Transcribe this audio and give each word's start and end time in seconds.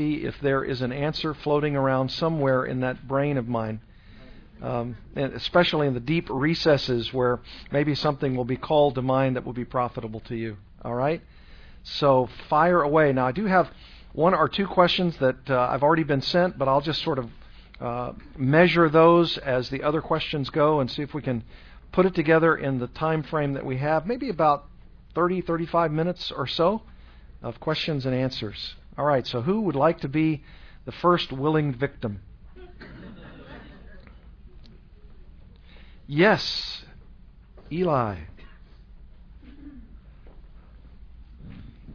if 0.00 0.40
there 0.40 0.64
is 0.64 0.80
an 0.82 0.92
answer 0.92 1.34
floating 1.34 1.76
around 1.76 2.10
somewhere 2.10 2.64
in 2.64 2.80
that 2.80 3.06
brain 3.06 3.36
of 3.36 3.48
mine. 3.48 3.80
Um, 4.62 4.96
and 5.16 5.32
especially 5.32 5.86
in 5.86 5.94
the 5.94 6.00
deep 6.00 6.28
recesses 6.28 7.12
where 7.12 7.40
maybe 7.70 7.94
something 7.94 8.36
will 8.36 8.44
be 8.44 8.56
called 8.56 8.94
to 8.96 9.02
mind 9.02 9.36
that 9.36 9.44
will 9.44 9.52
be 9.52 9.64
profitable 9.64 10.20
to 10.20 10.36
you. 10.36 10.56
All 10.84 10.94
right? 10.94 11.22
So 11.82 12.28
fire 12.48 12.82
away. 12.82 13.12
Now, 13.12 13.26
I 13.26 13.32
do 13.32 13.46
have 13.46 13.70
one 14.12 14.34
or 14.34 14.48
two 14.48 14.66
questions 14.66 15.16
that 15.18 15.48
uh, 15.48 15.68
I've 15.70 15.82
already 15.82 16.02
been 16.02 16.20
sent, 16.20 16.58
but 16.58 16.68
I'll 16.68 16.80
just 16.80 17.02
sort 17.02 17.18
of 17.18 17.30
uh, 17.80 18.12
measure 18.36 18.88
those 18.88 19.38
as 19.38 19.70
the 19.70 19.82
other 19.82 20.02
questions 20.02 20.50
go 20.50 20.80
and 20.80 20.90
see 20.90 21.02
if 21.02 21.14
we 21.14 21.22
can 21.22 21.42
put 21.92 22.06
it 22.06 22.14
together 22.14 22.56
in 22.56 22.78
the 22.78 22.86
time 22.88 23.22
frame 23.22 23.54
that 23.54 23.64
we 23.64 23.78
have, 23.78 24.06
maybe 24.06 24.28
about 24.28 24.66
30, 25.14 25.40
35 25.40 25.90
minutes 25.90 26.30
or 26.30 26.46
so 26.46 26.82
of 27.42 27.58
questions 27.60 28.04
and 28.06 28.14
answers. 28.14 28.74
All 29.00 29.06
right, 29.06 29.26
so 29.26 29.40
who 29.40 29.62
would 29.62 29.76
like 29.76 30.02
to 30.02 30.08
be 30.08 30.44
the 30.84 30.92
first 30.92 31.32
willing 31.32 31.72
victim? 31.72 32.20
Yes, 36.06 36.84
Eli. 37.72 38.18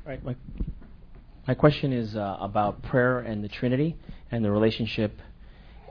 Right. 0.03 0.25
My, 0.25 0.35
my 1.47 1.53
question 1.53 1.93
is 1.93 2.15
uh, 2.15 2.37
about 2.39 2.81
prayer 2.81 3.19
and 3.19 3.43
the 3.43 3.49
Trinity 3.49 3.95
and 4.31 4.43
the 4.43 4.49
relationship. 4.49 5.21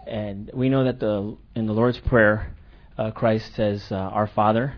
And 0.09 0.51
we 0.53 0.69
know 0.69 0.83
that 0.83 0.99
the 0.99 1.37
in 1.55 1.67
the 1.67 1.75
Lord's 1.75 2.01
Prayer, 2.01 2.57
uh, 2.99 3.13
Christ 3.13 3.55
says, 3.55 3.87
uh, 3.93 3.95
"Our 3.95 4.27
Father." 4.27 4.75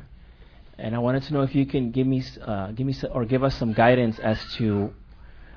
And 0.77 0.95
I 0.95 0.99
wanted 0.99 1.23
to 1.23 1.33
know 1.33 1.41
if 1.41 1.55
you 1.55 1.65
can 1.65 1.93
give 1.93 2.07
me 2.07 2.23
uh, 2.43 2.73
give 2.73 2.87
me 2.87 2.95
or 3.11 3.25
give 3.25 3.43
us 3.43 3.57
some 3.57 3.73
guidance 3.73 4.19
as 4.19 4.39
to 4.57 4.93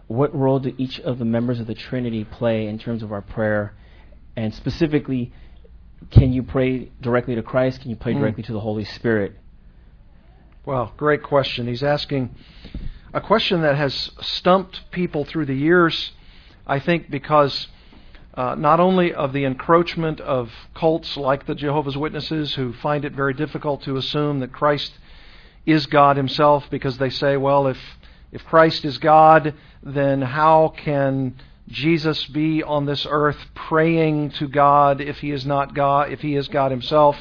what 0.10 0.36
role 0.36 0.58
do 0.58 0.74
each 0.80 1.00
of 1.00 1.20
the 1.20 1.26
members 1.26 1.60
of 1.60 1.68
the 1.68 1.76
Trinity 1.76 2.24
play 2.24 2.66
in 2.66 2.80
terms 2.80 3.04
of 3.04 3.12
our 3.12 3.22
prayer, 3.22 3.76
and 4.36 4.54
specifically, 4.56 5.32
can 6.10 6.34
you 6.34 6.42
pray 6.42 6.92
directly 7.00 7.36
to 7.36 7.44
Christ? 7.44 7.82
Can 7.82 7.92
you 7.92 7.96
pray 7.96 8.14
mm. 8.14 8.20
directly 8.20 8.42
to 8.44 8.52
the 8.52 8.60
Holy 8.60 8.86
Spirit? 8.86 9.34
Well, 10.66 10.94
great 10.98 11.22
question. 11.22 11.68
He's 11.68 11.84
asking 11.84 12.34
a 13.14 13.22
question 13.22 13.62
that 13.62 13.76
has 13.76 14.10
stumped 14.20 14.90
people 14.90 15.26
through 15.26 15.46
the 15.46 15.56
years, 15.56 16.12
I 16.66 16.80
think, 16.80 17.12
because 17.12 17.68
uh, 18.34 18.56
not 18.56 18.80
only 18.80 19.14
of 19.14 19.32
the 19.32 19.46
encroachment 19.46 20.20
of 20.22 20.52
cults 20.74 21.18
like 21.18 21.46
the 21.46 21.54
Jehovah's 21.54 21.98
Witnesses 21.98 22.56
who 22.56 22.74
find 22.74 23.06
it 23.06 23.14
very 23.14 23.36
difficult 23.36 23.84
to 23.84 23.96
assume 23.96 24.40
that 24.40 24.52
Christ 24.52 24.92
is 25.68 25.86
God 25.86 26.18
Himself 26.18 26.68
because 26.72 26.98
they 26.98 27.12
say, 27.12 27.38
well, 27.38 27.68
if 27.68 27.78
if 28.32 28.46
Christ 28.46 28.86
is 28.86 28.98
God, 28.98 29.56
then 29.82 30.22
how 30.22 30.74
can 30.76 31.36
Jesus 31.68 32.26
be 32.28 32.64
on 32.64 32.86
this 32.86 33.06
earth 33.10 33.38
praying 33.56 34.32
to 34.32 34.48
God 34.48 35.02
if 35.02 35.18
he 35.18 35.32
is 35.32 35.46
not 35.46 35.74
God, 35.74 36.12
if 36.12 36.22
he 36.22 36.36
is 36.36 36.48
God 36.48 36.72
himself? 36.72 37.18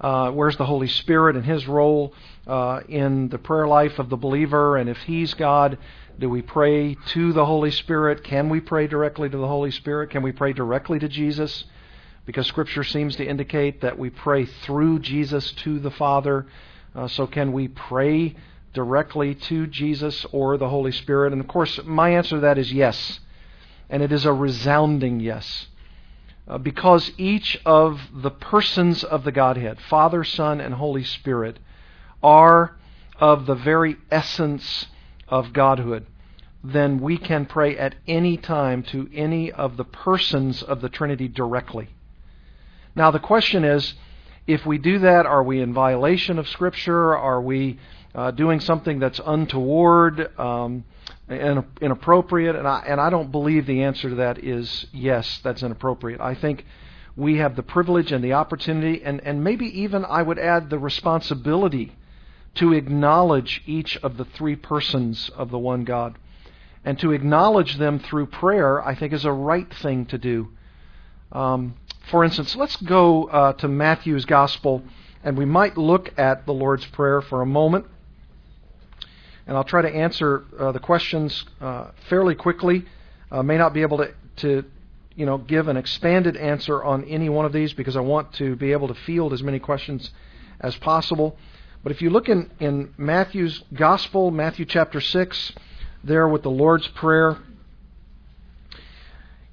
Uh, 0.00 0.30
where's 0.30 0.56
the 0.56 0.66
Holy 0.66 0.88
Spirit 0.88 1.36
and 1.36 1.44
his 1.44 1.66
role 1.66 2.12
uh, 2.46 2.80
in 2.88 3.28
the 3.28 3.38
prayer 3.38 3.66
life 3.66 3.98
of 3.98 4.08
the 4.08 4.16
believer? 4.16 4.76
And 4.76 4.90
if 4.90 4.98
he's 4.98 5.34
God, 5.34 5.78
do 6.18 6.28
we 6.28 6.42
pray 6.42 6.96
to 7.08 7.32
the 7.32 7.44
Holy 7.44 7.70
Spirit? 7.70 8.22
Can 8.22 8.48
we 8.48 8.60
pray 8.60 8.86
directly 8.86 9.28
to 9.28 9.36
the 9.36 9.46
Holy 9.46 9.70
Spirit? 9.70 10.10
Can 10.10 10.22
we 10.22 10.32
pray 10.32 10.52
directly 10.52 10.98
to 10.98 11.08
Jesus? 11.08 11.64
Because 12.24 12.46
Scripture 12.46 12.84
seems 12.84 13.16
to 13.16 13.26
indicate 13.26 13.80
that 13.80 13.98
we 13.98 14.10
pray 14.10 14.46
through 14.46 15.00
Jesus 15.00 15.52
to 15.52 15.78
the 15.78 15.90
Father. 15.90 16.46
Uh, 16.94 17.08
so 17.08 17.26
can 17.26 17.52
we 17.52 17.68
pray 17.68 18.34
directly 18.76 19.34
to 19.34 19.66
Jesus 19.66 20.26
or 20.30 20.58
the 20.58 20.68
Holy 20.68 20.92
Spirit? 20.92 21.32
And 21.32 21.40
of 21.40 21.48
course, 21.48 21.80
my 21.84 22.10
answer 22.10 22.36
to 22.36 22.40
that 22.42 22.58
is 22.58 22.72
yes. 22.72 23.18
And 23.88 24.02
it 24.02 24.12
is 24.12 24.26
a 24.26 24.32
resounding 24.32 25.18
yes. 25.18 25.66
Uh, 26.46 26.58
because 26.58 27.10
each 27.16 27.58
of 27.64 28.00
the 28.14 28.30
persons 28.30 29.02
of 29.02 29.24
the 29.24 29.32
Godhead, 29.32 29.78
Father, 29.80 30.22
Son, 30.22 30.60
and 30.60 30.74
Holy 30.74 31.02
Spirit, 31.02 31.58
are 32.22 32.76
of 33.18 33.46
the 33.46 33.54
very 33.54 33.96
essence 34.10 34.86
of 35.26 35.54
Godhood, 35.54 36.06
then 36.62 37.00
we 37.00 37.16
can 37.16 37.46
pray 37.46 37.78
at 37.78 37.94
any 38.06 38.36
time 38.36 38.82
to 38.82 39.08
any 39.14 39.50
of 39.50 39.76
the 39.76 39.84
persons 39.84 40.62
of 40.62 40.82
the 40.82 40.88
Trinity 40.90 41.28
directly. 41.28 41.88
Now, 42.94 43.10
the 43.10 43.18
question 43.18 43.64
is 43.64 43.94
if 44.46 44.64
we 44.64 44.78
do 44.78 45.00
that, 45.00 45.26
are 45.26 45.42
we 45.42 45.60
in 45.60 45.74
violation 45.74 46.38
of 46.38 46.48
Scripture? 46.48 47.16
Are 47.16 47.40
we 47.40 47.78
uh, 48.16 48.30
doing 48.30 48.60
something 48.60 48.98
that's 48.98 49.20
untoward, 49.24 50.36
um, 50.40 50.84
and 51.28 51.64
inappropriate, 51.82 52.56
and 52.56 52.66
I, 52.66 52.82
and 52.86 52.98
I 52.98 53.10
don't 53.10 53.30
believe 53.30 53.66
the 53.66 53.82
answer 53.82 54.08
to 54.08 54.14
that 54.16 54.42
is 54.42 54.86
yes, 54.90 55.40
that's 55.44 55.62
inappropriate. 55.62 56.20
I 56.20 56.34
think 56.34 56.64
we 57.14 57.36
have 57.36 57.56
the 57.56 57.62
privilege 57.62 58.12
and 58.12 58.24
the 58.24 58.32
opportunity, 58.32 59.02
and, 59.04 59.20
and 59.20 59.44
maybe 59.44 59.66
even 59.82 60.04
I 60.04 60.22
would 60.22 60.38
add 60.38 60.70
the 60.70 60.78
responsibility 60.78 61.94
to 62.54 62.72
acknowledge 62.72 63.62
each 63.66 63.98
of 63.98 64.16
the 64.16 64.24
three 64.24 64.56
persons 64.56 65.30
of 65.36 65.50
the 65.50 65.58
one 65.58 65.84
God. 65.84 66.16
And 66.86 66.98
to 67.00 67.12
acknowledge 67.12 67.76
them 67.76 67.98
through 67.98 68.26
prayer, 68.26 68.82
I 68.82 68.94
think, 68.94 69.12
is 69.12 69.26
a 69.26 69.32
right 69.32 69.70
thing 69.74 70.06
to 70.06 70.16
do. 70.16 70.48
Um, 71.32 71.74
for 72.10 72.24
instance, 72.24 72.56
let's 72.56 72.76
go 72.76 73.24
uh, 73.24 73.52
to 73.54 73.68
Matthew's 73.68 74.24
Gospel, 74.24 74.84
and 75.22 75.36
we 75.36 75.44
might 75.44 75.76
look 75.76 76.16
at 76.16 76.46
the 76.46 76.54
Lord's 76.54 76.86
Prayer 76.86 77.20
for 77.20 77.42
a 77.42 77.46
moment 77.46 77.86
and 79.46 79.56
I'll 79.56 79.64
try 79.64 79.82
to 79.82 79.88
answer 79.88 80.44
uh, 80.58 80.72
the 80.72 80.80
questions 80.80 81.44
uh, 81.60 81.90
fairly 82.08 82.34
quickly. 82.34 82.84
Uh, 83.30 83.42
may 83.42 83.56
not 83.56 83.72
be 83.72 83.82
able 83.82 83.98
to, 83.98 84.12
to, 84.36 84.64
you 85.14 85.26
know, 85.26 85.38
give 85.38 85.68
an 85.68 85.76
expanded 85.76 86.36
answer 86.36 86.82
on 86.82 87.04
any 87.04 87.28
one 87.28 87.44
of 87.44 87.52
these 87.52 87.72
because 87.72 87.96
I 87.96 88.00
want 88.00 88.32
to 88.34 88.56
be 88.56 88.72
able 88.72 88.88
to 88.88 88.94
field 88.94 89.32
as 89.32 89.42
many 89.42 89.58
questions 89.58 90.10
as 90.60 90.76
possible. 90.76 91.36
But 91.82 91.92
if 91.92 92.02
you 92.02 92.10
look 92.10 92.28
in, 92.28 92.50
in 92.58 92.94
Matthew's 92.96 93.62
Gospel, 93.72 94.30
Matthew 94.30 94.64
chapter 94.64 95.00
6, 95.00 95.52
there 96.02 96.26
with 96.28 96.42
the 96.42 96.50
Lord's 96.50 96.88
Prayer, 96.88 97.38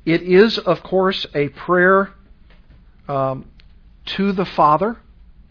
it 0.05 0.21
is, 0.21 0.57
of 0.57 0.83
course, 0.83 1.25
a 1.33 1.49
prayer 1.49 2.11
um, 3.07 3.45
to 4.05 4.31
the 4.31 4.45
Father 4.45 4.97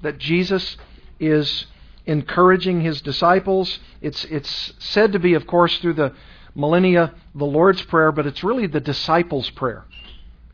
that 0.02 0.18
Jesus 0.18 0.76
is 1.18 1.66
encouraging 2.06 2.80
his 2.80 3.00
disciples. 3.00 3.78
It's, 4.00 4.24
it's 4.26 4.72
said 4.78 5.12
to 5.12 5.18
be, 5.18 5.34
of 5.34 5.46
course, 5.46 5.78
through 5.78 5.94
the 5.94 6.14
millennia, 6.54 7.14
the 7.34 7.46
Lord's 7.46 7.82
Prayer, 7.82 8.12
but 8.12 8.26
it's 8.26 8.44
really 8.44 8.66
the 8.66 8.80
disciples' 8.80 9.50
prayer. 9.50 9.84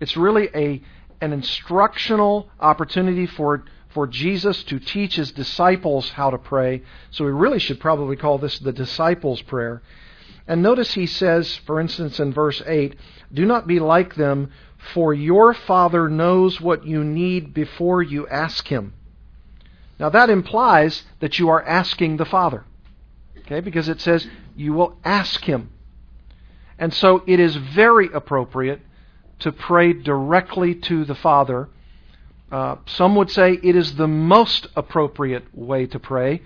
It's 0.00 0.16
really 0.16 0.48
a, 0.54 0.82
an 1.20 1.32
instructional 1.32 2.50
opportunity 2.60 3.26
for, 3.26 3.64
for 3.88 4.06
Jesus 4.06 4.62
to 4.64 4.78
teach 4.78 5.16
his 5.16 5.32
disciples 5.32 6.10
how 6.10 6.30
to 6.30 6.38
pray. 6.38 6.82
So 7.10 7.24
we 7.24 7.32
really 7.32 7.58
should 7.58 7.80
probably 7.80 8.16
call 8.16 8.38
this 8.38 8.58
the 8.58 8.72
disciples' 8.72 9.42
prayer. 9.42 9.82
And 10.46 10.62
notice 10.62 10.94
he 10.94 11.06
says, 11.06 11.56
for 11.66 11.80
instance, 11.80 12.20
in 12.20 12.32
verse 12.32 12.62
8, 12.64 12.96
Do 13.32 13.44
not 13.44 13.66
be 13.66 13.80
like 13.80 14.14
them, 14.14 14.50
for 14.94 15.12
your 15.12 15.52
Father 15.52 16.08
knows 16.08 16.60
what 16.60 16.86
you 16.86 17.04
need 17.04 17.52
before 17.52 18.02
you 18.02 18.26
ask 18.28 18.68
him. 18.68 18.94
Now 19.98 20.08
that 20.10 20.30
implies 20.30 21.04
that 21.20 21.38
you 21.38 21.48
are 21.48 21.62
asking 21.62 22.16
the 22.16 22.24
Father. 22.24 22.64
Okay, 23.38 23.60
because 23.60 23.88
it 23.88 24.00
says 24.00 24.26
you 24.56 24.72
will 24.72 24.98
ask 25.04 25.44
him. 25.44 25.70
And 26.78 26.94
so 26.94 27.22
it 27.26 27.40
is 27.40 27.56
very 27.56 28.08
appropriate 28.12 28.80
to 29.40 29.52
pray 29.52 29.92
directly 29.92 30.74
to 30.74 31.04
the 31.04 31.14
Father. 31.14 31.68
Uh, 32.50 32.76
some 32.86 33.14
would 33.16 33.30
say 33.30 33.58
it 33.62 33.76
is 33.76 33.96
the 33.96 34.08
most 34.08 34.68
appropriate 34.76 35.44
way 35.56 35.86
to 35.86 35.98
pray, 35.98 36.42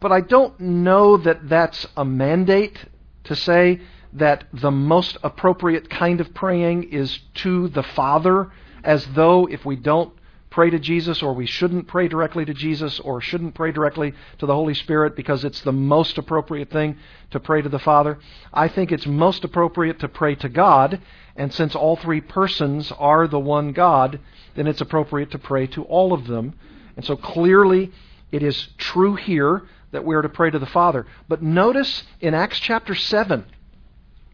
but 0.00 0.12
I 0.12 0.20
don't 0.20 0.58
know 0.60 1.16
that 1.16 1.48
that's 1.48 1.86
a 1.96 2.04
mandate 2.04 2.78
to 3.24 3.36
say 3.36 3.80
that 4.12 4.44
the 4.52 4.70
most 4.70 5.16
appropriate 5.22 5.90
kind 5.90 6.20
of 6.20 6.34
praying 6.34 6.84
is 6.92 7.18
to 7.34 7.68
the 7.68 7.82
Father, 7.82 8.50
as 8.82 9.06
though 9.14 9.46
if 9.46 9.64
we 9.64 9.76
don't 9.76 10.12
pray 10.54 10.70
to 10.70 10.78
Jesus 10.78 11.20
or 11.20 11.32
we 11.32 11.46
shouldn't 11.46 11.88
pray 11.88 12.06
directly 12.06 12.44
to 12.44 12.54
Jesus 12.54 13.00
or 13.00 13.20
shouldn't 13.20 13.56
pray 13.56 13.72
directly 13.72 14.14
to 14.38 14.46
the 14.46 14.54
Holy 14.54 14.72
Spirit 14.72 15.16
because 15.16 15.44
it's 15.44 15.62
the 15.62 15.72
most 15.72 16.16
appropriate 16.16 16.70
thing 16.70 16.96
to 17.32 17.40
pray 17.40 17.60
to 17.60 17.68
the 17.68 17.80
Father. 17.80 18.20
I 18.52 18.68
think 18.68 18.92
it's 18.92 19.04
most 19.04 19.42
appropriate 19.42 19.98
to 19.98 20.08
pray 20.08 20.36
to 20.36 20.48
God, 20.48 21.00
and 21.34 21.52
since 21.52 21.74
all 21.74 21.96
three 21.96 22.20
persons 22.20 22.92
are 22.92 23.26
the 23.26 23.40
one 23.40 23.72
God, 23.72 24.20
then 24.54 24.68
it's 24.68 24.80
appropriate 24.80 25.32
to 25.32 25.40
pray 25.40 25.66
to 25.66 25.82
all 25.86 26.12
of 26.12 26.28
them. 26.28 26.54
And 26.96 27.04
so 27.04 27.16
clearly 27.16 27.90
it 28.30 28.44
is 28.44 28.68
true 28.78 29.16
here 29.16 29.64
that 29.90 30.04
we 30.04 30.14
are 30.14 30.22
to 30.22 30.28
pray 30.28 30.50
to 30.50 30.60
the 30.60 30.66
Father. 30.66 31.04
But 31.28 31.42
notice 31.42 32.04
in 32.20 32.32
Acts 32.32 32.60
chapter 32.60 32.94
7, 32.94 33.44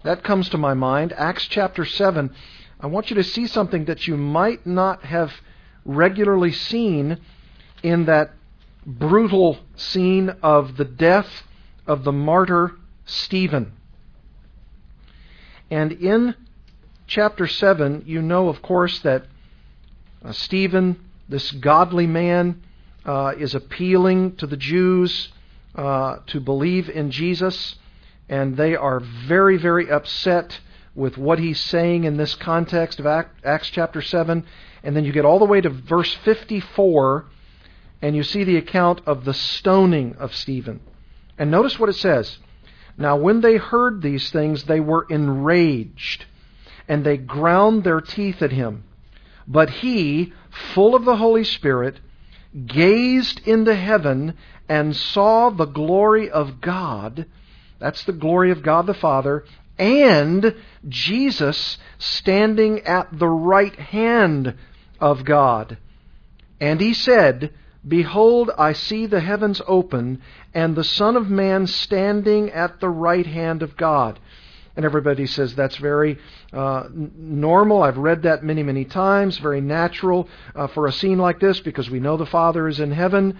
that 0.02 0.22
comes 0.22 0.50
to 0.50 0.58
my 0.58 0.74
mind, 0.74 1.14
Acts 1.14 1.46
chapter 1.46 1.86
7, 1.86 2.30
I 2.78 2.88
want 2.88 3.08
you 3.08 3.16
to 3.16 3.24
see 3.24 3.46
something 3.46 3.86
that 3.86 4.06
you 4.06 4.18
might 4.18 4.66
not 4.66 5.04
have 5.04 5.32
regularly 5.84 6.52
seen 6.52 7.18
in 7.82 8.06
that 8.06 8.32
brutal 8.86 9.58
scene 9.76 10.30
of 10.42 10.76
the 10.76 10.84
death 10.84 11.44
of 11.86 12.04
the 12.04 12.12
martyr 12.12 12.76
Stephen. 13.04 13.72
And 15.70 15.92
in 15.92 16.34
chapter 17.06 17.46
7, 17.46 18.04
you 18.06 18.22
know, 18.22 18.48
of 18.48 18.62
course, 18.62 19.00
that 19.00 19.24
uh, 20.24 20.32
Stephen, 20.32 21.00
this 21.28 21.50
godly 21.52 22.06
man, 22.06 22.62
uh, 23.04 23.32
is 23.38 23.54
appealing 23.54 24.36
to 24.36 24.46
the 24.46 24.56
Jews 24.56 25.30
uh, 25.74 26.18
to 26.26 26.40
believe 26.40 26.88
in 26.88 27.10
Jesus, 27.10 27.76
and 28.28 28.56
they 28.56 28.76
are 28.76 29.00
very, 29.00 29.56
very 29.56 29.90
upset 29.90 30.60
with 30.94 31.16
what 31.16 31.38
he's 31.38 31.60
saying 31.60 32.04
in 32.04 32.16
this 32.16 32.34
context 32.34 33.00
of 33.00 33.06
Acts 33.06 33.70
chapter 33.70 34.02
7. 34.02 34.44
And 34.82 34.96
then 34.96 35.04
you 35.04 35.12
get 35.12 35.24
all 35.24 35.38
the 35.38 35.44
way 35.44 35.60
to 35.60 35.68
verse 35.68 36.12
54, 36.24 37.26
and 38.02 38.16
you 38.16 38.22
see 38.22 38.44
the 38.44 38.56
account 38.56 39.02
of 39.06 39.24
the 39.24 39.34
stoning 39.34 40.16
of 40.16 40.34
Stephen. 40.34 40.80
And 41.38 41.50
notice 41.50 41.78
what 41.78 41.88
it 41.88 41.96
says. 41.96 42.38
Now, 42.96 43.16
when 43.16 43.40
they 43.40 43.56
heard 43.56 44.02
these 44.02 44.30
things, 44.30 44.64
they 44.64 44.80
were 44.80 45.06
enraged, 45.08 46.26
and 46.88 47.04
they 47.04 47.16
ground 47.16 47.84
their 47.84 48.00
teeth 48.00 48.42
at 48.42 48.52
him. 48.52 48.84
But 49.46 49.70
he, 49.70 50.32
full 50.74 50.94
of 50.94 51.04
the 51.04 51.16
Holy 51.16 51.44
Spirit, 51.44 51.98
gazed 52.66 53.40
into 53.46 53.74
heaven 53.74 54.34
and 54.68 54.94
saw 54.94 55.50
the 55.50 55.66
glory 55.66 56.30
of 56.30 56.60
God. 56.60 57.26
That's 57.78 58.04
the 58.04 58.12
glory 58.12 58.50
of 58.50 58.62
God 58.62 58.86
the 58.86 58.94
Father, 58.94 59.44
and 59.78 60.54
Jesus 60.88 61.78
standing 61.98 62.80
at 62.80 63.18
the 63.18 63.28
right 63.28 63.74
hand 63.74 64.54
of 65.00 65.24
God. 65.24 65.78
And 66.60 66.80
he 66.80 66.94
said, 66.94 67.52
Behold, 67.86 68.50
I 68.58 68.74
see 68.74 69.06
the 69.06 69.20
heavens 69.20 69.62
open, 69.66 70.20
and 70.52 70.76
the 70.76 70.84
Son 70.84 71.16
of 71.16 71.30
Man 71.30 71.66
standing 71.66 72.50
at 72.50 72.78
the 72.80 72.90
right 72.90 73.26
hand 73.26 73.62
of 73.62 73.76
God. 73.76 74.18
And 74.76 74.84
everybody 74.84 75.26
says 75.26 75.54
that's 75.54 75.76
very 75.76 76.18
uh, 76.52 76.84
normal. 76.92 77.82
I've 77.82 77.98
read 77.98 78.22
that 78.22 78.44
many, 78.44 78.62
many 78.62 78.84
times. 78.84 79.38
Very 79.38 79.60
natural 79.60 80.28
uh, 80.54 80.68
for 80.68 80.86
a 80.86 80.92
scene 80.92 81.18
like 81.18 81.40
this 81.40 81.60
because 81.60 81.90
we 81.90 82.00
know 82.00 82.16
the 82.16 82.26
Father 82.26 82.68
is 82.68 82.80
in 82.80 82.92
heaven. 82.92 83.38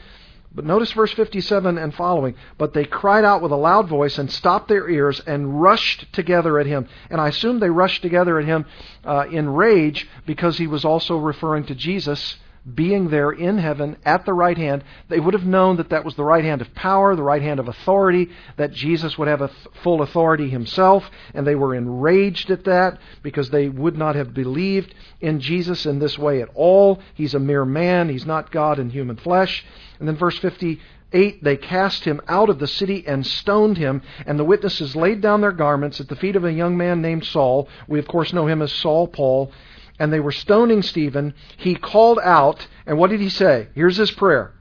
But 0.52 0.64
notice 0.64 0.92
verse 0.92 1.12
57 1.12 1.78
and 1.78 1.94
following. 1.94 2.34
But 2.58 2.74
they 2.74 2.84
cried 2.84 3.24
out 3.24 3.40
with 3.40 3.52
a 3.52 3.56
loud 3.56 3.88
voice 3.88 4.18
and 4.18 4.30
stopped 4.30 4.68
their 4.68 4.88
ears 4.88 5.20
and 5.20 5.62
rushed 5.62 6.12
together 6.12 6.58
at 6.58 6.66
him. 6.66 6.88
And 7.08 7.20
I 7.20 7.28
assume 7.28 7.60
they 7.60 7.70
rushed 7.70 8.02
together 8.02 8.38
at 8.38 8.46
him 8.46 8.66
uh, 9.04 9.26
in 9.30 9.48
rage 9.48 10.08
because 10.26 10.58
he 10.58 10.66
was 10.66 10.84
also 10.84 11.16
referring 11.18 11.64
to 11.66 11.74
Jesus 11.74 12.36
being 12.74 13.08
there 13.08 13.30
in 13.30 13.58
heaven 13.58 13.96
at 14.04 14.26
the 14.26 14.34
right 14.34 14.56
hand, 14.56 14.84
they 15.08 15.18
would 15.18 15.34
have 15.34 15.46
known 15.46 15.78
that 15.78 15.90
that 15.90 16.04
was 16.04 16.14
the 16.14 16.24
right 16.24 16.44
hand 16.44 16.60
of 16.60 16.74
power, 16.74 17.16
the 17.16 17.22
right 17.22 17.40
hand 17.40 17.58
of 17.58 17.68
authority, 17.68 18.28
that 18.56 18.72
Jesus 18.72 19.16
would 19.16 19.28
have 19.28 19.40
a 19.40 19.48
th- 19.48 19.68
full 19.82 20.02
authority 20.02 20.48
himself, 20.48 21.10
and 21.32 21.46
they 21.46 21.54
were 21.54 21.74
enraged 21.74 22.50
at 22.50 22.64
that 22.64 22.98
because 23.22 23.50
they 23.50 23.68
would 23.68 23.96
not 23.96 24.14
have 24.14 24.34
believed 24.34 24.94
in 25.20 25.40
Jesus 25.40 25.86
in 25.86 25.98
this 25.98 26.18
way 26.18 26.42
at 26.42 26.50
all. 26.54 27.00
He's 27.14 27.34
a 27.34 27.40
mere 27.40 27.64
man, 27.64 28.10
he's 28.10 28.26
not 28.26 28.50
God 28.50 28.78
in 28.78 28.90
human 28.90 29.16
flesh. 29.16 29.64
And 29.98 30.06
then 30.06 30.16
verse 30.16 30.38
58 30.38 31.42
they 31.42 31.56
cast 31.56 32.04
him 32.04 32.20
out 32.28 32.50
of 32.50 32.58
the 32.58 32.66
city 32.66 33.04
and 33.06 33.26
stoned 33.26 33.78
him, 33.78 34.02
and 34.26 34.38
the 34.38 34.44
witnesses 34.44 34.94
laid 34.94 35.22
down 35.22 35.40
their 35.40 35.52
garments 35.52 36.00
at 36.00 36.08
the 36.08 36.16
feet 36.16 36.36
of 36.36 36.44
a 36.44 36.52
young 36.52 36.76
man 36.76 37.00
named 37.00 37.24
Saul. 37.24 37.68
We, 37.88 37.98
of 37.98 38.06
course, 38.06 38.32
know 38.32 38.46
him 38.46 38.60
as 38.60 38.72
Saul 38.72 39.08
Paul 39.08 39.50
and 40.00 40.10
they 40.10 40.18
were 40.18 40.32
stoning 40.32 40.80
Stephen, 40.82 41.34
he 41.58 41.74
called 41.74 42.18
out, 42.20 42.66
and 42.86 42.98
what 42.98 43.10
did 43.10 43.20
he 43.20 43.28
say? 43.28 43.68
Here's 43.74 43.98
his 43.98 44.10
prayer 44.10 44.54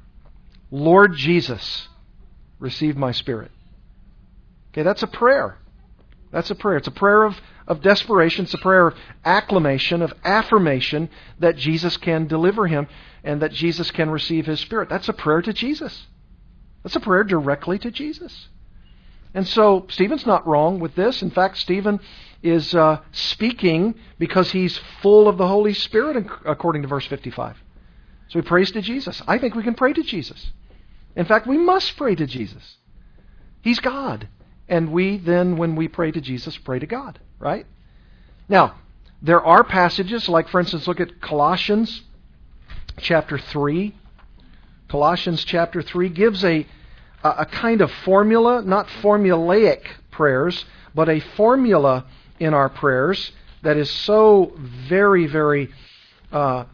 Lord 0.69 1.15
Jesus, 1.15 1.88
receive 2.59 2.97
my 2.97 3.13
spirit. 3.13 3.50
Okay, 4.71 4.83
that's 4.83 5.01
a 5.01 5.07
prayer. 5.07 5.57
That's 6.31 6.51
a 6.51 6.56
prayer. 6.56 6.77
It's 6.77 6.89
a 6.89 6.91
prayer 6.91 7.24
of, 7.24 7.39
of 7.65 7.81
desperation. 7.81 8.45
It's 8.45 8.53
a 8.53 8.59
prayer 8.59 8.88
of 8.88 8.95
acclamation, 9.25 10.03
of 10.03 10.13
affirmation 10.24 11.09
that 11.39 11.56
Jesus 11.56 11.97
can 11.97 12.27
deliver 12.27 12.68
him 12.68 12.88
and 13.24 13.41
that 13.41 13.53
Jesus 13.53 13.89
can 13.89 14.12
receive 14.12 14.45
his 14.45 14.59
spirit. 14.59 14.89
That's 14.89 15.09
a 15.09 15.13
prayer 15.13 15.41
to 15.41 15.53
Jesus. 15.53 16.06
That's 16.83 16.97
a 16.97 17.00
prayer 17.00 17.24
directly 17.24 17.80
to 17.80 17.89
Jesus. 17.89 18.50
And 19.33 19.47
so 19.47 19.88
Stephen's 19.89 20.25
not 20.25 20.45
wrong 20.45 20.80
with 20.80 20.95
this. 20.95 21.21
In 21.21 21.31
fact, 21.31 21.57
Stephen 21.57 22.00
is 22.41 22.74
uh, 22.74 23.00
speaking 23.12 23.95
because 24.18 24.51
he's 24.51 24.80
full 25.01 25.27
of 25.27 25.38
the 25.38 25.47
Holy 25.47 25.74
Spirit, 25.74 26.25
according 26.45 26.83
to 26.83 26.88
verse 26.88 27.06
55. 27.06 27.57
So 28.30 28.39
he 28.39 28.44
prays 28.44 28.71
to 28.71 28.81
Jesus. 28.81 29.21
I 29.27 29.38
think 29.38 29.56
we 29.56 29.63
can 29.63 29.74
pray 29.74 29.94
to 29.94 30.03
Jesus. 30.03 30.51
In 31.15 31.25
fact, 31.25 31.47
we 31.47 31.57
must 31.57 31.97
pray 31.97 32.15
to 32.15 32.25
Jesus. 32.25 32.77
He's 33.62 33.80
God. 33.80 34.27
And 34.68 34.91
we 34.91 35.18
then, 35.18 35.57
when 35.57 35.75
we 35.75 35.88
pray 35.88 36.12
to 36.12 36.21
Jesus, 36.21 36.56
pray 36.57 36.80
to 36.80 36.86
God, 36.86 37.19
right? 37.39 37.65
Now, 38.47 38.75
there 39.21 39.44
are 39.44 39.63
passages, 39.63 40.30
like 40.30 40.47
for 40.47 40.59
instance, 40.59 40.88
look 40.88 41.00
at 41.00 41.19
Colossians 41.19 42.03
chapter 42.97 43.38
3. 43.38 43.95
Colossians 44.88 45.44
chapter 45.44 45.81
3 45.81 46.09
gives 46.09 46.45
a, 46.45 46.65
a 47.24 47.45
kind 47.45 47.81
of 47.81 47.91
formula, 47.91 48.62
not 48.62 48.88
formulaic 48.88 49.81
prayers, 50.12 50.65
but 50.95 51.09
a 51.09 51.19
formula 51.19 52.06
in 52.39 52.53
our 52.53 52.69
prayers 52.69 53.31
that 53.62 53.77
is 53.77 53.89
so 53.89 54.53
very, 54.57 55.27
very 55.27 55.69
uh, 56.31 56.65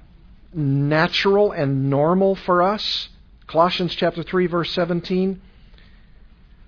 natural 0.54 1.52
and 1.52 1.90
normal 1.90 2.36
for 2.36 2.62
us. 2.62 3.10
Colossians 3.48 3.96
chapter 3.96 4.24
3 4.24 4.48
verse 4.48 4.72
17. 4.72 5.42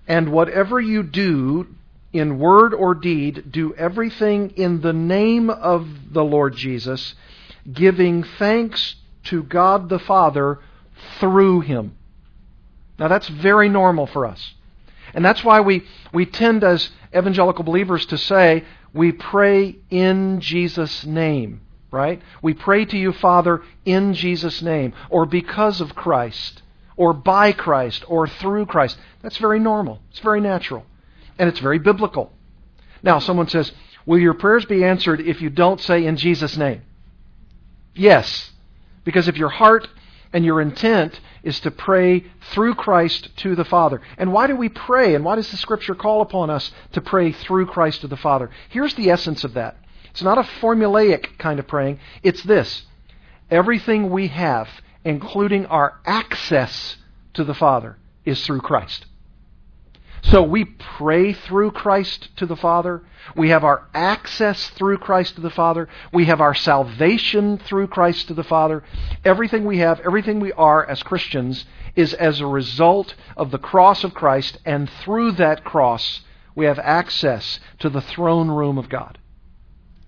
And 0.08 0.32
whatever 0.32 0.80
you 0.80 1.04
do 1.04 1.68
in 2.14 2.40
word 2.40 2.74
or 2.74 2.96
deed, 2.96 3.52
do 3.52 3.74
everything 3.76 4.52
in 4.52 4.82
the 4.82 4.94
name 4.94 5.50
of 5.50 5.88
the 6.12 6.24
Lord 6.24 6.56
Jesus, 6.56 7.14
giving 7.72 8.24
thanks 8.24 8.96
to 9.26 9.44
God 9.44 9.90
the 9.90 10.00
Father 10.00 10.60
through 11.20 11.62
him. 11.62 11.98
Now 12.98 13.08
that's 13.08 13.28
very 13.28 13.70
normal 13.70 14.08
for 14.08 14.26
us. 14.26 14.54
And 15.14 15.24
that's 15.24 15.44
why 15.44 15.62
we, 15.62 15.84
we 16.14 16.26
tend 16.26 16.64
as 16.64 16.90
evangelical 17.16 17.64
believers 17.64 18.06
to 18.08 18.18
say, 18.18 18.64
we 18.94 19.12
pray 19.12 19.78
in 19.90 20.40
Jesus' 20.40 21.06
name, 21.06 21.62
right? 21.92 22.22
We 22.42 22.54
pray 22.54 22.86
to 22.86 22.98
you, 22.98 23.12
Father, 23.14 23.64
in 23.86 24.14
Jesus' 24.14 24.62
name, 24.62 24.94
or 25.10 25.26
because 25.26 25.82
of 25.82 25.96
Christ, 25.96 26.62
or 26.96 27.14
by 27.14 27.52
Christ, 27.52 28.04
or 28.08 28.28
through 28.28 28.66
Christ. 28.66 28.98
That's 29.22 29.38
very 29.38 29.60
normal. 29.60 30.02
It's 30.10 30.20
very 30.20 30.42
natural. 30.42 30.86
And 31.38 31.48
it's 31.50 31.60
very 31.60 31.80
biblical. 31.80 32.32
Now, 33.04 33.20
someone 33.20 33.48
says, 33.48 33.72
Will 34.08 34.20
your 34.20 34.34
prayers 34.34 34.66
be 34.66 34.86
answered 34.86 35.20
if 35.20 35.42
you 35.42 35.50
don't 35.50 35.82
say 35.82 36.06
in 36.06 36.16
Jesus' 36.16 36.56
name? 36.56 36.82
Yes. 37.94 38.52
Because 39.04 39.28
if 39.28 39.38
your 39.38 39.50
heart 39.50 39.88
and 40.32 40.46
your 40.46 40.62
intent 40.62 41.20
is 41.48 41.62
to 41.62 41.72
pray 41.72 42.26
through 42.52 42.76
Christ 42.76 43.30
to 43.38 43.56
the 43.56 43.64
Father. 43.64 44.02
And 44.18 44.34
why 44.34 44.48
do 44.48 44.56
we 44.56 44.68
pray? 44.68 45.16
And 45.16 45.24
why 45.24 45.36
does 45.36 45.50
the 45.50 45.56
Scripture 45.56 45.96
call 45.96 46.22
upon 46.22 46.50
us 46.50 46.72
to 46.92 47.00
pray 47.00 47.32
through 47.32 47.68
Christ 47.68 48.02
to 48.02 48.08
the 48.08 48.18
Father? 48.18 48.50
Here's 48.68 48.94
the 48.96 49.10
essence 49.10 49.46
of 49.46 49.54
that. 49.54 49.78
It's 50.12 50.22
not 50.22 50.38
a 50.38 50.44
formulaic 50.44 51.38
kind 51.38 51.60
of 51.60 51.68
praying. 51.68 52.00
It's 52.22 52.44
this. 52.44 52.84
Everything 53.50 54.10
we 54.10 54.28
have, 54.28 54.68
including 55.06 55.68
our 55.68 56.00
access 56.06 56.98
to 57.36 57.46
the 57.46 57.54
Father, 57.54 57.98
is 58.26 58.46
through 58.46 58.60
Christ. 58.60 59.06
So 60.30 60.44
we 60.44 60.66
pray 60.66 61.32
through 61.32 61.72
Christ 61.72 62.36
to 62.36 62.46
the 62.46 62.58
Father. 62.58 63.02
We 63.38 63.48
have 63.50 63.64
our 63.64 63.88
access 63.94 64.70
through 64.72 64.98
Christ 64.98 65.36
to 65.36 65.42
the 65.42 65.50
Father. 65.50 65.88
We 66.12 66.26
have 66.26 66.42
our 66.42 66.54
salvation 66.54 67.58
through 67.60 67.88
Christ 67.88 68.28
to 68.28 68.34
the 68.34 68.44
Father. 68.44 68.84
Everything 69.24 69.64
we 69.64 69.78
have, 69.78 70.02
everything 70.02 70.42
we 70.42 70.52
are 70.52 70.86
as 70.86 71.02
Christians 71.02 71.64
is 71.96 72.14
as 72.14 72.42
a 72.42 72.46
result 72.46 73.16
of 73.38 73.52
the 73.52 73.58
cross 73.58 74.04
of 74.04 74.14
Christ, 74.14 74.58
and 74.66 74.90
through 74.90 75.32
that 75.34 75.64
cross, 75.64 76.22
we 76.56 76.66
have 76.66 76.80
access 76.80 77.62
to 77.80 77.90
the 77.90 78.02
throne 78.02 78.50
room 78.50 78.78
of 78.78 78.90
God, 78.90 79.18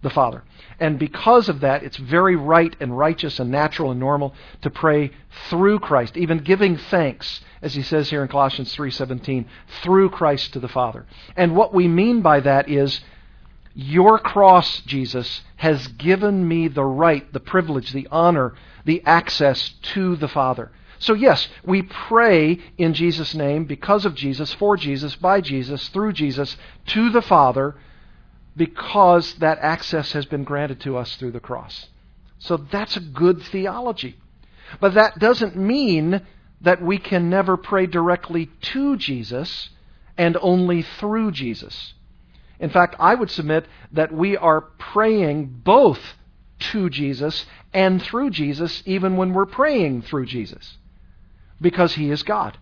the 0.02 0.10
Father. 0.10 0.44
And 0.80 0.98
because 0.98 1.50
of 1.50 1.60
that, 1.60 1.84
it's 1.84 1.98
very 1.98 2.36
right 2.36 2.74
and 2.80 2.98
righteous 2.98 3.40
and 3.40 3.52
natural 3.52 3.92
and 3.92 4.00
normal 4.00 4.34
to 4.62 4.70
pray 4.70 5.12
through 5.50 5.80
Christ, 5.80 6.16
even 6.16 6.40
giving 6.40 6.78
thanks, 6.78 7.42
as 7.62 7.74
he 7.74 7.82
says 7.82 8.10
here 8.10 8.22
in 8.22 8.30
Colossians 8.30 8.74
3:17, 8.74 9.46
through 9.82 10.10
Christ 10.10 10.54
to 10.54 10.60
the 10.60 10.70
Father. 10.70 11.06
And 11.36 11.56
what 11.56 11.74
we 11.74 11.88
mean 11.88 12.22
by 12.22 12.40
that 12.40 12.70
is 12.70 13.02
your 13.76 14.20
cross, 14.20 14.82
Jesus, 14.82 15.42
has 15.58 15.88
given 15.88 16.48
me 16.48 16.68
the 16.68 16.84
right, 16.84 17.32
the 17.34 17.40
privilege, 17.40 17.92
the 17.92 18.08
honor, 18.12 18.54
the 18.86 19.04
access 19.06 19.70
to 19.94 20.16
the 20.16 20.28
Father. 20.28 20.72
So, 20.98 21.14
yes, 21.14 21.48
we 21.64 21.84
pray 21.84 22.60
in 22.78 22.94
Jesus' 22.94 23.34
name, 23.34 23.66
because 23.66 24.06
of 24.06 24.16
Jesus, 24.16 24.54
for 24.54 24.76
Jesus, 24.76 25.16
by 25.16 25.40
Jesus, 25.40 25.88
through 25.90 26.14
Jesus, 26.14 26.58
to 26.88 27.10
the 27.10 27.22
Father 27.22 27.76
because 28.60 29.36
that 29.36 29.58
access 29.60 30.12
has 30.12 30.26
been 30.26 30.44
granted 30.44 30.82
to 30.82 30.98
us 30.98 31.16
through 31.16 31.32
the 31.32 31.40
cross. 31.40 31.88
So 32.40 32.58
that's 32.58 32.98
a 32.98 33.00
good 33.00 33.42
theology. 33.42 34.18
But 34.82 34.96
that 34.96 35.18
doesn't 35.18 35.56
mean 35.56 36.22
that 36.60 36.82
we 36.82 36.98
can 36.98 37.30
never 37.30 37.56
pray 37.56 37.86
directly 37.86 38.48
to 38.74 38.98
Jesus 38.98 39.70
and 40.18 40.36
only 40.42 40.82
through 40.82 41.32
Jesus. 41.32 41.94
In 42.60 42.70
fact, 42.70 42.98
I 43.00 43.16
would 43.16 43.32
submit 43.32 43.66
that 43.94 44.12
we 44.12 44.36
are 44.36 44.60
praying 44.60 45.62
both 45.64 46.02
to 46.72 46.90
Jesus 46.90 47.46
and 47.74 48.04
through 48.04 48.32
Jesus, 48.32 48.84
even 48.86 49.16
when 49.16 49.32
we're 49.34 49.46
praying 49.46 50.02
through 50.02 50.26
Jesus, 50.26 50.78
because 51.62 51.94
He 51.96 52.12
is 52.12 52.24
God. 52.24 52.58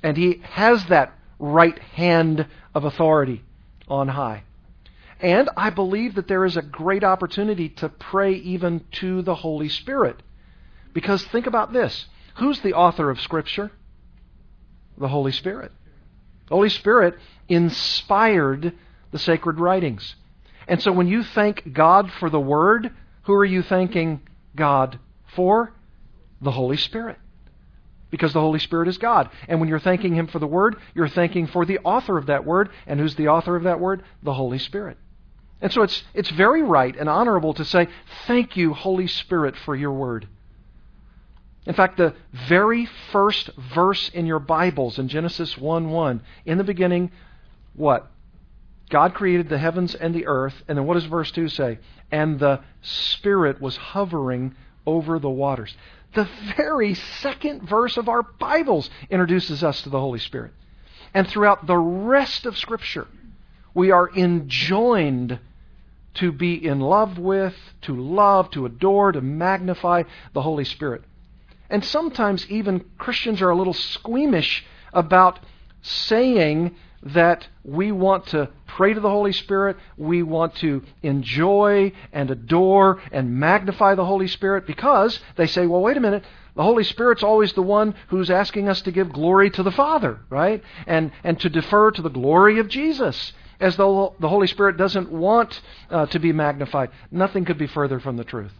And 0.00 0.16
He 0.16 0.40
has 0.44 0.84
that 0.86 1.18
right 1.40 1.78
hand 1.80 2.46
of 2.72 2.84
authority 2.84 3.42
on 3.88 4.06
high. 4.06 4.44
And 5.22 5.48
I 5.56 5.70
believe 5.70 6.16
that 6.16 6.26
there 6.26 6.44
is 6.44 6.56
a 6.56 6.62
great 6.62 7.04
opportunity 7.04 7.68
to 7.68 7.88
pray 7.88 8.34
even 8.34 8.84
to 8.94 9.22
the 9.22 9.36
Holy 9.36 9.68
Spirit. 9.68 10.20
Because 10.92 11.24
think 11.26 11.46
about 11.46 11.72
this 11.72 12.06
who's 12.36 12.60
the 12.60 12.74
author 12.74 13.08
of 13.08 13.20
Scripture? 13.20 13.70
The 14.98 15.08
Holy 15.08 15.32
Spirit. 15.32 15.70
The 16.48 16.56
Holy 16.56 16.68
Spirit 16.70 17.18
inspired 17.48 18.74
the 19.12 19.18
sacred 19.18 19.60
writings. 19.60 20.16
And 20.66 20.82
so 20.82 20.90
when 20.90 21.06
you 21.06 21.22
thank 21.22 21.72
God 21.72 22.10
for 22.18 22.28
the 22.28 22.40
Word, 22.40 22.90
who 23.22 23.34
are 23.34 23.44
you 23.44 23.62
thanking 23.62 24.22
God 24.56 24.98
for? 25.34 25.72
The 26.40 26.50
Holy 26.50 26.76
Spirit. 26.76 27.18
Because 28.10 28.32
the 28.32 28.40
Holy 28.40 28.58
Spirit 28.58 28.88
is 28.88 28.98
God. 28.98 29.30
And 29.48 29.60
when 29.60 29.68
you're 29.68 29.78
thanking 29.78 30.14
Him 30.14 30.26
for 30.26 30.38
the 30.40 30.46
Word, 30.46 30.76
you're 30.94 31.08
thanking 31.08 31.46
for 31.46 31.64
the 31.64 31.78
author 31.78 32.18
of 32.18 32.26
that 32.26 32.44
Word. 32.44 32.70
And 32.86 32.98
who's 32.98 33.14
the 33.14 33.28
author 33.28 33.54
of 33.54 33.62
that 33.62 33.80
Word? 33.80 34.02
The 34.22 34.34
Holy 34.34 34.58
Spirit. 34.58 34.98
And 35.62 35.72
so 35.72 35.82
it's, 35.82 36.02
it's 36.12 36.30
very 36.30 36.62
right 36.62 36.94
and 36.94 37.08
honorable 37.08 37.54
to 37.54 37.64
say, 37.64 37.88
Thank 38.26 38.56
you, 38.56 38.74
Holy 38.74 39.06
Spirit, 39.06 39.56
for 39.56 39.76
your 39.76 39.92
Word. 39.92 40.26
In 41.64 41.74
fact, 41.74 41.96
the 41.96 42.14
very 42.48 42.86
first 43.12 43.48
verse 43.72 44.08
in 44.08 44.26
your 44.26 44.40
Bibles 44.40 44.98
in 44.98 45.06
Genesis 45.06 45.56
1 45.56 45.88
1, 45.88 46.20
in 46.44 46.58
the 46.58 46.64
beginning, 46.64 47.12
what? 47.74 48.10
God 48.90 49.14
created 49.14 49.48
the 49.48 49.58
heavens 49.58 49.94
and 49.94 50.12
the 50.12 50.26
earth. 50.26 50.64
And 50.66 50.76
then 50.76 50.84
what 50.84 50.94
does 50.94 51.04
verse 51.04 51.30
2 51.30 51.48
say? 51.48 51.78
And 52.10 52.40
the 52.40 52.60
Spirit 52.82 53.60
was 53.60 53.76
hovering 53.76 54.56
over 54.84 55.20
the 55.20 55.30
waters. 55.30 55.74
The 56.14 56.28
very 56.56 56.94
second 56.94 57.62
verse 57.62 57.96
of 57.96 58.08
our 58.08 58.22
Bibles 58.22 58.90
introduces 59.08 59.62
us 59.62 59.80
to 59.82 59.90
the 59.90 60.00
Holy 60.00 60.18
Spirit. 60.18 60.52
And 61.14 61.28
throughout 61.28 61.68
the 61.68 61.78
rest 61.78 62.44
of 62.44 62.58
Scripture, 62.58 63.06
we 63.72 63.92
are 63.92 64.10
enjoined 64.10 65.38
to 66.14 66.32
be 66.32 66.54
in 66.66 66.80
love 66.80 67.18
with, 67.18 67.54
to 67.82 67.96
love, 67.96 68.50
to 68.50 68.66
adore, 68.66 69.12
to 69.12 69.20
magnify 69.20 70.02
the 70.32 70.42
Holy 70.42 70.64
Spirit. 70.64 71.02
And 71.70 71.84
sometimes 71.84 72.46
even 72.50 72.84
Christians 72.98 73.40
are 73.40 73.50
a 73.50 73.56
little 73.56 73.72
squeamish 73.72 74.64
about 74.92 75.40
saying 75.80 76.74
that 77.02 77.48
we 77.64 77.90
want 77.90 78.26
to 78.26 78.48
pray 78.66 78.94
to 78.94 79.00
the 79.00 79.10
Holy 79.10 79.32
Spirit, 79.32 79.76
we 79.96 80.22
want 80.22 80.54
to 80.56 80.82
enjoy 81.02 81.92
and 82.12 82.30
adore 82.30 83.00
and 83.10 83.38
magnify 83.38 83.94
the 83.94 84.04
Holy 84.04 84.28
Spirit 84.28 84.66
because 84.66 85.18
they 85.36 85.46
say, 85.46 85.66
well, 85.66 85.80
wait 85.80 85.96
a 85.96 86.00
minute, 86.00 86.24
the 86.54 86.62
Holy 86.62 86.84
Spirit's 86.84 87.22
always 87.22 87.52
the 87.54 87.62
one 87.62 87.94
who's 88.08 88.30
asking 88.30 88.68
us 88.68 88.82
to 88.82 88.92
give 88.92 89.12
glory 89.12 89.50
to 89.50 89.62
the 89.62 89.70
Father, 89.70 90.20
right? 90.28 90.62
And, 90.86 91.10
and 91.24 91.40
to 91.40 91.48
defer 91.48 91.90
to 91.90 92.02
the 92.02 92.10
glory 92.10 92.58
of 92.58 92.68
Jesus, 92.68 93.32
as 93.62 93.76
though 93.76 94.14
the 94.18 94.28
Holy 94.28 94.46
Spirit 94.46 94.76
doesn't 94.76 95.10
want 95.10 95.60
uh, 95.90 96.06
to 96.06 96.18
be 96.18 96.32
magnified. 96.32 96.90
Nothing 97.10 97.44
could 97.44 97.58
be 97.58 97.66
further 97.66 98.00
from 98.00 98.16
the 98.16 98.24
truth. 98.24 98.52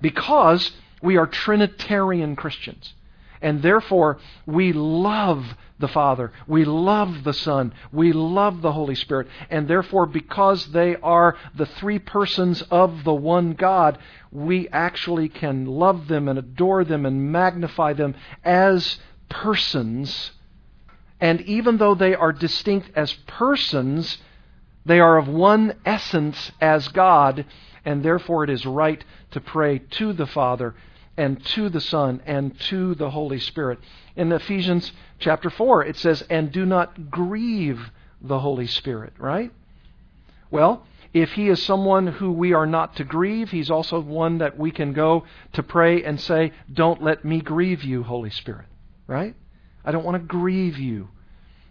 Because 0.00 0.72
we 1.00 1.16
are 1.16 1.26
Trinitarian 1.26 2.36
Christians. 2.36 2.94
And 3.40 3.62
therefore, 3.62 4.18
we 4.46 4.72
love 4.72 5.44
the 5.78 5.88
Father. 5.88 6.32
We 6.46 6.64
love 6.64 7.22
the 7.22 7.34
Son. 7.34 7.72
We 7.92 8.12
love 8.12 8.62
the 8.62 8.72
Holy 8.72 8.94
Spirit. 8.94 9.28
And 9.50 9.68
therefore, 9.68 10.06
because 10.06 10.66
they 10.72 10.96
are 10.96 11.36
the 11.54 11.66
three 11.66 11.98
persons 11.98 12.62
of 12.62 13.04
the 13.04 13.14
one 13.14 13.52
God, 13.52 13.98
we 14.32 14.68
actually 14.70 15.28
can 15.28 15.66
love 15.66 16.08
them 16.08 16.28
and 16.28 16.38
adore 16.38 16.84
them 16.84 17.04
and 17.04 17.30
magnify 17.30 17.92
them 17.92 18.14
as 18.42 18.98
persons. 19.28 20.32
And 21.20 21.40
even 21.42 21.78
though 21.78 21.94
they 21.94 22.14
are 22.14 22.32
distinct 22.32 22.90
as 22.94 23.12
persons, 23.26 24.18
they 24.84 25.00
are 25.00 25.16
of 25.16 25.28
one 25.28 25.74
essence 25.84 26.52
as 26.60 26.88
God. 26.88 27.46
And 27.84 28.02
therefore, 28.02 28.44
it 28.44 28.50
is 28.50 28.66
right 28.66 29.02
to 29.30 29.40
pray 29.40 29.78
to 29.78 30.12
the 30.12 30.26
Father 30.26 30.74
and 31.16 31.42
to 31.46 31.68
the 31.68 31.80
Son 31.80 32.20
and 32.26 32.58
to 32.60 32.94
the 32.94 33.10
Holy 33.10 33.40
Spirit. 33.40 33.78
In 34.14 34.32
Ephesians 34.32 34.92
chapter 35.18 35.50
4, 35.50 35.84
it 35.84 35.96
says, 35.96 36.22
And 36.28 36.52
do 36.52 36.66
not 36.66 37.10
grieve 37.10 37.90
the 38.20 38.40
Holy 38.40 38.66
Spirit, 38.66 39.14
right? 39.18 39.52
Well, 40.50 40.86
if 41.12 41.32
he 41.32 41.48
is 41.48 41.62
someone 41.62 42.06
who 42.06 42.32
we 42.32 42.52
are 42.52 42.66
not 42.66 42.96
to 42.96 43.04
grieve, 43.04 43.50
he's 43.50 43.70
also 43.70 44.00
one 44.00 44.38
that 44.38 44.58
we 44.58 44.70
can 44.70 44.92
go 44.92 45.24
to 45.54 45.62
pray 45.62 46.04
and 46.04 46.20
say, 46.20 46.52
Don't 46.70 47.02
let 47.02 47.24
me 47.24 47.40
grieve 47.40 47.82
you, 47.82 48.02
Holy 48.02 48.30
Spirit, 48.30 48.66
right? 49.06 49.34
I 49.86 49.92
don't 49.92 50.04
want 50.04 50.16
to 50.16 50.26
grieve 50.26 50.78
you. 50.78 51.08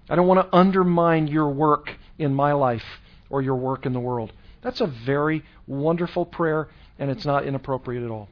I 0.10 0.16
don't 0.16 0.28
want 0.28 0.40
to 0.40 0.56
undermine 0.56 1.28
your 1.28 1.50
work 1.50 1.92
in 2.18 2.34
my 2.34 2.54
life 2.54 2.86
or 3.30 3.42
your 3.42 3.56
work 3.56 3.86
in 3.86 3.92
the 3.92 4.00
world. 4.00 4.32
That's 4.62 4.80
a 4.80 4.88
very 4.88 5.44
wonderful 5.68 6.26
prayer, 6.26 6.70
and 6.98 7.12
it's 7.12 7.26
not 7.26 7.46
inappropriate 7.46 8.04
at 8.04 8.10
all. 8.10 8.30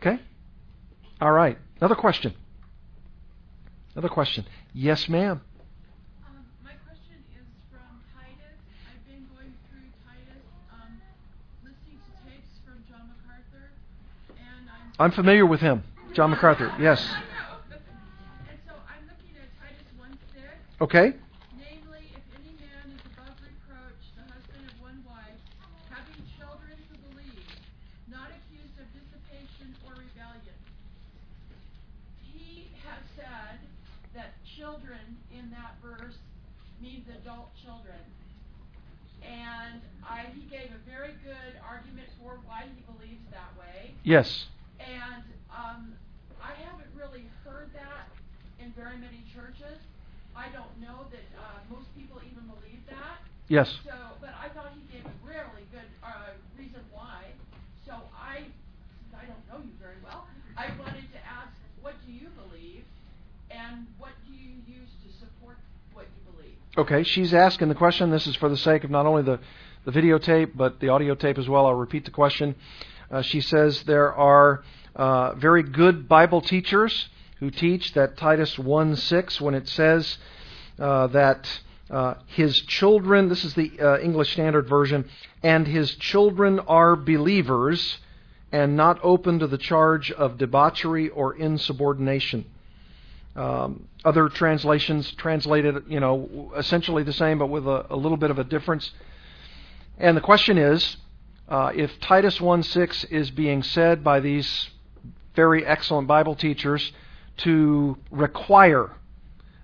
Okay? 0.00 0.20
All 1.20 1.32
right. 1.32 1.56
Another 1.80 1.94
question. 1.94 2.34
Another 3.94 4.08
question. 4.08 4.44
Yes, 4.74 5.08
ma'am. 5.08 5.40
Um, 6.26 6.44
my 6.62 6.72
question 6.84 7.16
is 7.34 7.46
from 7.70 8.02
Titus. 8.12 8.58
I've 8.90 9.06
been 9.06 9.26
going 9.34 9.54
through 9.70 9.88
Titus, 10.04 10.42
um, 10.72 11.00
listening 11.62 11.98
to 12.04 12.30
tapes 12.30 12.58
from 12.66 12.84
John 12.88 13.08
MacArthur, 13.08 13.70
and 14.36 14.68
I'm. 14.68 15.06
I'm 15.06 15.12
familiar 15.12 15.46
with 15.46 15.60
him, 15.60 15.84
John 16.12 16.30
MacArthur. 16.30 16.74
Yes. 16.78 17.08
Okay. 20.80 21.14
Namely, 21.54 22.02
if 22.10 22.24
any 22.34 22.50
man 22.58 22.86
is 22.90 23.02
above 23.14 23.38
reproach, 23.38 24.02
the 24.18 24.26
husband 24.26 24.66
of 24.66 24.74
one 24.82 24.98
wife, 25.06 25.38
having 25.86 26.18
children 26.34 26.74
who 26.90 26.96
believe, 27.14 27.46
not 28.10 28.34
accused 28.34 28.74
of 28.82 28.86
dissipation 28.90 29.70
or 29.86 29.94
rebellion. 29.94 30.58
He 32.26 32.74
has 32.82 32.98
said 33.14 33.62
that 34.18 34.34
children 34.58 34.98
in 35.30 35.46
that 35.54 35.78
verse 35.78 36.18
means 36.82 37.06
adult 37.22 37.54
children. 37.62 38.02
And 39.22 39.80
I, 40.02 40.26
he 40.34 40.42
gave 40.50 40.74
a 40.74 40.82
very 40.90 41.14
good 41.22 41.54
argument 41.62 42.10
for 42.20 42.42
why 42.44 42.66
he 42.66 42.82
believes 42.92 43.24
that 43.30 43.54
way. 43.56 43.94
Yes. 44.02 44.46
And 44.82 45.22
um, 45.54 45.94
I 46.42 46.52
haven't 46.66 46.90
really 46.98 47.24
heard 47.46 47.70
that 47.72 48.10
in 48.58 48.74
very 48.74 48.98
many. 48.98 49.23
I 50.36 50.48
don't 50.50 50.74
know 50.80 51.06
that 51.10 51.26
uh, 51.38 51.74
most 51.74 51.86
people 51.96 52.20
even 52.26 52.44
believe 52.46 52.82
that. 52.90 53.22
Yes. 53.48 53.70
So, 53.84 53.94
but 54.20 54.30
I 54.40 54.48
thought 54.48 54.72
he 54.74 54.82
gave 54.92 55.04
a 55.06 55.14
really 55.26 55.64
good 55.70 55.88
uh, 56.02 56.34
reason 56.58 56.80
why. 56.92 57.30
So 57.86 57.92
I, 58.16 58.38
since 58.38 59.14
I 59.14 59.26
don't 59.26 59.44
know 59.48 59.64
you 59.64 59.72
very 59.80 59.96
well, 60.02 60.26
I 60.56 60.66
wanted 60.78 61.06
to 61.12 61.20
ask, 61.26 61.52
what 61.82 61.94
do 62.06 62.12
you 62.12 62.28
believe, 62.48 62.84
and 63.50 63.86
what 63.98 64.12
do 64.26 64.32
you 64.32 64.52
use 64.66 64.90
to 65.06 65.12
support 65.18 65.56
what 65.92 66.06
you 66.06 66.32
believe? 66.32 66.56
Okay. 66.76 67.04
She's 67.04 67.34
asking 67.34 67.68
the 67.68 67.74
question. 67.74 68.10
This 68.10 68.26
is 68.26 68.36
for 68.36 68.48
the 68.48 68.56
sake 68.56 68.84
of 68.84 68.90
not 68.90 69.06
only 69.06 69.22
the, 69.22 69.38
the 69.84 69.92
videotape, 69.92 70.52
but 70.54 70.80
the 70.80 70.88
audio 70.88 71.14
tape 71.14 71.38
as 71.38 71.48
well. 71.48 71.66
I'll 71.66 71.74
repeat 71.74 72.04
the 72.04 72.10
question. 72.10 72.56
Uh, 73.10 73.22
she 73.22 73.40
says 73.40 73.82
there 73.84 74.12
are 74.14 74.64
uh, 74.96 75.34
very 75.34 75.62
good 75.62 76.08
Bible 76.08 76.40
teachers 76.40 77.08
who 77.44 77.50
teach 77.50 77.92
that 77.92 78.16
Titus 78.16 78.58
1 78.58 78.96
6, 78.96 79.38
when 79.38 79.54
it 79.54 79.68
says 79.68 80.16
uh, 80.78 81.08
that 81.08 81.46
uh, 81.90 82.14
his 82.28 82.58
children, 82.62 83.28
this 83.28 83.44
is 83.44 83.52
the 83.52 83.70
uh, 83.78 83.98
English 83.98 84.32
Standard 84.32 84.66
Version, 84.66 85.04
and 85.42 85.66
his 85.66 85.94
children 85.96 86.58
are 86.60 86.96
believers 86.96 87.98
and 88.50 88.78
not 88.78 88.98
open 89.02 89.40
to 89.40 89.46
the 89.46 89.58
charge 89.58 90.10
of 90.10 90.38
debauchery 90.38 91.10
or 91.10 91.34
insubordination. 91.34 92.46
Um, 93.36 93.88
other 94.06 94.30
translations 94.30 95.12
translated, 95.12 95.84
you 95.86 96.00
know, 96.00 96.50
essentially 96.56 97.02
the 97.02 97.12
same, 97.12 97.38
but 97.38 97.48
with 97.48 97.66
a, 97.66 97.84
a 97.90 97.96
little 97.96 98.16
bit 98.16 98.30
of 98.30 98.38
a 98.38 98.44
difference. 98.44 98.90
And 99.98 100.16
the 100.16 100.22
question 100.22 100.56
is, 100.56 100.96
uh, 101.46 101.72
if 101.74 102.00
Titus 102.00 102.38
1:6 102.38 103.04
is 103.10 103.30
being 103.30 103.62
said 103.62 104.02
by 104.02 104.20
these 104.20 104.70
very 105.34 105.66
excellent 105.66 106.08
Bible 106.08 106.34
teachers 106.34 106.92
to 107.38 107.98
require 108.10 108.92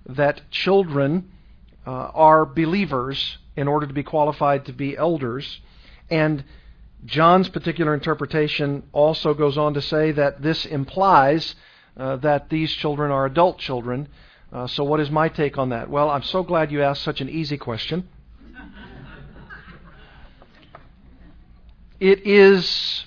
that 0.05 0.41
children 0.51 1.31
uh, 1.85 1.89
are 1.89 2.45
believers 2.45 3.37
in 3.55 3.67
order 3.67 3.87
to 3.87 3.93
be 3.93 4.03
qualified 4.03 4.65
to 4.65 4.73
be 4.73 4.97
elders. 4.97 5.61
And 6.09 6.43
John's 7.05 7.49
particular 7.49 7.93
interpretation 7.93 8.83
also 8.91 9.33
goes 9.33 9.57
on 9.57 9.73
to 9.73 9.81
say 9.81 10.11
that 10.11 10.41
this 10.41 10.65
implies 10.65 11.55
uh, 11.97 12.17
that 12.17 12.49
these 12.49 12.71
children 12.71 13.11
are 13.11 13.25
adult 13.25 13.57
children. 13.57 14.07
Uh, 14.51 14.67
so, 14.67 14.83
what 14.83 14.99
is 14.99 15.09
my 15.09 15.29
take 15.29 15.57
on 15.57 15.69
that? 15.69 15.89
Well, 15.89 16.09
I'm 16.09 16.23
so 16.23 16.43
glad 16.43 16.71
you 16.71 16.81
asked 16.81 17.03
such 17.03 17.21
an 17.21 17.29
easy 17.29 17.57
question. 17.57 18.07
it 21.99 22.25
is 22.25 23.05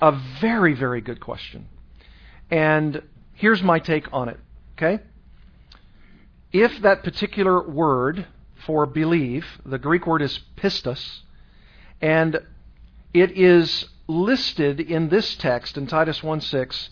a 0.00 0.12
very, 0.40 0.74
very 0.74 1.00
good 1.00 1.20
question. 1.20 1.66
And 2.50 3.02
here's 3.36 3.62
my 3.62 3.78
take 3.78 4.12
on 4.12 4.28
it. 4.28 4.40
Okay? 4.76 5.02
If 6.52 6.80
that 6.82 7.04
particular 7.04 7.62
word 7.66 8.26
for 8.66 8.86
believe, 8.86 9.46
the 9.64 9.78
Greek 9.78 10.06
word 10.06 10.22
is 10.22 10.40
pistos, 10.56 11.20
and 12.00 12.40
it 13.14 13.30
is 13.38 13.86
listed 14.08 14.80
in 14.80 15.08
this 15.08 15.34
text 15.36 15.76
in 15.76 15.86
Titus 15.86 16.20
1:6 16.20 16.88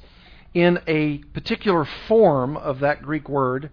in 0.53 0.79
a 0.87 1.19
particular 1.19 1.85
form 1.85 2.57
of 2.57 2.81
that 2.81 3.03
Greek 3.03 3.29
word 3.29 3.71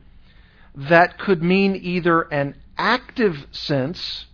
that 0.76 1.18
could 1.20 1.44
mean 1.44 1.76
either 1.76 2.22
an 2.22 2.56
active 2.78 3.46
sense 3.52 4.26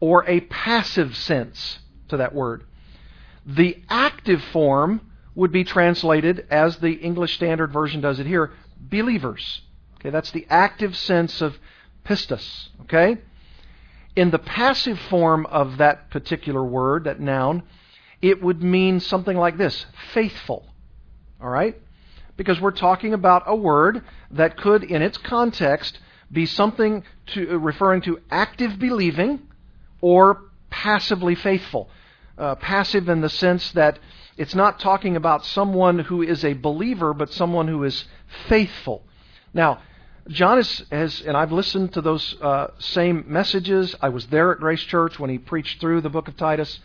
or 0.00 0.24
a 0.28 0.40
passive 0.40 1.16
sense 1.16 1.78
to 2.08 2.16
that 2.16 2.34
word. 2.34 2.64
The 3.44 3.82
active 3.88 4.42
form 4.44 5.00
would 5.34 5.52
be 5.52 5.64
translated, 5.64 6.46
as 6.50 6.76
the 6.78 6.92
English 6.92 7.34
Standard 7.34 7.72
Version 7.72 8.00
does 8.00 8.20
it 8.20 8.26
here, 8.26 8.52
believers. 8.78 9.62
Okay, 9.96 10.10
that's 10.10 10.30
the 10.32 10.46
active 10.50 10.96
sense 10.96 11.40
of 11.40 11.58
pistis. 12.04 12.68
Okay? 12.82 13.18
In 14.14 14.30
the 14.30 14.38
passive 14.38 14.98
form 14.98 15.46
of 15.46 15.78
that 15.78 16.10
particular 16.10 16.62
word, 16.62 17.04
that 17.04 17.20
noun, 17.20 17.62
it 18.20 18.42
would 18.42 18.62
mean 18.62 19.00
something 19.00 19.36
like 19.36 19.56
this 19.56 19.86
faithful. 20.12 20.66
All 21.40 21.48
right? 21.48 21.80
Because 22.36 22.60
we're 22.60 22.70
talking 22.72 23.14
about 23.14 23.44
a 23.46 23.54
word 23.54 24.04
that 24.32 24.56
could, 24.56 24.84
in 24.84 25.02
its 25.02 25.18
context, 25.18 25.98
be 26.30 26.46
something 26.46 27.04
to, 27.26 27.52
uh, 27.52 27.56
referring 27.58 28.02
to 28.02 28.20
active 28.30 28.78
believing 28.78 29.40
or 30.00 30.42
passively 30.70 31.34
faithful. 31.34 31.90
Uh, 32.38 32.54
passive 32.54 33.08
in 33.08 33.20
the 33.20 33.28
sense 33.28 33.72
that 33.72 33.98
it's 34.36 34.54
not 34.54 34.80
talking 34.80 35.16
about 35.16 35.44
someone 35.44 35.98
who 35.98 36.22
is 36.22 36.44
a 36.44 36.54
believer, 36.54 37.12
but 37.12 37.32
someone 37.32 37.68
who 37.68 37.84
is 37.84 38.04
faithful. 38.48 39.02
Now, 39.52 39.80
John 40.28 40.56
has, 40.56 41.20
and 41.26 41.36
I've 41.36 41.52
listened 41.52 41.94
to 41.94 42.00
those 42.00 42.36
uh, 42.40 42.68
same 42.78 43.24
messages. 43.26 43.94
I 44.00 44.08
was 44.08 44.26
there 44.26 44.52
at 44.52 44.60
Grace 44.60 44.82
Church 44.82 45.18
when 45.18 45.30
he 45.30 45.38
preached 45.38 45.80
through 45.80 46.00
the 46.00 46.10
book 46.10 46.28
of 46.28 46.36
Titus. 46.36 46.80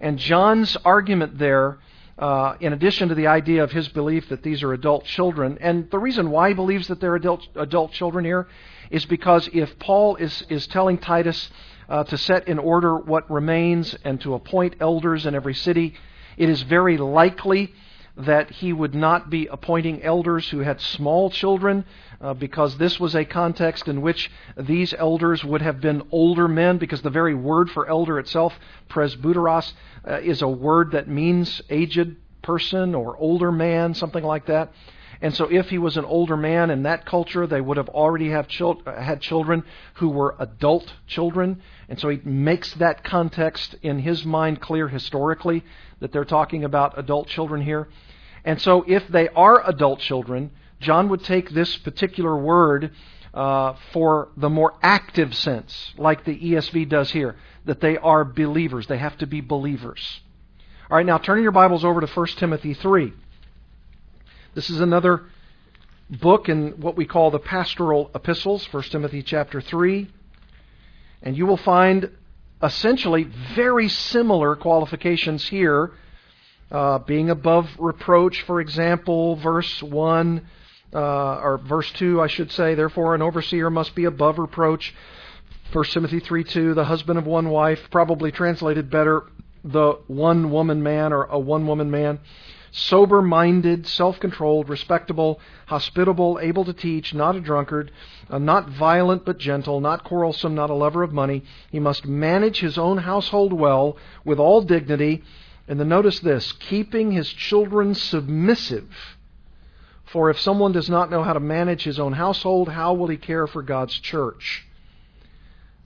And 0.00 0.18
John's 0.18 0.76
argument 0.84 1.38
there, 1.38 1.78
uh, 2.18 2.54
in 2.60 2.72
addition 2.72 3.08
to 3.08 3.14
the 3.14 3.26
idea 3.26 3.64
of 3.64 3.72
his 3.72 3.88
belief 3.88 4.28
that 4.28 4.42
these 4.42 4.62
are 4.62 4.72
adult 4.72 5.04
children, 5.04 5.58
and 5.60 5.90
the 5.90 5.98
reason 5.98 6.30
why 6.30 6.48
he 6.48 6.54
believes 6.54 6.88
that 6.88 7.00
they're 7.00 7.16
adult, 7.16 7.46
adult 7.56 7.92
children 7.92 8.24
here 8.24 8.46
is 8.90 9.04
because 9.04 9.48
if 9.52 9.78
Paul 9.78 10.16
is, 10.16 10.44
is 10.48 10.66
telling 10.66 10.98
Titus 10.98 11.50
uh, 11.88 12.04
to 12.04 12.16
set 12.16 12.48
in 12.48 12.58
order 12.58 12.96
what 12.96 13.30
remains 13.30 13.94
and 14.04 14.20
to 14.20 14.34
appoint 14.34 14.76
elders 14.80 15.26
in 15.26 15.34
every 15.34 15.54
city, 15.54 15.94
it 16.36 16.48
is 16.48 16.62
very 16.62 16.98
likely 16.98 17.72
that 18.16 18.50
he 18.50 18.72
would 18.72 18.94
not 18.94 19.28
be 19.28 19.46
appointing 19.46 20.02
elders 20.02 20.48
who 20.48 20.60
had 20.60 20.80
small 20.80 21.28
children, 21.28 21.84
uh, 22.20 22.32
because 22.32 22.78
this 22.78 22.98
was 22.98 23.14
a 23.14 23.24
context 23.24 23.88
in 23.88 24.00
which 24.00 24.30
these 24.56 24.94
elders 24.94 25.44
would 25.44 25.60
have 25.60 25.80
been 25.80 26.02
older 26.10 26.48
men, 26.48 26.78
because 26.78 27.02
the 27.02 27.10
very 27.10 27.34
word 27.34 27.70
for 27.70 27.86
elder 27.86 28.18
itself, 28.18 28.58
presbyteros, 28.88 29.72
uh, 30.08 30.18
is 30.20 30.40
a 30.40 30.48
word 30.48 30.92
that 30.92 31.08
means 31.08 31.60
aged 31.68 32.16
person 32.42 32.94
or 32.94 33.16
older 33.18 33.52
man, 33.52 33.92
something 33.92 34.24
like 34.24 34.46
that. 34.46 34.72
And 35.20 35.34
so, 35.34 35.46
if 35.50 35.70
he 35.70 35.78
was 35.78 35.96
an 35.96 36.04
older 36.04 36.36
man 36.36 36.70
in 36.70 36.82
that 36.82 37.06
culture, 37.06 37.46
they 37.46 37.60
would 37.60 37.76
have 37.76 37.88
already 37.88 38.30
have 38.30 38.48
chil- 38.48 38.82
had 38.84 39.20
children 39.20 39.64
who 39.94 40.08
were 40.08 40.34
adult 40.38 40.92
children. 41.06 41.62
And 41.88 41.98
so, 41.98 42.08
he 42.08 42.20
makes 42.24 42.74
that 42.74 43.02
context 43.02 43.76
in 43.82 43.98
his 43.98 44.24
mind 44.24 44.60
clear 44.60 44.88
historically 44.88 45.64
that 46.00 46.12
they're 46.12 46.24
talking 46.24 46.64
about 46.64 46.98
adult 46.98 47.28
children 47.28 47.62
here. 47.62 47.88
And 48.44 48.60
so, 48.60 48.84
if 48.86 49.08
they 49.08 49.28
are 49.30 49.66
adult 49.66 50.00
children, 50.00 50.50
John 50.80 51.08
would 51.08 51.24
take 51.24 51.50
this 51.50 51.76
particular 51.78 52.36
word 52.36 52.92
uh, 53.32 53.74
for 53.92 54.28
the 54.36 54.50
more 54.50 54.74
active 54.82 55.34
sense, 55.34 55.94
like 55.96 56.24
the 56.24 56.38
ESV 56.38 56.88
does 56.88 57.10
here, 57.10 57.36
that 57.64 57.80
they 57.80 57.96
are 57.98 58.24
believers. 58.24 58.86
They 58.86 58.98
have 58.98 59.16
to 59.18 59.26
be 59.26 59.40
believers. 59.40 60.20
All 60.90 60.96
right, 60.96 61.04
now 61.04 61.18
turning 61.18 61.42
your 61.42 61.52
Bibles 61.52 61.84
over 61.84 62.00
to 62.00 62.06
1 62.06 62.26
Timothy 62.38 62.74
3. 62.74 63.12
This 64.56 64.70
is 64.70 64.80
another 64.80 65.20
book 66.08 66.48
in 66.48 66.80
what 66.80 66.96
we 66.96 67.04
call 67.04 67.30
the 67.30 67.38
pastoral 67.38 68.10
epistles, 68.14 68.66
1 68.72 68.84
Timothy 68.84 69.22
chapter 69.22 69.60
3. 69.60 70.08
And 71.22 71.36
you 71.36 71.44
will 71.44 71.58
find 71.58 72.10
essentially 72.62 73.24
very 73.54 73.90
similar 73.90 74.56
qualifications 74.56 75.46
here. 75.46 75.92
Uh, 76.70 77.00
being 77.00 77.28
above 77.28 77.68
reproach, 77.78 78.40
for 78.46 78.62
example, 78.62 79.36
verse 79.36 79.82
1, 79.82 80.48
uh, 80.94 80.98
or 80.98 81.58
verse 81.58 81.92
2, 81.92 82.22
I 82.22 82.26
should 82.26 82.50
say, 82.50 82.74
therefore 82.74 83.14
an 83.14 83.20
overseer 83.20 83.68
must 83.68 83.94
be 83.94 84.06
above 84.06 84.38
reproach. 84.38 84.94
1 85.74 85.84
Timothy 85.84 86.20
3 86.20 86.44
2, 86.44 86.72
the 86.72 86.84
husband 86.86 87.18
of 87.18 87.26
one 87.26 87.50
wife, 87.50 87.90
probably 87.90 88.32
translated 88.32 88.88
better, 88.88 89.24
the 89.62 89.98
one 90.06 90.50
woman 90.50 90.82
man 90.82 91.12
or 91.12 91.24
a 91.24 91.38
one 91.38 91.66
woman 91.66 91.90
man. 91.90 92.20
Sober 92.78 93.22
minded, 93.22 93.86
self 93.86 94.20
controlled, 94.20 94.68
respectable, 94.68 95.40
hospitable, 95.64 96.38
able 96.42 96.62
to 96.66 96.74
teach, 96.74 97.14
not 97.14 97.34
a 97.34 97.40
drunkard, 97.40 97.90
uh, 98.28 98.36
not 98.36 98.68
violent 98.68 99.24
but 99.24 99.38
gentle, 99.38 99.80
not 99.80 100.04
quarrelsome, 100.04 100.54
not 100.54 100.68
a 100.68 100.74
lover 100.74 101.02
of 101.02 101.10
money. 101.10 101.42
He 101.72 101.80
must 101.80 102.04
manage 102.04 102.60
his 102.60 102.76
own 102.76 102.98
household 102.98 103.54
well, 103.54 103.96
with 104.26 104.38
all 104.38 104.60
dignity. 104.60 105.24
And 105.66 105.80
then 105.80 105.88
notice 105.88 106.20
this 106.20 106.52
keeping 106.52 107.12
his 107.12 107.32
children 107.32 107.94
submissive. 107.94 109.16
For 110.04 110.28
if 110.28 110.38
someone 110.38 110.72
does 110.72 110.90
not 110.90 111.10
know 111.10 111.22
how 111.22 111.32
to 111.32 111.40
manage 111.40 111.84
his 111.84 111.98
own 111.98 112.12
household, 112.12 112.68
how 112.68 112.92
will 112.92 113.08
he 113.08 113.16
care 113.16 113.46
for 113.46 113.62
God's 113.62 113.98
church? 113.98 114.66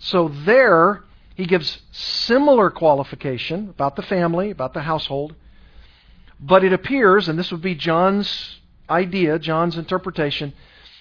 So 0.01 0.27
there, 0.27 1.05
he 1.37 1.47
gives 1.47 1.83
similar 1.93 2.69
qualification 2.69 3.69
about 3.69 3.95
the 3.95 4.03
family, 4.03 4.51
about 4.51 4.75
the 4.75 4.83
household. 4.83 5.37
But 6.41 6.65
it 6.65 6.73
appears, 6.73 7.29
and 7.29 7.39
this 7.39 7.53
would 7.53 7.63
be 7.63 7.75
John's 7.75 8.61
idea, 8.89 9.39
John's 9.39 9.77
interpretation, 9.77 10.55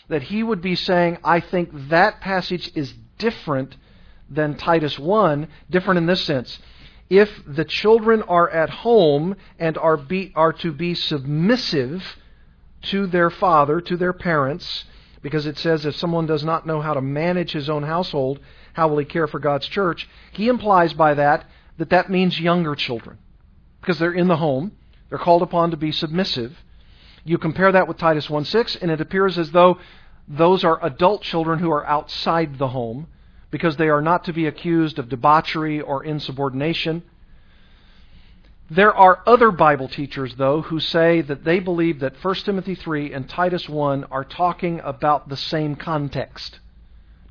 that 0.10 0.23
he 0.23 0.43
would 0.43 0.62
be 0.62 0.75
saying, 0.75 1.17
I 1.23 1.39
think 1.39 1.69
that 1.89 2.19
passage 2.19 2.71
is 2.75 2.93
different 3.17 3.78
than 4.30 4.56
Titus 4.56 4.99
1, 4.99 5.47
different 5.69 5.97
in 5.97 6.06
this 6.06 6.23
sense. 6.23 6.60
If 7.10 7.41
the 7.47 7.65
children 7.65 8.21
are 8.23 8.49
at 8.49 8.69
home 8.69 9.36
and 9.58 9.78
are, 9.78 9.97
be, 9.97 10.32
are 10.36 10.54
to 10.54 10.71
be 10.71 10.93
submissive 10.93 12.17
to 12.84 13.08
their 13.08 13.30
father, 13.30 13.82
to 13.82 13.97
their 13.97 14.13
parents, 14.13 14.86
because 15.21 15.45
it 15.45 15.58
says 15.58 15.86
if 15.86 15.95
someone 15.95 16.25
does 16.25 16.43
not 16.43 16.67
know 16.67 16.82
how 16.82 16.93
to 16.93 17.02
manage 17.02 17.52
his 17.52 17.69
own 17.69 17.84
household, 17.84 18.39
how 18.73 18.88
will 18.88 18.97
he 18.97 19.06
care 19.06 19.28
for 19.28 19.39
God's 19.39 19.67
church? 19.67 20.08
He 20.32 20.47
implies 20.47 20.93
by 20.93 21.15
that 21.15 21.45
that 21.78 21.89
that 21.89 22.10
means 22.10 22.39
younger 22.39 22.75
children, 22.75 23.17
because 23.82 23.99
they're 23.99 24.13
in 24.13 24.28
the 24.28 24.38
home, 24.38 24.73
they're 25.10 25.17
called 25.17 25.41
upon 25.41 25.72
to 25.72 25.78
be 25.78 25.91
submissive. 25.91 26.58
You 27.24 27.38
compare 27.38 27.72
that 27.72 27.88
with 27.88 27.98
Titus 27.98 28.28
1:6, 28.28 28.76
and 28.82 28.91
it 28.91 29.02
appears 29.02 29.38
as 29.38 29.52
though 29.52 29.80
those 30.28 30.63
are 30.63 30.84
adult 30.86 31.24
children 31.24 31.60
who 31.60 31.72
are 31.72 31.86
outside 31.86 32.58
the 32.58 32.69
home 32.69 33.08
because 33.52 33.78
they 33.78 33.89
are 33.89 34.02
not 34.02 34.24
to 34.26 34.34
be 34.34 34.45
accused 34.45 35.00
of 35.00 35.10
debauchery 35.10 35.82
or 35.82 36.04
insubordination. 36.04 37.02
There 38.69 38.93
are 38.93 39.24
other 39.26 39.50
Bible 39.50 39.88
teachers, 39.88 40.36
though, 40.36 40.62
who 40.62 40.80
say 40.80 41.22
that 41.22 41.43
they 41.43 41.60
believe 41.60 42.00
that 42.02 42.24
1 42.24 42.36
Timothy 42.36 42.76
3 42.76 43.12
and 43.12 43.28
Titus 43.28 43.67
1 43.67 44.06
are 44.12 44.24
talking 44.24 44.80
about 44.82 45.28
the 45.28 45.38
same 45.38 45.76
context. 45.76 46.60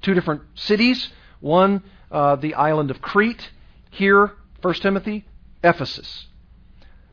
Two 0.02 0.14
different 0.14 0.42
cities. 0.56 1.10
One, 1.38 1.84
uh, 2.10 2.34
the 2.36 2.54
island 2.54 2.90
of 2.90 3.00
Crete. 3.00 3.50
Here, 3.90 4.32
1 4.62 4.74
Timothy, 4.74 5.24
Ephesus. 5.62 6.27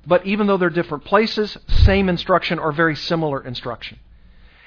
But 0.05 0.25
even 0.25 0.47
though 0.47 0.57
they're 0.57 0.69
different 0.69 1.05
places, 1.05 1.57
same 1.67 2.09
instruction 2.09 2.59
or 2.59 2.71
very 2.71 2.95
similar 2.95 3.43
instruction. 3.43 3.99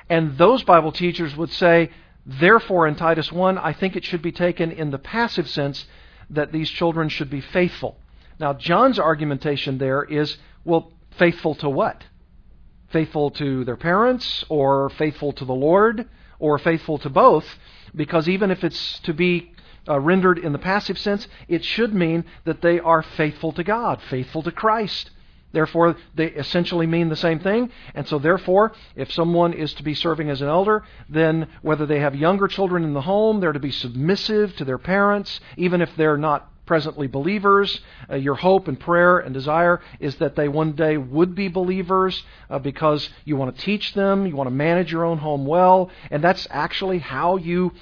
And 0.09 0.37
those 0.39 0.63
Bible 0.63 0.93
teachers 0.93 1.37
would 1.37 1.53
say, 1.53 1.91
therefore, 2.27 2.89
in 2.89 2.97
Titus 2.97 3.31
1, 3.31 3.59
I 3.59 3.73
think 3.73 3.95
it 3.95 4.05
should 4.05 4.23
be 4.23 4.33
taken 4.33 4.73
in 4.73 4.91
the 4.91 4.99
passive 4.99 5.49
sense 5.49 5.87
that 6.31 6.53
these 6.53 6.71
children 6.71 7.09
should 7.09 7.31
be 7.31 7.41
faithful. 7.41 7.97
Now, 8.41 8.53
John's 8.53 8.99
argumentation 8.99 9.79
there 9.79 10.03
is, 10.03 10.39
well, 10.65 10.93
faithful 11.13 11.55
to 11.57 11.69
what? 11.69 12.05
Faithful 12.91 13.31
to 13.33 13.65
their 13.65 13.77
parents, 13.77 14.45
or 14.49 14.91
faithful 14.91 15.33
to 15.35 15.45
the 15.45 15.55
Lord, 15.55 16.09
or 16.39 16.59
faithful 16.59 16.99
to 16.99 17.11
both? 17.11 17.59
Because 17.95 18.29
even 18.29 18.51
if 18.51 18.65
it's 18.65 19.01
to 19.01 19.13
be 19.13 19.53
uh, 19.89 19.99
rendered 19.99 20.39
in 20.39 20.53
the 20.53 20.59
passive 20.59 20.99
sense, 20.99 21.27
it 21.49 21.65
should 21.65 21.95
mean 21.95 22.25
that 22.45 22.63
they 22.63 22.79
are 22.79 23.03
faithful 23.03 23.53
to 23.53 23.65
God, 23.65 24.01
faithful 24.03 24.43
to 24.43 24.53
Christ. 24.53 25.11
Therefore, 25.53 25.97
they 26.15 26.27
essentially 26.27 26.87
mean 26.87 27.09
the 27.09 27.17
same 27.17 27.39
thing. 27.39 27.71
And 27.95 28.07
so, 28.07 28.19
therefore, 28.19 28.73
if 28.97 29.13
someone 29.13 29.53
is 29.53 29.73
to 29.75 29.83
be 29.83 29.95
serving 29.95 30.29
as 30.29 30.43
an 30.43 30.49
elder, 30.49 30.85
then 31.09 31.49
whether 31.63 31.87
they 31.87 32.01
have 32.01 32.15
younger 32.15 32.49
children 32.49 32.85
in 32.85 32.93
the 32.93 33.01
home, 33.03 33.41
they're 33.41 33.53
to 33.53 33.59
be 33.59 33.71
submissive 33.71 34.55
to 34.57 34.65
their 34.65 34.79
parents, 34.79 35.41
even 35.57 35.81
if 35.81 35.95
they're 35.97 36.19
not 36.19 36.51
presently 36.69 37.07
believers. 37.07 37.81
Uh, 38.11 38.17
your 38.17 38.35
hope 38.35 38.69
and 38.69 38.79
prayer 38.79 39.19
and 39.19 39.33
desire 39.33 39.81
is 39.99 40.17
that 40.17 40.37
they 40.37 40.47
one 40.47 40.73
day 40.73 40.99
would 40.99 41.35
be 41.35 41.49
believers 41.49 42.23
uh, 42.51 42.59
because 42.59 43.09
you 43.25 43.37
want 43.37 43.57
to 43.57 43.63
teach 43.63 43.95
them, 43.95 44.27
you 44.27 44.37
want 44.37 44.47
to 44.47 44.55
manage 44.55 44.93
your 44.93 45.05
own 45.05 45.19
home 45.19 45.47
well, 45.47 45.91
and 46.11 46.23
that's 46.23 46.47
actually 46.51 46.99
how 46.99 47.37
you 47.37 47.73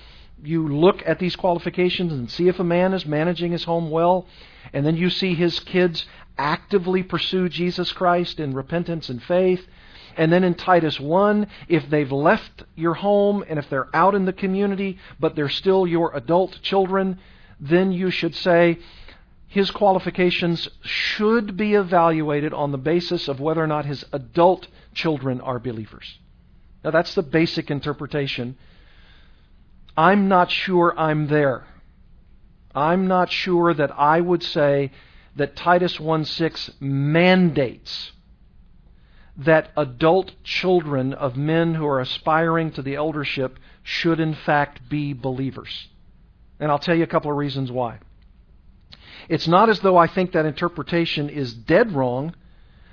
you 0.45 0.69
look 0.69 1.03
at 1.07 1.19
these 1.19 1.35
qualifications 1.35 2.13
and 2.13 2.31
see 2.31 2.47
if 2.47 2.61
a 2.61 2.65
man 2.65 2.93
is 2.93 3.07
managing 3.07 3.53
his 3.53 3.65
home 3.65 3.91
well, 3.91 4.27
and 4.73 4.87
then 4.87 4.97
you 4.97 5.11
see 5.11 5.35
his 5.35 5.59
kids 5.61 6.07
actively 6.39 7.03
pursue 7.03 7.49
Jesus 7.49 7.93
Christ 7.93 8.41
in 8.41 8.55
repentance 8.55 9.09
and 9.09 9.23
faith. 9.23 9.67
And 10.17 10.33
then 10.33 10.45
in 10.45 10.55
Titus 10.55 10.99
1, 10.99 11.47
if 11.69 11.89
they've 11.91 12.11
left 12.11 12.65
your 12.75 12.95
home 12.95 13.45
and 13.49 13.59
if 13.59 13.69
they're 13.69 13.95
out 13.95 14.15
in 14.15 14.25
the 14.25 14.33
community, 14.33 14.99
but 15.21 15.37
they're 15.37 15.49
still 15.49 15.87
your 15.87 16.15
adult 16.17 16.61
children, 16.63 17.19
then 17.61 17.93
you 17.93 18.11
should 18.11 18.35
say 18.35 18.79
his 19.49 19.71
qualifications 19.71 20.69
should 20.83 21.57
be 21.57 21.75
evaluated 21.75 22.53
on 22.53 22.73
the 22.73 22.79
basis 22.79 23.29
of 23.29 23.41
whether 23.41 23.63
or 23.63 23.67
not 23.67 23.85
his 23.85 24.05
adult 24.13 24.67
children 24.95 25.41
are 25.41 25.59
believers. 25.59 26.19
Now 26.83 26.91
that's 26.91 27.15
the 27.15 27.23
basic 27.23 27.71
interpretation. 27.71 28.57
I'm 29.97 30.29
not 30.29 30.51
sure 30.51 30.99
I'm 30.99 31.29
there. 31.29 31.65
I'm 32.75 33.07
not 33.07 33.33
sure 33.33 33.73
that 33.73 33.99
I 33.99 34.21
would 34.21 34.43
say 34.43 34.93
that 35.37 35.55
Titus 35.55 35.99
1:6 35.99 36.81
mandates 36.81 38.13
that 39.37 39.71
adult 39.77 40.33
children 40.43 41.13
of 41.13 41.37
men 41.37 41.75
who 41.75 41.87
are 41.87 42.01
aspiring 42.01 42.71
to 42.73 42.83
the 42.83 42.95
eldership 42.95 43.59
should 43.83 44.19
in 44.19 44.35
fact 44.35 44.89
be 44.89 45.13
believers. 45.13 45.89
And 46.59 46.71
I'll 46.71 46.79
tell 46.79 46.95
you 46.95 47.05
a 47.05 47.09
couple 47.09 47.31
of 47.31 47.37
reasons 47.37 47.71
why. 47.71 47.99
It's 49.29 49.47
not 49.47 49.69
as 49.69 49.81
though 49.81 49.97
I 49.97 50.07
think 50.07 50.33
that 50.33 50.47
interpretation 50.47 51.29
is 51.29 51.53
dead 51.53 51.93
wrong. 51.93 52.35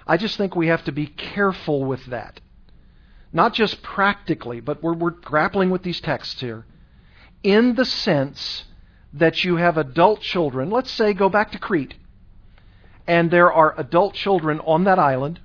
I 0.05 0.17
just 0.17 0.37
think 0.37 0.55
we 0.55 0.67
have 0.67 0.83
to 0.85 0.91
be 0.91 1.07
careful 1.07 1.85
with 1.85 2.05
that. 2.07 2.41
Not 3.31 3.53
just 3.53 3.81
practically, 3.81 4.59
but 4.59 4.83
we're, 4.83 4.93
we're 4.93 5.11
grappling 5.11 5.69
with 5.69 5.83
these 5.83 6.01
texts 6.01 6.41
here. 6.41 6.65
In 7.41 7.75
the 7.75 7.85
sense 7.85 8.65
that 9.13 9.43
you 9.43 9.55
have 9.55 9.77
adult 9.77 10.21
children, 10.21 10.69
let's 10.69 10.91
say 10.91 11.13
go 11.13 11.29
back 11.29 11.51
to 11.51 11.59
Crete, 11.59 11.93
and 13.07 13.29
there 13.31 13.51
are 13.51 13.73
adult 13.77 14.13
children 14.13 14.59
on 14.61 14.85
that 14.85 14.99
island, 14.99 15.39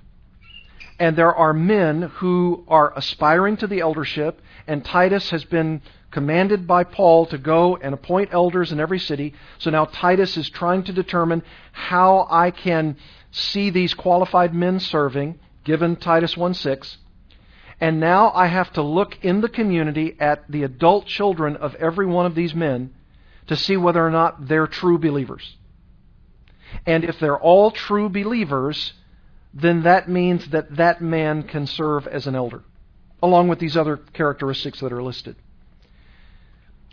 and 0.99 1.15
there 1.15 1.33
are 1.33 1.53
men 1.53 2.03
who 2.15 2.63
are 2.67 2.93
aspiring 2.97 3.57
to 3.57 3.67
the 3.67 3.79
eldership, 3.79 4.41
and 4.67 4.83
Titus 4.83 5.29
has 5.29 5.45
been 5.45 5.81
commanded 6.11 6.67
by 6.67 6.83
Paul 6.83 7.25
to 7.27 7.37
go 7.37 7.77
and 7.77 7.93
appoint 7.93 8.33
elders 8.33 8.71
in 8.71 8.79
every 8.79 8.99
city. 8.99 9.33
So 9.59 9.69
now 9.69 9.85
Titus 9.85 10.37
is 10.37 10.49
trying 10.49 10.83
to 10.83 10.93
determine 10.93 11.43
how 11.71 12.27
I 12.29 12.51
can 12.51 12.97
see 13.31 13.69
these 13.69 13.93
qualified 13.93 14.53
men 14.53 14.79
serving, 14.79 15.39
given 15.63 15.95
Titus 15.95 16.35
1 16.35 16.53
6. 16.53 16.97
And 17.81 17.99
now 17.99 18.31
I 18.31 18.47
have 18.47 18.73
to 18.73 18.81
look 18.81 19.23
in 19.23 19.41
the 19.41 19.47
community 19.47 20.17
at 20.19 20.49
the 20.51 20.63
adult 20.63 21.05
children 21.05 21.55
of 21.55 21.75
every 21.75 22.05
one 22.05 22.25
of 22.25 22.35
these 22.35 22.53
men 22.53 22.93
to 23.47 23.55
see 23.55 23.77
whether 23.77 24.05
or 24.05 24.11
not 24.11 24.47
they're 24.47 24.67
true 24.67 24.97
believers. 24.97 25.55
And 26.85 27.03
if 27.03 27.19
they're 27.19 27.37
all 27.39 27.71
true 27.71 28.09
believers, 28.09 28.93
then 29.53 29.83
that 29.83 30.09
means 30.09 30.47
that 30.49 30.75
that 30.75 31.01
man 31.01 31.43
can 31.43 31.65
serve 31.65 32.07
as 32.07 32.27
an 32.27 32.35
elder, 32.35 32.63
along 33.21 33.47
with 33.47 33.59
these 33.59 33.75
other 33.75 33.97
characteristics 33.97 34.79
that 34.79 34.93
are 34.93 35.03
listed. 35.03 35.35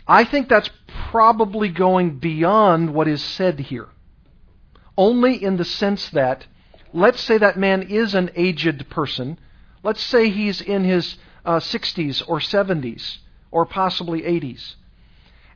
I 0.07 0.23
think 0.23 0.47
that's 0.47 0.69
probably 1.11 1.69
going 1.69 2.19
beyond 2.19 2.93
what 2.93 3.07
is 3.07 3.21
said 3.21 3.59
here. 3.59 3.89
Only 4.97 5.41
in 5.43 5.57
the 5.57 5.65
sense 5.65 6.09
that, 6.11 6.47
let's 6.93 7.21
say 7.21 7.37
that 7.37 7.57
man 7.57 7.83
is 7.83 8.15
an 8.15 8.31
aged 8.35 8.89
person. 8.89 9.37
Let's 9.83 10.01
say 10.01 10.29
he's 10.29 10.61
in 10.61 10.83
his 10.83 11.17
uh, 11.45 11.59
60s 11.59 12.23
or 12.27 12.39
70s 12.39 13.17
or 13.51 13.65
possibly 13.65 14.21
80s. 14.21 14.75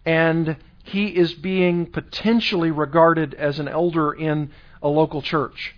And 0.05 0.57
he 0.83 1.07
is 1.07 1.33
being 1.33 1.85
potentially 1.85 2.71
regarded 2.71 3.33
as 3.35 3.59
an 3.59 3.67
elder 3.67 4.11
in 4.13 4.51
a 4.81 4.87
local 4.87 5.21
church. 5.21 5.75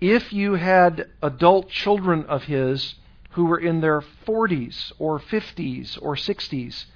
If 0.00 0.32
you 0.32 0.54
had 0.54 1.08
adult 1.22 1.70
children 1.70 2.24
of 2.24 2.44
his 2.44 2.96
who 3.30 3.46
were 3.46 3.58
in 3.58 3.80
their 3.80 4.00
40s 4.00 4.92
or 4.98 5.18
50s 5.18 5.98
or 6.00 6.14
60s, 6.14 6.86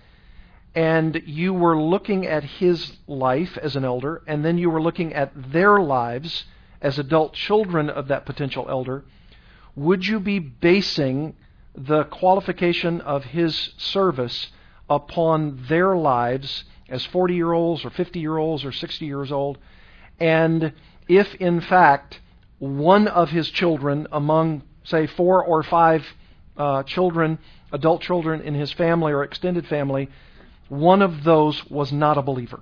and 0.75 1.23
you 1.27 1.53
were 1.53 1.81
looking 1.81 2.27
at 2.27 2.45
his 2.45 2.99
life 3.07 3.59
as 3.59 3.77
an 3.77 3.85
elder, 3.85 4.23
and 4.27 4.45
then 4.45 4.57
you 4.59 4.71
were 4.71 4.83
looking 4.83 5.13
at 5.13 5.33
their 5.53 5.79
lives 5.81 6.45
as 6.81 6.99
adult 6.99 7.35
children 7.35 7.91
of 7.91 8.09
that 8.09 8.25
potential 8.25 8.67
elder, 8.69 9.05
would 9.77 10.07
you 10.07 10.21
be 10.21 10.39
basing 10.39 11.35
the 11.75 12.05
qualification 12.05 13.01
of 13.01 13.25
his 13.25 13.71
service 13.77 14.49
upon 14.91 15.65
their 15.69 15.97
lives 15.97 16.65
as 16.89 17.07
40 17.07 17.35
year 17.35 17.53
olds 17.53 17.85
or 17.85 17.91
50 17.91 18.19
year 18.19 18.37
olds 18.37 18.65
or 18.65 18.73
60 18.73 19.07
years 19.07 19.33
old? 19.33 19.59
And 20.19 20.75
if 21.09 21.35
in 21.37 21.61
fact 21.61 22.21
one 22.59 23.09
of 23.09 23.31
his 23.31 23.49
children 23.51 24.07
among, 24.13 24.63
say, 24.85 25.07
four 25.07 25.43
or 25.43 25.63
five 25.63 26.05
uh, 26.57 26.83
children, 26.83 27.39
adult 27.73 28.03
children 28.03 28.43
in 28.43 28.55
his 28.55 28.73
family 28.73 29.13
or 29.13 29.25
extended 29.25 29.67
family, 29.67 30.11
one 30.69 31.01
of 31.01 31.25
those 31.25 31.65
was 31.71 31.91
not 31.91 32.19
a 32.19 32.23
believer, 32.23 32.61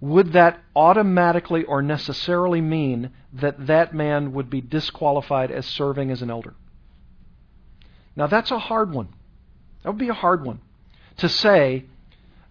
would 0.00 0.32
that 0.32 0.60
automatically 0.76 1.64
or 1.64 1.80
necessarily 1.80 2.60
mean 2.60 3.10
that 3.32 3.66
that 3.66 3.94
man 3.94 4.32
would 4.32 4.50
be 4.50 4.60
disqualified 4.60 5.50
as 5.50 5.64
serving 5.64 6.10
as 6.10 6.22
an 6.22 6.30
elder? 6.30 6.54
Now 8.14 8.26
that's 8.26 8.50
a 8.50 8.58
hard 8.58 8.92
one. 8.92 9.08
That 9.82 9.90
would 9.90 9.98
be 9.98 10.08
a 10.08 10.14
hard 10.14 10.44
one 10.44 10.60
to 11.18 11.28
say 11.28 11.84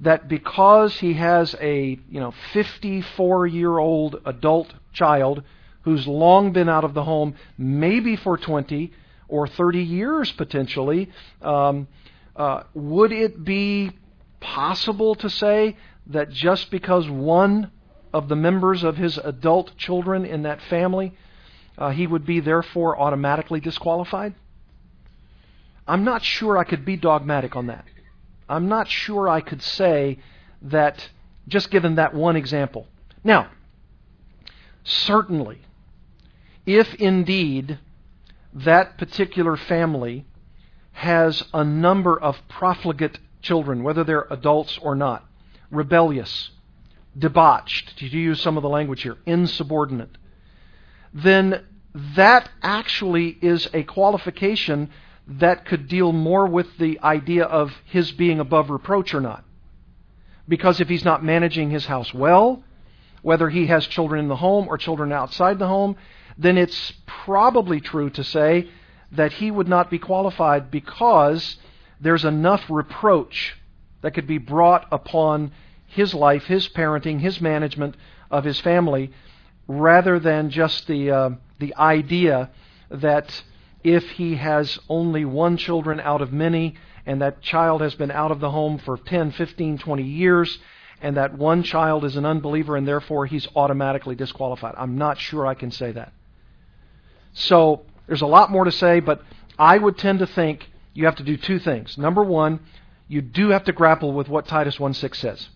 that 0.02 0.28
because 0.28 1.00
he 1.00 1.13
has 1.13 1.56
a 1.62 2.00
you 2.10 2.20
know 2.20 2.34
54 2.54 3.48
year 3.48 3.78
old 3.78 4.22
adult 4.26 4.74
child 4.94 5.44
who's 5.84 6.08
long 6.08 6.52
been 6.52 6.70
out 6.70 6.84
of 6.84 6.94
the 6.94 7.04
home, 7.04 7.36
maybe 7.58 8.15
for 8.15 8.38
20 8.38 8.91
or 9.28 9.48
30 9.48 9.80
years 9.80 10.32
potentially, 10.32 11.10
um, 11.41 11.88
uh, 12.36 12.63
would 12.74 13.12
it 13.12 13.44
be 13.44 13.91
possible 14.39 15.15
to 15.15 15.30
say 15.30 15.76
that 16.08 16.30
just 16.30 16.70
because 16.70 17.10
one 17.10 17.72
of 18.13 18.28
the 18.28 18.36
members 18.36 18.84
of 18.84 18.98
his 18.98 19.17
adult 19.17 19.76
children 19.78 20.26
in 20.26 20.44
that 20.44 20.62
family, 20.63 21.13
uh, 21.78 21.89
he 21.89 22.06
would 22.06 22.26
be 22.26 22.39
therefore 22.39 23.00
automatically 23.00 23.60
disqualified? 23.60 24.36
I'm 25.88 26.04
not 26.04 26.24
sure 26.24 26.58
I 26.58 26.63
could 26.63 26.86
be 26.86 26.98
dogmatic 26.98 27.56
on 27.56 27.67
that. 27.67 27.86
I'm 28.48 28.67
not 28.67 28.88
sure 28.88 29.28
I 29.28 29.41
could 29.41 29.62
say 29.62 30.20
that 30.62 31.10
just 31.48 31.72
given 31.72 31.96
that 31.96 32.13
one 32.13 32.36
example. 32.36 32.88
Now, 33.24 33.50
certainly, 34.84 35.62
if 36.65 36.94
indeed 36.96 37.80
that 38.54 38.98
particular 38.98 39.58
family 39.58 40.26
has 40.91 41.44
a 41.54 41.63
number 41.63 42.20
of 42.20 42.38
profligate 42.48 43.20
children, 43.41 43.84
whether 43.84 44.04
they're 44.04 44.28
adults 44.30 44.78
or 44.82 44.96
not, 44.96 45.26
rebellious, 45.72 46.52
debauched, 47.17 47.98
to 47.98 48.06
use 48.06 48.41
some 48.41 48.58
of 48.58 48.63
the 48.63 48.70
language 48.70 49.02
here, 49.02 49.17
insubordinate, 49.26 50.17
then 51.13 51.65
that 51.94 52.50
actually 52.62 53.38
is 53.41 53.67
a 53.74 53.84
qualification 53.84 54.89
that 55.28 55.66
could 55.66 55.88
deal 55.88 56.12
more 56.12 56.46
with 56.46 56.78
the 56.78 57.00
idea 57.02 57.46
of 57.46 57.72
his 57.86 58.12
being 58.12 58.40
above 58.40 58.70
reproach 58.70 59.14
or 59.14 59.22
not. 59.22 59.44
Because 60.48 60.82
if 60.82 60.90
he's 60.90 61.06
not 61.06 61.24
managing 61.24 61.70
his 61.70 61.86
house 61.86 62.14
well, 62.14 62.64
whether 63.22 63.50
he 63.50 63.68
has 63.68 63.86
children 63.88 64.20
in 64.20 64.28
the 64.28 64.36
home 64.36 64.68
or 64.68 64.78
children 64.78 65.12
outside 65.12 65.60
the 65.60 65.68
home, 65.68 65.96
then 66.38 66.58
it's 66.58 66.94
probably 67.06 67.80
true 67.80 68.10
to 68.10 68.24
say 68.24 68.68
that 69.12 69.34
he 69.34 69.52
would 69.52 69.68
not 69.68 69.90
be 69.90 70.00
qualified 70.00 70.72
because 70.72 71.58
there's 72.00 72.26
enough 72.26 72.64
reproach 72.70 73.56
that 74.02 74.14
could 74.14 74.28
be 74.28 74.40
brought 74.40 74.88
upon 74.92 75.52
his 75.88 76.14
life, 76.14 76.46
his 76.46 76.68
parenting, 76.70 77.20
his 77.20 77.40
management 77.40 77.96
of 78.32 78.44
his 78.44 78.60
family, 78.60 79.12
rather 79.68 80.20
than 80.20 80.50
just 80.50 80.88
the 80.88 81.12
uh, 81.12 81.30
the 81.60 81.76
idea 81.76 82.50
that 82.90 83.44
if 83.84 84.10
he 84.12 84.36
has 84.36 84.80
only 84.89 85.26
one 85.26 85.58
children 85.58 86.00
out 86.00 86.22
of 86.22 86.32
many 86.32 86.76
and 87.06 87.22
that 87.22 87.41
child 87.41 87.82
has 87.82 87.96
been 87.96 88.12
out 88.12 88.32
of 88.32 88.39
the 88.39 88.52
home 88.52 88.78
for 88.78 88.98
10, 88.98 89.32
15, 89.32 89.78
20 89.80 90.04
years 90.04 90.60
and 91.02 91.17
that 91.17 91.38
one 91.38 91.63
child 91.63 92.06
is 92.06 92.15
an 92.15 92.26
unbeliever 92.26 92.76
and 92.76 92.88
therefore 92.88 93.26
he's 93.26 93.48
automatically 93.56 94.15
disqualified. 94.15 94.76
I'm 94.78 94.98
not 94.98 95.17
sure 95.17 95.48
I 95.48 95.56
can 95.56 95.72
say 95.72 95.91
that. 95.94 96.13
So 97.34 97.86
there's 98.08 98.22
a 98.22 98.28
lot 98.28 98.52
more 98.52 98.65
to 98.65 98.72
say, 98.72 99.00
but 99.00 99.24
I 99.58 99.78
would 99.78 99.98
tend 99.98 100.20
to 100.20 100.28
think 100.28 100.70
you 100.94 101.06
have 101.06 101.15
to 101.15 101.24
do 101.24 101.38
two 101.38 101.60
things. 101.60 101.98
Number 101.98 102.24
one, 102.24 102.60
you 103.08 103.22
do 103.22 103.50
have 103.50 103.63
to 103.65 103.72
grapple 103.72 104.13
with 104.13 104.30
what 104.30 104.48
Titus 104.48 104.78
1.6 104.78 105.15
says. 105.15 105.50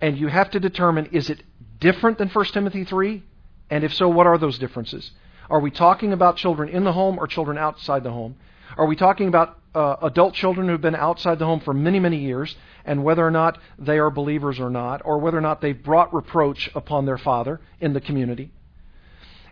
And 0.00 0.16
you 0.16 0.28
have 0.28 0.50
to 0.50 0.60
determine 0.60 1.06
is 1.06 1.30
it 1.30 1.42
different 1.80 2.18
than 2.18 2.28
1 2.28 2.44
Timothy 2.46 2.84
3? 2.84 3.22
And 3.70 3.82
if 3.82 3.94
so, 3.94 4.08
what 4.08 4.26
are 4.26 4.38
those 4.38 4.58
differences? 4.58 5.10
Are 5.48 5.60
we 5.60 5.70
talking 5.70 6.12
about 6.12 6.36
children 6.36 6.68
in 6.68 6.84
the 6.84 6.92
home 6.92 7.18
or 7.18 7.26
children 7.26 7.58
outside 7.58 8.02
the 8.02 8.10
home? 8.10 8.36
Are 8.76 8.86
we 8.86 8.96
talking 8.96 9.28
about 9.28 9.58
uh, 9.74 9.96
adult 10.02 10.34
children 10.34 10.68
who've 10.68 10.80
been 10.80 10.96
outside 10.96 11.38
the 11.38 11.44
home 11.44 11.60
for 11.60 11.74
many, 11.74 12.00
many 12.00 12.18
years 12.18 12.56
and 12.84 13.04
whether 13.04 13.24
or 13.24 13.30
not 13.30 13.58
they 13.78 13.98
are 13.98 14.10
believers 14.10 14.58
or 14.58 14.70
not, 14.70 15.02
or 15.04 15.18
whether 15.18 15.38
or 15.38 15.42
not 15.42 15.60
they've 15.60 15.82
brought 15.82 16.12
reproach 16.14 16.70
upon 16.74 17.04
their 17.04 17.18
father 17.18 17.60
in 17.80 17.92
the 17.92 18.00
community? 18.00 18.50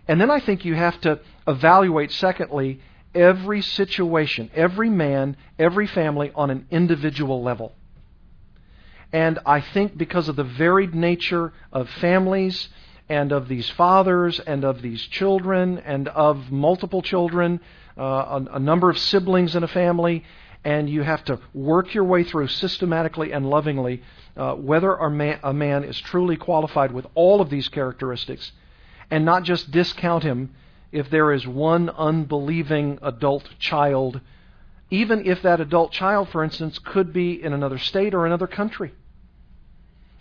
And 0.09 0.20
then 0.20 0.30
I 0.30 0.40
think 0.40 0.64
you 0.64 0.74
have 0.74 1.00
to 1.02 1.20
evaluate, 1.46 2.11
secondly, 2.12 2.80
every 3.14 3.62
situation, 3.62 4.50
every 4.54 4.90
man, 4.90 5.37
every 5.59 5.87
family 5.87 6.33
on 6.35 6.50
an 6.50 6.66
individual 6.70 7.42
level. 7.42 7.72
And 9.12 9.38
I 9.46 9.61
think 9.61 9.96
because 9.96 10.28
of 10.28 10.37
the 10.37 10.44
varied 10.44 10.94
nature 10.94 11.52
of 11.72 11.88
families 11.88 12.68
and 13.08 13.32
of 13.32 13.48
these 13.48 13.68
fathers 13.70 14.40
and 14.40 14.64
of 14.64 14.82
these 14.82 15.02
children 15.02 15.78
and 15.78 16.08
of 16.08 16.50
multiple 16.50 17.02
children, 17.02 17.60
uh, 17.98 18.02
a, 18.02 18.54
a 18.54 18.58
number 18.58 18.90
of 18.90 18.98
siblings 18.98 19.54
in 19.54 19.62
a 19.62 19.68
family, 19.68 20.24
and 20.64 20.88
you 20.88 21.02
have 21.02 21.22
to 21.24 21.38
work 21.52 21.92
your 21.94 22.04
way 22.04 22.24
through 22.24 22.48
systematically 22.48 23.32
and 23.32 23.48
lovingly 23.48 24.02
uh, 24.36 24.54
whether 24.54 24.94
a 24.94 25.10
man, 25.10 25.38
a 25.42 25.52
man 25.52 25.84
is 25.84 26.00
truly 26.00 26.36
qualified 26.36 26.92
with 26.92 27.06
all 27.14 27.40
of 27.40 27.50
these 27.50 27.68
characteristics 27.68 28.52
and 29.10 29.24
not 29.24 29.42
just 29.42 29.70
discount 29.70 30.22
him 30.22 30.54
if 30.90 31.10
there 31.10 31.32
is 31.32 31.46
one 31.46 31.90
unbelieving 31.90 32.98
adult 33.02 33.48
child, 33.58 34.20
even 34.90 35.26
if 35.26 35.42
that 35.42 35.60
adult 35.60 35.92
child, 35.92 36.28
for 36.28 36.42
instance, 36.42 36.78
could 36.78 37.12
be 37.12 37.42
in 37.42 37.52
another 37.52 37.78
state 37.78 38.14
or 38.14 38.26
another 38.26 38.46
country. 38.46 38.92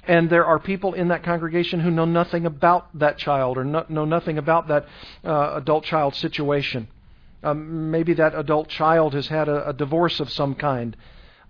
And 0.05 0.29
there 0.29 0.45
are 0.45 0.59
people 0.59 0.93
in 0.93 1.07
that 1.09 1.23
congregation 1.23 1.79
who 1.79 1.89
know 1.89 2.05
nothing 2.05 2.45
about 2.45 2.87
that 2.99 3.17
child 3.17 3.57
or 3.57 3.63
no, 3.63 3.85
know 3.87 4.03
nothing 4.03 4.37
about 4.37 4.67
that 4.67 4.85
uh, 5.23 5.53
adult 5.55 5.85
child 5.85 6.15
situation. 6.15 6.89
Um, 7.41 7.91
maybe 7.91 8.13
that 8.15 8.35
adult 8.35 8.67
child 8.67 9.13
has 9.13 9.27
had 9.27 9.47
a, 9.47 9.69
a 9.69 9.73
divorce 9.73 10.19
of 10.19 10.29
some 10.29 10.55
kind, 10.55 10.95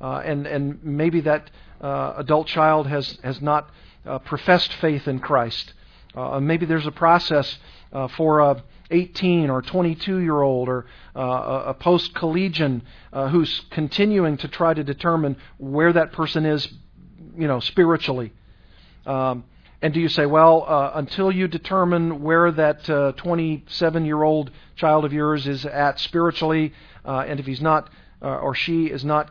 uh, 0.02 0.22
and 0.26 0.46
and 0.48 0.84
maybe 0.84 1.22
that 1.22 1.50
uh, 1.82 2.14
adult 2.18 2.48
child 2.48 2.88
has 2.88 3.18
has 3.24 3.42
not 3.42 3.70
uh, 4.06 4.20
professed 4.20 4.74
faith 4.74 5.08
in 5.08 5.20
Christ. 5.20 5.74
Uh, 6.16 6.40
maybe 6.40 6.66
there's 6.68 6.86
a 6.88 6.92
process 6.92 7.58
uh, 7.92 8.08
for 8.08 8.40
a 8.40 8.64
18 8.92 9.50
or 9.50 9.64
22 9.64 10.20
year 10.20 10.42
old 10.42 10.70
or 10.70 10.86
a 11.16 11.74
post 11.74 12.14
collegian 12.14 12.84
who's 13.12 13.62
continuing 13.72 14.38
to 14.38 14.48
try 14.48 14.72
to 14.72 14.84
determine 14.84 15.36
where 15.58 15.92
that 15.92 16.12
person 16.12 16.46
is, 16.46 16.68
you 17.36 17.48
know, 17.48 17.60
spiritually. 17.60 18.32
Um, 19.06 19.44
and 19.82 19.94
do 19.94 20.00
you 20.00 20.10
say, 20.10 20.26
well, 20.26 20.66
uh, 20.68 20.92
until 20.96 21.32
you 21.32 21.48
determine 21.48 22.22
where 22.24 22.52
that 22.52 22.86
27 23.18 24.04
uh, 24.04 24.06
year 24.06 24.24
old 24.24 24.52
child 24.76 25.04
of 25.04 25.12
yours 25.12 25.46
is 25.46 25.66
at 25.66 26.00
spiritually, 26.00 26.74
uh, 27.04 27.26
and 27.28 27.40
if 27.40 27.46
he's 27.46 27.62
not 27.62 27.90
or 28.22 28.56
she 28.56 28.86
is 28.86 29.04
not, 29.04 29.30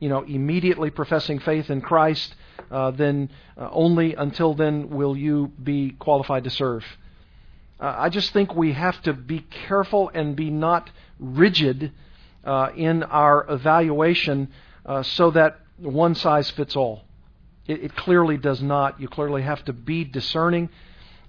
you 0.00 0.08
know, 0.08 0.22
immediately 0.22 0.90
professing 0.90 1.38
faith 1.38 1.70
in 1.70 1.80
Christ, 1.80 2.34
uh, 2.72 2.90
then 2.90 3.30
uh, 3.56 3.68
only 3.70 4.14
until 4.14 4.54
then 4.54 4.90
will 4.90 5.16
you 5.16 5.52
be 5.62 5.90
qualified 5.98 6.44
to 6.44 6.50
serve. 6.50 6.84
Uh, 7.78 7.94
I 7.98 8.08
just 8.08 8.32
think 8.32 8.54
we 8.54 8.72
have 8.72 9.00
to 9.02 9.12
be 9.12 9.40
careful 9.68 10.10
and 10.14 10.34
be 10.34 10.50
not 10.50 10.90
rigid 11.18 11.92
uh, 12.44 12.70
in 12.74 13.02
our 13.02 13.46
evaluation 13.48 14.48
uh, 14.86 15.02
so 15.02 15.30
that 15.32 15.60
one 15.78 16.14
size 16.14 16.50
fits 16.50 16.76
all. 16.76 17.02
It, 17.66 17.84
it 17.84 17.96
clearly 17.96 18.36
does 18.36 18.62
not. 18.62 19.00
You 19.00 19.08
clearly 19.08 19.42
have 19.42 19.64
to 19.66 19.72
be 19.72 20.04
discerning, 20.04 20.68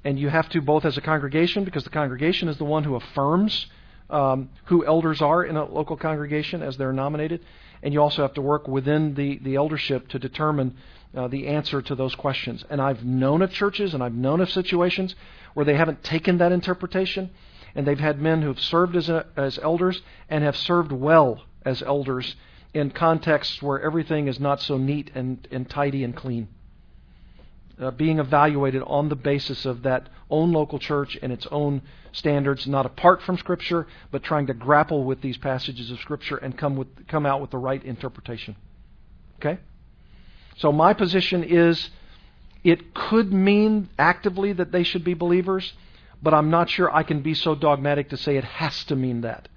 and 0.04 0.19
you 0.19 0.30
have 0.30 0.50
to 0.50 0.62
both 0.62 0.86
as 0.86 0.98
a 0.98 1.02
congregation, 1.02 1.63
because 1.63 1.84
the 1.84 1.89
congregation 1.89 2.48
is 2.48 2.58
the 2.58 2.65
one 2.65 2.84
who 2.84 2.96
affirms 2.96 3.67
um, 4.10 4.50
who 4.65 4.86
elders 4.86 5.22
are 5.22 5.43
in 5.43 5.58
a 5.58 5.65
local 5.65 5.98
congregation 5.98 6.62
as 6.62 6.78
they're 6.78 6.93
nominated, 6.93 7.43
and 7.82 7.93
you 7.93 8.02
also 8.02 8.22
have 8.22 8.34
to 8.36 8.41
work 8.41 8.67
within 8.67 9.15
the, 9.15 9.39
the 9.39 9.56
eldership 9.56 10.08
to 10.10 10.19
determine 10.19 10.76
uh, 11.15 11.28
the 11.28 11.48
answer 11.48 11.82
to 11.82 11.96
those 11.96 12.15
questions. 12.15 12.63
And 12.69 12.82
I've 12.82 13.04
known 13.04 13.41
of 13.41 13.52
churches 13.52 13.93
and 13.93 14.04
I've 14.04 14.13
known 14.13 14.41
of 14.41 14.50
situations 14.50 15.15
where 15.54 15.65
they 15.65 15.76
haven't 15.76 16.04
taken 16.04 16.38
that 16.38 16.52
interpretation, 16.52 17.32
and 17.76 17.88
they've 17.88 18.00
had 18.00 18.22
men 18.22 18.41
who've 18.41 18.60
served 18.60 18.96
as, 18.96 19.10
a, 19.10 19.26
as 19.36 19.58
elders 19.60 20.02
and 20.30 20.43
have 20.43 20.58
served 20.58 20.91
well 20.91 21.43
as 21.65 21.82
elders 21.82 22.36
in 22.73 22.89
contexts 22.89 23.62
where 23.62 23.81
everything 23.81 24.27
is 24.27 24.39
not 24.39 24.62
so 24.62 24.77
neat 24.77 25.12
and, 25.13 25.47
and 25.51 25.69
tidy 25.69 26.03
and 26.03 26.15
clean. 26.15 26.47
Uh, 27.79 27.91
being 27.91 28.19
evaluated 28.19 28.83
on 28.86 29.09
the 29.09 29.15
basis 29.15 29.65
of 29.65 29.83
that 29.83 30.07
own 30.29 30.51
local 30.51 30.79
church 30.79 31.17
and 31.21 31.31
its 31.31 31.47
own 31.51 31.81
standards, 32.12 32.67
not 32.67 32.86
apart 32.86 33.21
from 33.21 33.38
Scripture, 33.38 33.88
but 34.12 34.23
trying 34.23 34.47
to 34.47 34.53
grapple 34.53 35.03
with 35.03 35.21
these 35.21 35.38
passages 35.38 35.89
of 35.89 35.99
Scripture 35.99 36.38
and 36.38 36.57
come 36.57 36.75
with 36.75 37.07
come 37.07 37.25
out 37.25 37.41
with 37.41 37.49
the 37.49 37.57
right 37.57 37.83
interpretation. 37.83 38.55
Okay. 39.39 39.59
So 40.57 40.71
my 40.71 40.93
position 40.93 41.43
is 41.43 41.89
it 42.63 42.93
could 42.93 43.33
mean 43.33 43.89
actively 43.97 44.53
that 44.53 44.71
they 44.71 44.83
should 44.83 45.03
be 45.03 45.15
believers, 45.15 45.73
but 46.21 46.33
I'm 46.33 46.49
not 46.49 46.69
sure 46.69 46.93
I 46.93 47.03
can 47.03 47.21
be 47.21 47.33
so 47.33 47.55
dogmatic 47.55 48.09
to 48.09 48.17
say 48.17 48.38
it 48.38 48.43
has 48.43 48.83
to 48.86 48.95
mean 48.95 49.21
that. 49.21 49.49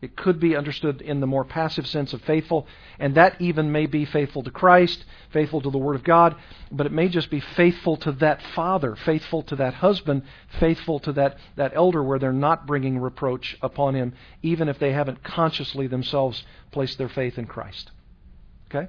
It 0.00 0.16
could 0.16 0.38
be 0.38 0.54
understood 0.54 1.02
in 1.02 1.18
the 1.18 1.26
more 1.26 1.44
passive 1.44 1.86
sense 1.86 2.12
of 2.12 2.22
faithful, 2.22 2.68
and 3.00 3.16
that 3.16 3.40
even 3.40 3.72
may 3.72 3.86
be 3.86 4.04
faithful 4.04 4.44
to 4.44 4.50
Christ, 4.50 5.04
faithful 5.32 5.60
to 5.60 5.70
the 5.70 5.78
Word 5.78 5.96
of 5.96 6.04
God, 6.04 6.36
but 6.70 6.86
it 6.86 6.92
may 6.92 7.08
just 7.08 7.30
be 7.30 7.40
faithful 7.40 7.96
to 7.98 8.12
that 8.12 8.40
father, 8.54 8.94
faithful 8.94 9.42
to 9.44 9.56
that 9.56 9.74
husband, 9.74 10.22
faithful 10.60 11.00
to 11.00 11.12
that, 11.14 11.38
that 11.56 11.72
elder 11.74 12.02
where 12.02 12.20
they're 12.20 12.32
not 12.32 12.64
bringing 12.64 13.00
reproach 13.00 13.58
upon 13.60 13.94
him, 13.94 14.14
even 14.40 14.68
if 14.68 14.78
they 14.78 14.92
haven't 14.92 15.24
consciously 15.24 15.88
themselves 15.88 16.44
placed 16.70 16.96
their 16.96 17.08
faith 17.08 17.36
in 17.36 17.46
Christ. 17.46 17.90
Okay? 18.70 18.88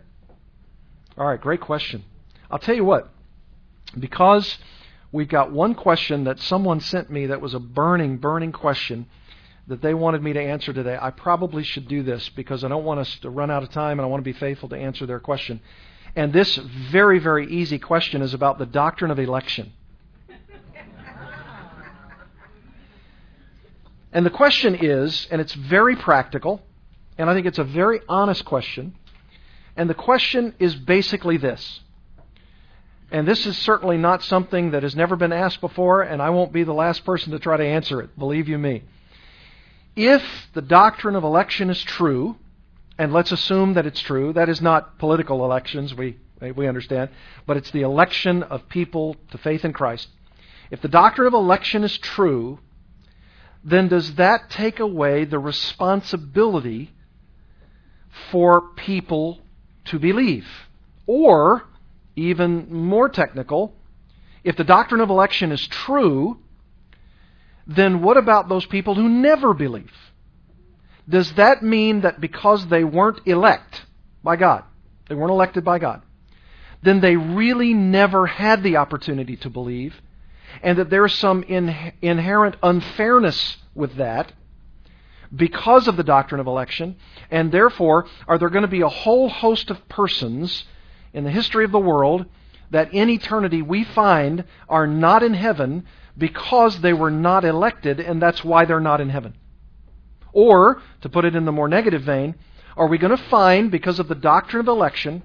All 1.18 1.26
right, 1.26 1.42
great 1.42 1.62
question. 1.62 2.04
I'll 2.52 2.60
tell 2.60 2.76
you 2.76 2.86
what, 2.86 3.10
because 3.98 4.60
we've 5.12 5.28
got 5.28 5.52
one 5.52 5.74
question 5.74 6.26
that 6.26 6.40
someone 6.40 6.82
sent 6.82 7.10
me 7.10 7.26
that 7.28 7.42
was 7.42 7.56
a 7.56 7.60
burning, 7.60 8.18
burning 8.18 8.52
question 8.52 9.08
that 9.70 9.84
they 9.84 9.94
wanted 9.94 10.24
me 10.24 10.34
to 10.34 10.42
answer 10.42 10.74
today. 10.74 10.98
I 11.00 11.12
probably 11.12 11.64
should 11.64 11.88
do 11.88 12.02
this 12.02 12.28
because 12.30 12.64
I 12.64 12.68
don't 12.68 12.84
want 12.84 13.00
us 13.00 13.20
to 13.20 13.30
run 13.30 13.52
out 13.52 13.62
of 13.62 13.70
time 13.70 14.00
and 14.00 14.02
I 14.02 14.08
want 14.08 14.20
to 14.20 14.26
be 14.26 14.38
faithful 14.38 14.68
to 14.70 14.76
answer 14.76 15.06
their 15.06 15.20
question. 15.20 15.62
And 16.16 16.34
this 16.34 16.56
very, 16.56 17.20
very 17.20 17.48
easy 17.48 17.78
question 17.78 18.24
is 18.24 18.34
about 18.34 18.58
the 18.58 18.66
doctrine 18.66 19.12
of 19.12 19.20
election. 19.20 19.72
and 24.12 24.26
the 24.26 24.32
question 24.32 24.74
is, 24.74 25.28
and 25.30 25.40
it's 25.40 25.54
very 25.54 25.96
practical, 25.96 26.64
and 27.20 27.30
I 27.30 27.36
think 27.36 27.46
it's 27.46 27.60
a 27.60 27.64
very 27.64 28.02
honest 28.10 28.46
question. 28.46 28.96
And 29.78 29.88
the 29.88 29.94
question 29.94 30.56
is 30.58 30.74
basically 30.74 31.38
this. 31.38 31.82
And 33.12 33.28
this 33.28 33.46
is 33.46 33.56
certainly 33.60 33.98
not 33.98 34.24
something 34.24 34.72
that 34.72 34.82
has 34.82 34.96
never 34.96 35.16
been 35.16 35.32
asked 35.32 35.62
before, 35.62 36.02
and 36.02 36.24
I 36.24 36.32
won't 36.32 36.52
be 36.52 36.64
the 36.64 36.74
last 36.74 37.06
person 37.06 37.34
to 37.34 37.40
try 37.40 37.56
to 37.56 37.64
answer 37.64 38.02
it, 38.02 38.18
believe 38.18 38.50
you 38.50 38.58
me. 38.58 38.84
If 40.00 40.24
the 40.54 40.62
doctrine 40.62 41.18
of 41.18 41.26
election 41.26 41.70
is 41.70 41.84
true, 41.84 42.38
and 42.98 43.12
let's 43.12 43.34
assume 43.34 43.74
that 43.74 43.86
it's 43.86 44.00
true, 44.00 44.32
that 44.32 44.48
is 44.48 44.62
not 44.62 44.98
political 44.98 45.44
elections, 45.44 45.94
we, 45.94 46.16
we 46.56 46.70
understand, 46.70 47.10
but 47.46 47.58
it's 47.58 47.72
the 47.72 47.82
election 47.82 48.44
of 48.44 48.70
people 48.70 49.18
to 49.32 49.38
faith 49.38 49.66
in 49.66 49.74
Christ. 49.74 50.08
If 50.72 50.82
the 50.82 50.88
doctrine 50.88 51.28
of 51.28 51.34
election 51.34 51.84
is 51.84 51.98
true, 51.98 52.60
then 53.62 53.90
does 53.90 54.16
that 54.16 54.50
take 54.50 54.80
away 54.80 55.26
the 55.26 55.38
responsibility 55.38 56.94
for 58.32 58.62
people 58.78 59.42
to 59.84 60.00
believe. 60.00 60.48
Or, 61.08 61.66
even 62.16 62.74
more 62.74 63.10
technical, 63.10 63.76
if 64.46 64.56
the 64.56 64.64
doctrine 64.64 65.02
of 65.02 65.10
election 65.10 65.52
is 65.52 65.68
true, 65.68 66.40
then 67.70 68.02
what 68.02 68.18
about 68.18 68.50
those 68.50 68.66
people 68.66 68.96
who 68.96 69.08
never 69.08 69.54
believe? 69.54 69.94
Does 71.08 71.32
that 71.34 71.62
mean 71.62 72.02
that 72.02 72.20
because 72.20 72.68
they 72.68 72.84
weren't 72.84 73.28
elect 73.28 73.86
by 74.24 74.38
God, 74.38 74.64
they 75.08 75.14
weren't 75.14 75.32
elected 75.32 75.64
by 75.64 75.78
God, 75.78 76.02
then 76.82 77.00
they 77.00 77.16
really 77.16 77.74
never 77.76 78.26
had 78.26 78.64
the 78.64 78.78
opportunity 78.78 79.36
to 79.38 79.52
believe, 79.52 79.94
and 80.64 80.80
that 80.80 80.90
there's 80.90 81.14
some 81.14 81.44
in, 81.44 81.94
inherent 82.02 82.56
unfairness 82.64 83.58
with 83.76 83.96
that, 83.98 84.34
because 85.36 85.88
of 85.88 85.96
the 85.96 86.04
doctrine 86.04 86.42
of 86.42 86.48
election, 86.48 86.96
and 87.30 87.52
therefore 87.52 88.08
are 88.28 88.40
there 88.40 88.50
going 88.50 88.64
to 88.64 88.68
be 88.68 88.82
a 88.82 88.90
whole 88.90 89.30
host 89.30 89.70
of 89.70 89.88
persons 89.88 90.66
in 91.14 91.24
the 91.24 91.30
history 91.30 91.66
of 91.66 91.72
the 91.72 91.80
world 91.80 92.26
that 92.72 92.94
in 92.94 93.10
eternity 93.10 93.62
we 93.62 93.84
find 93.84 94.44
are 94.68 94.88
not 94.88 95.22
in 95.22 95.36
heaven 95.36 95.86
because 96.20 96.82
they 96.82 96.94
were 96.94 97.10
not 97.10 97.46
elected, 97.46 98.00
and 98.00 98.22
that's 98.22 98.44
why 98.44 98.66
they're 98.66 98.80
not 98.80 99.02
in 99.02 99.10
heaven. 99.10 99.34
Or, 100.32 100.82
to 101.02 101.10
put 101.10 101.26
it 101.26 101.36
in 101.36 101.46
the 101.46 101.52
more 101.52 101.68
negative 101.68 102.04
vein, 102.04 102.36
are 102.78 102.88
we 102.88 103.00
going 103.00 103.16
to 103.16 103.24
find, 103.30 103.72
because 103.72 104.00
of 104.00 104.08
the 104.08 104.16
doctrine 104.16 104.60
of 104.60 104.68
election, 104.68 105.24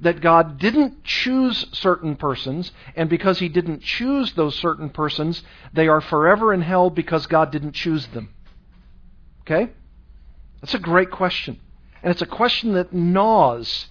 that 0.00 0.20
God 0.20 0.58
didn't 0.58 1.04
choose 1.04 1.66
certain 1.72 2.16
persons, 2.16 2.72
and 2.94 3.10
because 3.10 3.38
He 3.38 3.48
didn't 3.48 3.82
choose 3.82 4.32
those 4.32 4.56
certain 4.56 4.88
persons, 4.88 5.42
they 5.72 5.88
are 5.88 6.00
forever 6.00 6.54
in 6.54 6.62
hell 6.62 6.90
because 6.90 7.26
God 7.26 7.50
didn't 7.50 7.72
choose 7.72 8.06
them? 8.08 8.30
Okay? 9.42 9.72
That's 10.60 10.74
a 10.74 10.78
great 10.78 11.10
question. 11.10 11.60
And 12.02 12.10
it's 12.10 12.22
a 12.22 12.26
question 12.26 12.74
that 12.74 12.92
gnaws 12.92 13.86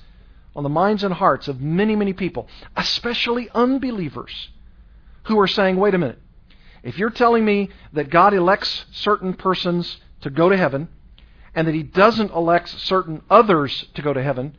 on 0.56 0.64
the 0.64 0.70
minds 0.70 1.04
and 1.04 1.14
hearts 1.14 1.48
of 1.48 1.60
many, 1.60 1.96
many 1.96 2.14
people, 2.14 2.48
especially 2.78 3.50
unbelievers, 3.54 4.50
who 5.24 5.40
are 5.40 5.48
saying, 5.48 5.76
wait 5.76 5.94
a 5.94 5.98
minute, 5.98 6.20
if 6.86 7.00
you're 7.00 7.10
telling 7.10 7.44
me 7.44 7.70
that 7.94 8.12
God 8.12 8.34
elects 8.34 8.86
certain 8.92 9.34
persons 9.34 9.98
to 10.22 10.30
go 10.30 10.50
to 10.50 10.56
heaven, 10.56 10.88
and 11.56 11.68
that 11.68 11.74
He 11.74 11.84
doesn't 11.84 12.32
elect 12.32 12.70
certain 12.70 13.24
others 13.30 13.86
to 13.96 14.02
go 14.04 14.14
to 14.14 14.22
heaven, 14.22 14.56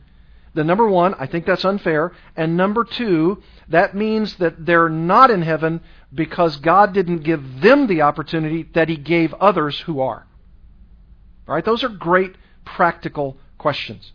then 0.53 0.67
number 0.67 0.87
one, 0.87 1.13
I 1.15 1.25
think 1.25 1.45
that's 1.45 1.63
unfair. 1.63 2.11
And 2.35 2.57
number 2.57 2.83
two, 2.83 3.41
that 3.69 3.95
means 3.95 4.35
that 4.35 4.65
they're 4.65 4.89
not 4.89 5.31
in 5.31 5.41
heaven 5.41 5.79
because 6.13 6.57
God 6.57 6.93
didn't 6.93 7.19
give 7.19 7.61
them 7.61 7.87
the 7.87 8.01
opportunity 8.01 8.63
that 8.73 8.89
He 8.89 8.97
gave 8.97 9.33
others 9.35 9.79
who 9.81 10.01
are. 10.01 10.27
All 11.47 11.55
right, 11.55 11.63
those 11.63 11.83
are 11.83 11.89
great 11.89 12.35
practical 12.65 13.37
questions. 13.57 14.11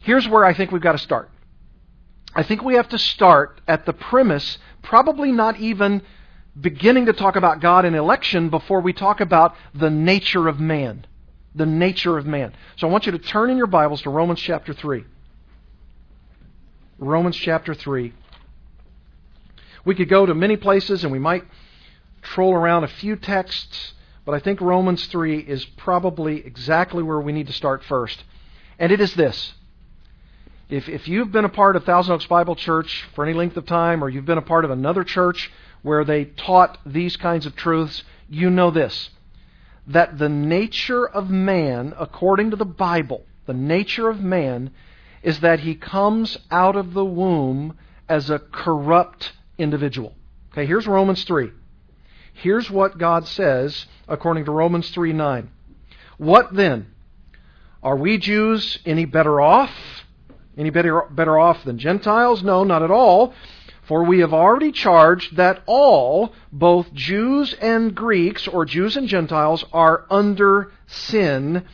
Here's 0.00 0.28
where 0.28 0.44
I 0.44 0.54
think 0.54 0.70
we've 0.70 0.80
got 0.80 0.92
to 0.92 0.98
start. 0.98 1.28
I 2.36 2.44
think 2.44 2.62
we 2.62 2.74
have 2.74 2.88
to 2.90 2.98
start 2.98 3.60
at 3.66 3.84
the 3.84 3.92
premise, 3.92 4.58
probably 4.82 5.32
not 5.32 5.58
even 5.58 6.02
beginning 6.58 7.06
to 7.06 7.12
talk 7.12 7.36
about 7.36 7.60
God 7.60 7.84
and 7.84 7.96
election 7.96 8.50
before 8.50 8.80
we 8.80 8.92
talk 8.92 9.20
about 9.20 9.56
the 9.74 9.90
nature 9.90 10.48
of 10.48 10.60
man. 10.60 11.06
The 11.54 11.66
nature 11.66 12.18
of 12.18 12.26
man. 12.26 12.52
So 12.76 12.88
I 12.88 12.90
want 12.90 13.06
you 13.06 13.12
to 13.12 13.18
turn 13.18 13.50
in 13.50 13.56
your 13.56 13.66
Bibles 13.66 14.02
to 14.02 14.10
Romans 14.10 14.40
chapter 14.40 14.72
3. 14.72 15.04
Romans 16.98 17.36
chapter 17.36 17.74
3. 17.74 18.12
We 19.84 19.94
could 19.94 20.08
go 20.08 20.26
to 20.26 20.34
many 20.34 20.56
places 20.56 21.04
and 21.04 21.12
we 21.12 21.18
might 21.18 21.44
troll 22.22 22.54
around 22.54 22.84
a 22.84 22.88
few 22.88 23.16
texts, 23.16 23.92
but 24.24 24.34
I 24.34 24.38
think 24.40 24.60
Romans 24.60 25.04
3 25.06 25.40
is 25.40 25.64
probably 25.64 26.44
exactly 26.46 27.02
where 27.02 27.20
we 27.20 27.32
need 27.32 27.48
to 27.48 27.52
start 27.52 27.84
first. 27.84 28.24
And 28.78 28.90
it 28.90 29.00
is 29.00 29.14
this. 29.14 29.54
If, 30.70 30.88
if 30.88 31.06
you've 31.06 31.30
been 31.30 31.44
a 31.44 31.50
part 31.50 31.76
of 31.76 31.84
Thousand 31.84 32.14
Oaks 32.14 32.26
Bible 32.26 32.56
Church 32.56 33.04
for 33.14 33.24
any 33.24 33.34
length 33.34 33.56
of 33.56 33.66
time, 33.66 34.02
or 34.02 34.08
you've 34.08 34.24
been 34.24 34.38
a 34.38 34.42
part 34.42 34.64
of 34.64 34.70
another 34.70 35.04
church 35.04 35.52
where 35.84 36.04
they 36.04 36.24
taught 36.24 36.78
these 36.84 37.16
kinds 37.16 37.46
of 37.46 37.54
truths, 37.54 38.02
you 38.28 38.50
know 38.50 38.72
this 38.72 39.10
that 39.86 40.18
the 40.18 40.30
nature 40.30 41.06
of 41.06 41.28
man, 41.28 41.92
according 41.98 42.50
to 42.50 42.56
the 42.56 42.64
Bible, 42.64 43.22
the 43.44 43.52
nature 43.52 44.08
of 44.08 44.18
man 44.18 44.70
is 45.22 45.40
that 45.40 45.60
he 45.60 45.74
comes 45.74 46.38
out 46.50 46.74
of 46.74 46.94
the 46.94 47.04
womb 47.04 47.76
as 48.08 48.30
a 48.30 48.38
corrupt 48.38 49.32
individual. 49.58 50.14
Okay, 50.52 50.64
here's 50.64 50.86
Romans 50.86 51.24
3. 51.24 51.50
Here's 52.32 52.70
what 52.70 52.96
God 52.96 53.26
says 53.28 53.86
according 54.08 54.46
to 54.46 54.52
Romans 54.52 54.88
3 54.90 55.12
9. 55.12 55.50
What 56.16 56.54
then? 56.54 56.86
Are 57.82 57.96
we 57.96 58.16
Jews 58.16 58.78
any 58.86 59.04
better 59.04 59.38
off? 59.40 59.70
Any 60.56 60.70
better, 60.70 61.02
better 61.10 61.38
off 61.38 61.62
than 61.64 61.78
Gentiles? 61.78 62.42
No, 62.42 62.64
not 62.64 62.82
at 62.82 62.90
all. 62.90 63.34
For 63.86 64.02
we 64.02 64.20
have 64.20 64.32
already 64.32 64.72
charged 64.72 65.36
that 65.36 65.62
all, 65.66 66.32
both 66.50 66.92
Jews 66.94 67.54
and 67.60 67.94
Greeks, 67.94 68.48
or 68.48 68.64
Jews 68.64 68.96
and 68.96 69.08
Gentiles, 69.08 69.64
are 69.72 70.06
under 70.10 70.72
sin, 70.86 71.64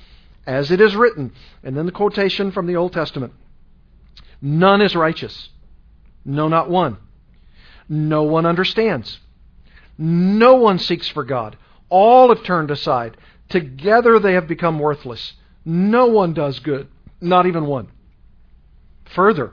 as 0.46 0.70
it 0.70 0.81
is 0.81 0.96
written. 0.96 1.33
And 1.62 1.77
then 1.77 1.87
the 1.87 1.92
quotation 1.92 2.51
from 2.51 2.66
the 2.66 2.77
Old 2.77 2.92
Testament 2.92 3.33
None 4.42 4.81
is 4.81 4.96
righteous. 4.96 5.51
No, 6.25 6.49
not 6.49 6.70
one. 6.70 6.96
No 7.88 8.23
one 8.23 8.46
understands. 8.46 9.20
No 9.99 10.55
one 10.55 10.79
seeks 10.79 11.09
for 11.09 11.25
God. 11.25 11.57
All 11.90 12.29
have 12.29 12.42
turned 12.42 12.70
aside. 12.70 13.16
Together 13.49 14.18
they 14.18 14.35
have 14.35 14.49
become 14.49 14.79
worthless. 14.79 15.35
No 15.64 16.07
one 16.07 16.33
does 16.33 16.59
good, 16.61 16.88
not 17.20 17.46
even 17.46 17.66
one. 17.66 17.88
Further, 19.14 19.53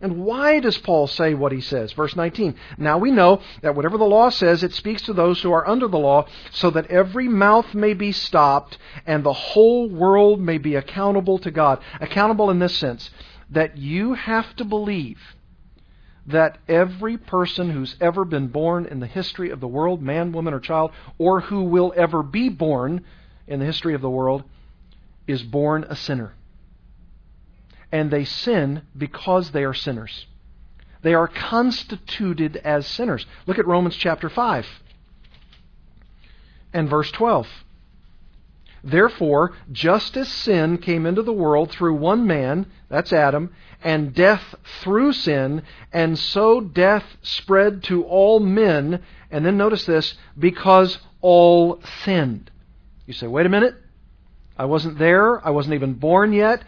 And 0.00 0.24
why 0.24 0.60
does 0.60 0.76
Paul 0.76 1.06
say 1.06 1.32
what 1.32 1.52
he 1.52 1.60
says? 1.60 1.92
Verse 1.92 2.14
19. 2.14 2.54
Now 2.76 2.98
we 2.98 3.10
know 3.10 3.40
that 3.62 3.74
whatever 3.74 3.96
the 3.96 4.04
law 4.04 4.28
says, 4.28 4.62
it 4.62 4.74
speaks 4.74 5.02
to 5.02 5.14
those 5.14 5.40
who 5.40 5.52
are 5.52 5.66
under 5.66 5.88
the 5.88 5.98
law, 5.98 6.26
so 6.50 6.70
that 6.70 6.90
every 6.90 7.28
mouth 7.28 7.74
may 7.74 7.94
be 7.94 8.12
stopped 8.12 8.76
and 9.06 9.24
the 9.24 9.32
whole 9.32 9.88
world 9.88 10.40
may 10.40 10.58
be 10.58 10.74
accountable 10.74 11.38
to 11.38 11.50
God. 11.50 11.80
Accountable 12.00 12.50
in 12.50 12.58
this 12.58 12.76
sense, 12.76 13.10
that 13.50 13.78
you 13.78 14.14
have 14.14 14.54
to 14.56 14.64
believe 14.64 15.18
that 16.26 16.58
every 16.68 17.16
person 17.16 17.70
who's 17.70 17.96
ever 18.00 18.24
been 18.24 18.48
born 18.48 18.84
in 18.84 19.00
the 19.00 19.06
history 19.06 19.50
of 19.50 19.60
the 19.60 19.68
world, 19.68 20.02
man, 20.02 20.32
woman, 20.32 20.52
or 20.52 20.60
child, 20.60 20.90
or 21.16 21.40
who 21.40 21.62
will 21.62 21.94
ever 21.96 22.22
be 22.22 22.48
born 22.48 23.02
in 23.46 23.60
the 23.60 23.66
history 23.66 23.94
of 23.94 24.02
the 24.02 24.10
world, 24.10 24.42
is 25.26 25.42
born 25.42 25.86
a 25.88 25.96
sinner 25.96 26.34
and 27.96 28.10
they 28.10 28.24
sin 28.24 28.82
because 28.96 29.50
they 29.50 29.64
are 29.64 29.72
sinners. 29.72 30.26
They 31.00 31.14
are 31.14 31.28
constituted 31.28 32.56
as 32.58 32.86
sinners. 32.86 33.24
Look 33.46 33.58
at 33.58 33.66
Romans 33.66 33.96
chapter 33.96 34.28
5 34.28 34.66
and 36.74 36.90
verse 36.90 37.10
12. 37.12 37.48
Therefore, 38.84 39.52
just 39.72 40.14
as 40.16 40.28
sin 40.28 40.76
came 40.76 41.06
into 41.06 41.22
the 41.22 41.32
world 41.32 41.70
through 41.70 41.94
one 41.94 42.26
man, 42.26 42.66
that's 42.90 43.14
Adam, 43.14 43.50
and 43.82 44.14
death 44.14 44.54
through 44.82 45.14
sin, 45.14 45.62
and 45.90 46.18
so 46.18 46.60
death 46.60 47.04
spread 47.22 47.82
to 47.84 48.04
all 48.04 48.40
men, 48.40 49.02
and 49.30 49.44
then 49.44 49.56
notice 49.56 49.86
this, 49.86 50.14
because 50.38 50.98
all 51.22 51.80
sinned. 52.04 52.50
You 53.06 53.14
say, 53.14 53.26
wait 53.26 53.46
a 53.46 53.48
minute. 53.48 53.74
I 54.58 54.66
wasn't 54.66 54.98
there. 54.98 55.44
I 55.46 55.50
wasn't 55.50 55.74
even 55.74 55.94
born 55.94 56.34
yet. 56.34 56.62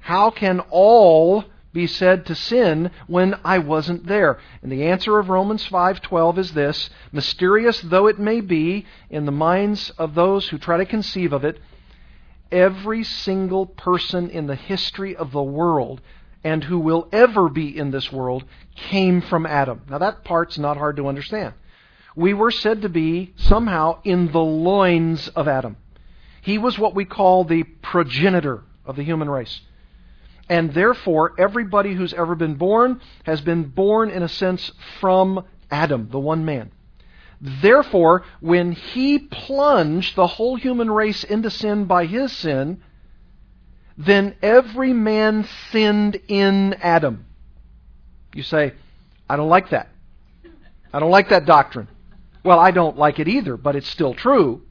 How 0.00 0.30
can 0.30 0.60
all 0.70 1.44
be 1.72 1.86
said 1.86 2.26
to 2.26 2.34
sin 2.34 2.90
when 3.06 3.36
I 3.44 3.58
wasn't 3.58 4.06
there? 4.06 4.38
And 4.62 4.72
the 4.72 4.86
answer 4.86 5.18
of 5.18 5.28
Romans 5.28 5.66
5:12 5.68 6.38
is 6.38 6.52
this, 6.52 6.90
mysterious 7.12 7.80
though 7.80 8.08
it 8.08 8.18
may 8.18 8.40
be 8.40 8.86
in 9.08 9.24
the 9.24 9.32
minds 9.32 9.90
of 9.90 10.14
those 10.14 10.48
who 10.48 10.58
try 10.58 10.78
to 10.78 10.84
conceive 10.84 11.32
of 11.32 11.44
it, 11.44 11.60
every 12.50 13.04
single 13.04 13.66
person 13.66 14.28
in 14.30 14.46
the 14.46 14.56
history 14.56 15.14
of 15.14 15.30
the 15.30 15.42
world 15.42 16.00
and 16.42 16.64
who 16.64 16.78
will 16.78 17.08
ever 17.12 17.48
be 17.48 17.76
in 17.76 17.90
this 17.90 18.10
world 18.10 18.44
came 18.74 19.20
from 19.20 19.46
Adam. 19.46 19.82
Now 19.88 19.98
that 19.98 20.24
part's 20.24 20.58
not 20.58 20.76
hard 20.76 20.96
to 20.96 21.06
understand. 21.06 21.54
We 22.16 22.34
were 22.34 22.50
said 22.50 22.82
to 22.82 22.88
be 22.88 23.34
somehow 23.36 24.00
in 24.02 24.32
the 24.32 24.40
loins 24.40 25.28
of 25.28 25.46
Adam. 25.46 25.76
He 26.40 26.58
was 26.58 26.78
what 26.78 26.94
we 26.94 27.04
call 27.04 27.44
the 27.44 27.62
progenitor 27.62 28.64
of 28.84 28.96
the 28.96 29.04
human 29.04 29.28
race. 29.28 29.60
And 30.50 30.74
therefore, 30.74 31.32
everybody 31.38 31.94
who's 31.94 32.12
ever 32.12 32.34
been 32.34 32.56
born 32.56 33.00
has 33.22 33.40
been 33.40 33.62
born, 33.68 34.10
in 34.10 34.24
a 34.24 34.28
sense, 34.28 34.72
from 34.98 35.44
Adam, 35.70 36.08
the 36.10 36.18
one 36.18 36.44
man. 36.44 36.72
Therefore, 37.40 38.24
when 38.40 38.72
he 38.72 39.20
plunged 39.20 40.16
the 40.16 40.26
whole 40.26 40.56
human 40.56 40.90
race 40.90 41.22
into 41.22 41.50
sin 41.50 41.84
by 41.84 42.04
his 42.06 42.32
sin, 42.32 42.82
then 43.96 44.34
every 44.42 44.92
man 44.92 45.46
sinned 45.70 46.20
in 46.26 46.74
Adam. 46.82 47.26
You 48.34 48.42
say, 48.42 48.74
I 49.28 49.36
don't 49.36 49.48
like 49.48 49.70
that. 49.70 49.88
I 50.92 50.98
don't 50.98 51.12
like 51.12 51.28
that 51.28 51.46
doctrine. 51.46 51.86
Well, 52.42 52.58
I 52.58 52.72
don't 52.72 52.98
like 52.98 53.20
it 53.20 53.28
either, 53.28 53.56
but 53.56 53.76
it's 53.76 53.88
still 53.88 54.14
true. 54.14 54.62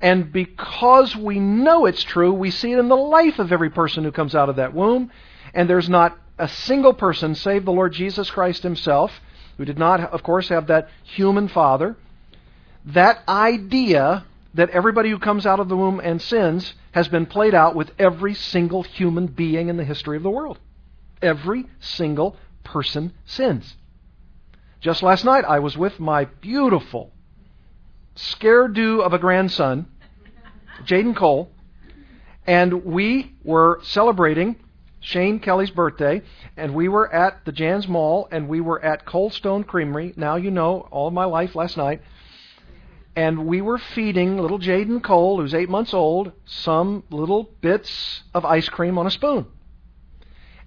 And 0.00 0.32
because 0.32 1.16
we 1.16 1.40
know 1.40 1.86
it's 1.86 2.02
true, 2.04 2.32
we 2.32 2.50
see 2.50 2.72
it 2.72 2.78
in 2.78 2.88
the 2.88 2.96
life 2.96 3.38
of 3.38 3.50
every 3.52 3.70
person 3.70 4.04
who 4.04 4.12
comes 4.12 4.34
out 4.34 4.48
of 4.48 4.56
that 4.56 4.74
womb. 4.74 5.10
And 5.54 5.68
there's 5.68 5.88
not 5.88 6.16
a 6.38 6.48
single 6.48 6.94
person, 6.94 7.34
save 7.34 7.64
the 7.64 7.72
Lord 7.72 7.92
Jesus 7.92 8.30
Christ 8.30 8.62
himself, 8.62 9.12
who 9.56 9.64
did 9.64 9.78
not, 9.78 10.00
of 10.00 10.22
course, 10.22 10.48
have 10.50 10.68
that 10.68 10.88
human 11.02 11.48
father. 11.48 11.96
That 12.84 13.22
idea 13.28 14.24
that 14.54 14.70
everybody 14.70 15.10
who 15.10 15.18
comes 15.18 15.46
out 15.46 15.60
of 15.60 15.68
the 15.68 15.76
womb 15.76 16.00
and 16.00 16.22
sins 16.22 16.74
has 16.92 17.08
been 17.08 17.26
played 17.26 17.54
out 17.54 17.74
with 17.74 17.90
every 17.98 18.34
single 18.34 18.82
human 18.82 19.26
being 19.26 19.68
in 19.68 19.76
the 19.76 19.84
history 19.84 20.16
of 20.16 20.22
the 20.22 20.30
world. 20.30 20.58
Every 21.20 21.66
single 21.80 22.36
person 22.62 23.12
sins. 23.26 23.76
Just 24.80 25.02
last 25.02 25.24
night, 25.24 25.44
I 25.44 25.58
was 25.58 25.76
with 25.76 25.98
my 25.98 26.24
beautiful 26.24 27.12
scare 28.18 28.68
do 28.68 29.00
of 29.00 29.12
a 29.12 29.18
grandson, 29.18 29.86
Jaden 30.84 31.16
Cole, 31.16 31.50
and 32.46 32.84
we 32.84 33.32
were 33.44 33.78
celebrating 33.82 34.56
Shane 35.00 35.38
Kelly's 35.38 35.70
birthday, 35.70 36.22
and 36.56 36.74
we 36.74 36.88
were 36.88 37.12
at 37.12 37.44
the 37.44 37.52
Janss 37.52 37.86
Mall, 37.86 38.26
and 38.32 38.48
we 38.48 38.60
were 38.60 38.84
at 38.84 39.06
Cold 39.06 39.32
Stone 39.32 39.64
Creamery. 39.64 40.14
Now 40.16 40.36
you 40.36 40.50
know 40.50 40.88
all 40.90 41.10
my 41.10 41.24
life 41.24 41.54
last 41.54 41.76
night. 41.76 42.02
And 43.14 43.46
we 43.46 43.60
were 43.60 43.78
feeding 43.78 44.38
little 44.38 44.58
Jaden 44.58 45.02
Cole, 45.02 45.40
who's 45.40 45.54
eight 45.54 45.68
months 45.68 45.92
old, 45.92 46.32
some 46.44 47.04
little 47.10 47.50
bits 47.60 48.22
of 48.32 48.44
ice 48.44 48.68
cream 48.68 48.96
on 48.96 49.06
a 49.06 49.10
spoon. 49.10 49.46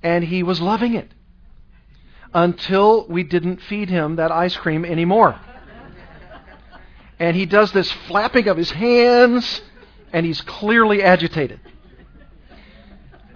And 0.03 0.23
he 0.23 0.43
was 0.43 0.59
loving 0.59 0.95
it 0.95 1.11
until 2.33 3.07
we 3.07 3.23
didn't 3.23 3.61
feed 3.61 3.89
him 3.89 4.15
that 4.17 4.31
ice 4.31 4.55
cream 4.55 4.83
anymore. 4.83 5.39
And 7.21 7.37
he 7.37 7.45
does 7.45 7.71
this 7.71 7.91
flapping 8.07 8.47
of 8.47 8.57
his 8.57 8.71
hands, 8.71 9.61
and 10.11 10.25
he's 10.25 10.41
clearly 10.41 11.03
agitated. 11.03 11.59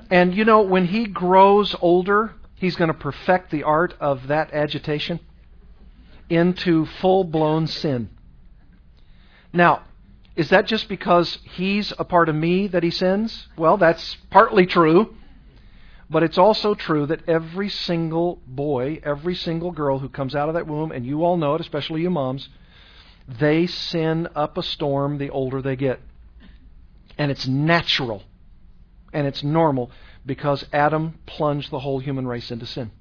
And 0.10 0.34
you 0.34 0.44
know, 0.44 0.62
when 0.62 0.86
he 0.86 1.06
grows 1.06 1.76
older, 1.80 2.34
he's 2.56 2.76
going 2.76 2.88
to 2.88 2.96
perfect 2.96 3.52
the 3.52 3.62
art 3.62 3.94
of 4.00 4.26
that 4.26 4.52
agitation 4.56 5.20
into 6.32 6.88
full 7.00 7.26
blown 7.26 7.68
sin. 7.68 8.10
Now, 9.54 9.84
is 10.36 10.50
that 10.50 10.66
just 10.66 10.90
because 10.90 11.38
he's 11.44 11.94
a 12.00 12.04
part 12.04 12.28
of 12.28 12.34
me 12.34 12.66
that 12.66 12.82
he 12.82 12.90
sins? 12.90 13.48
Well, 13.56 13.78
that's 13.78 14.18
partly 14.32 14.66
true. 14.66 15.14
But 16.10 16.24
it's 16.24 16.40
also 16.40 16.74
true 16.74 17.06
that 17.06 17.30
every 17.30 17.70
single 17.70 18.42
boy, 18.48 19.00
every 19.04 19.36
single 19.36 19.72
girl 19.72 20.00
who 20.00 20.10
comes 20.10 20.34
out 20.34 20.50
of 20.50 20.56
that 20.56 20.66
womb, 20.66 20.92
and 20.92 21.06
you 21.06 21.24
all 21.24 21.38
know 21.38 21.54
it, 21.54 21.62
especially 21.62 22.02
you 22.02 22.10
moms, 22.10 22.50
they 23.28 23.68
sin 23.68 24.28
up 24.36 24.58
a 24.58 24.64
storm 24.64 25.18
the 25.18 25.30
older 25.30 25.62
they 25.62 25.76
get. 25.76 26.00
And 27.18 27.32
it's 27.32 27.48
natural 27.48 28.24
and 29.14 29.26
it's 29.26 29.44
normal 29.44 29.92
because 30.26 30.66
Adam 30.74 31.18
plunged 31.26 31.72
the 31.72 31.80
whole 31.80 32.00
human 32.00 32.28
race 32.28 32.52
into 32.52 32.66
sin. 32.66 32.92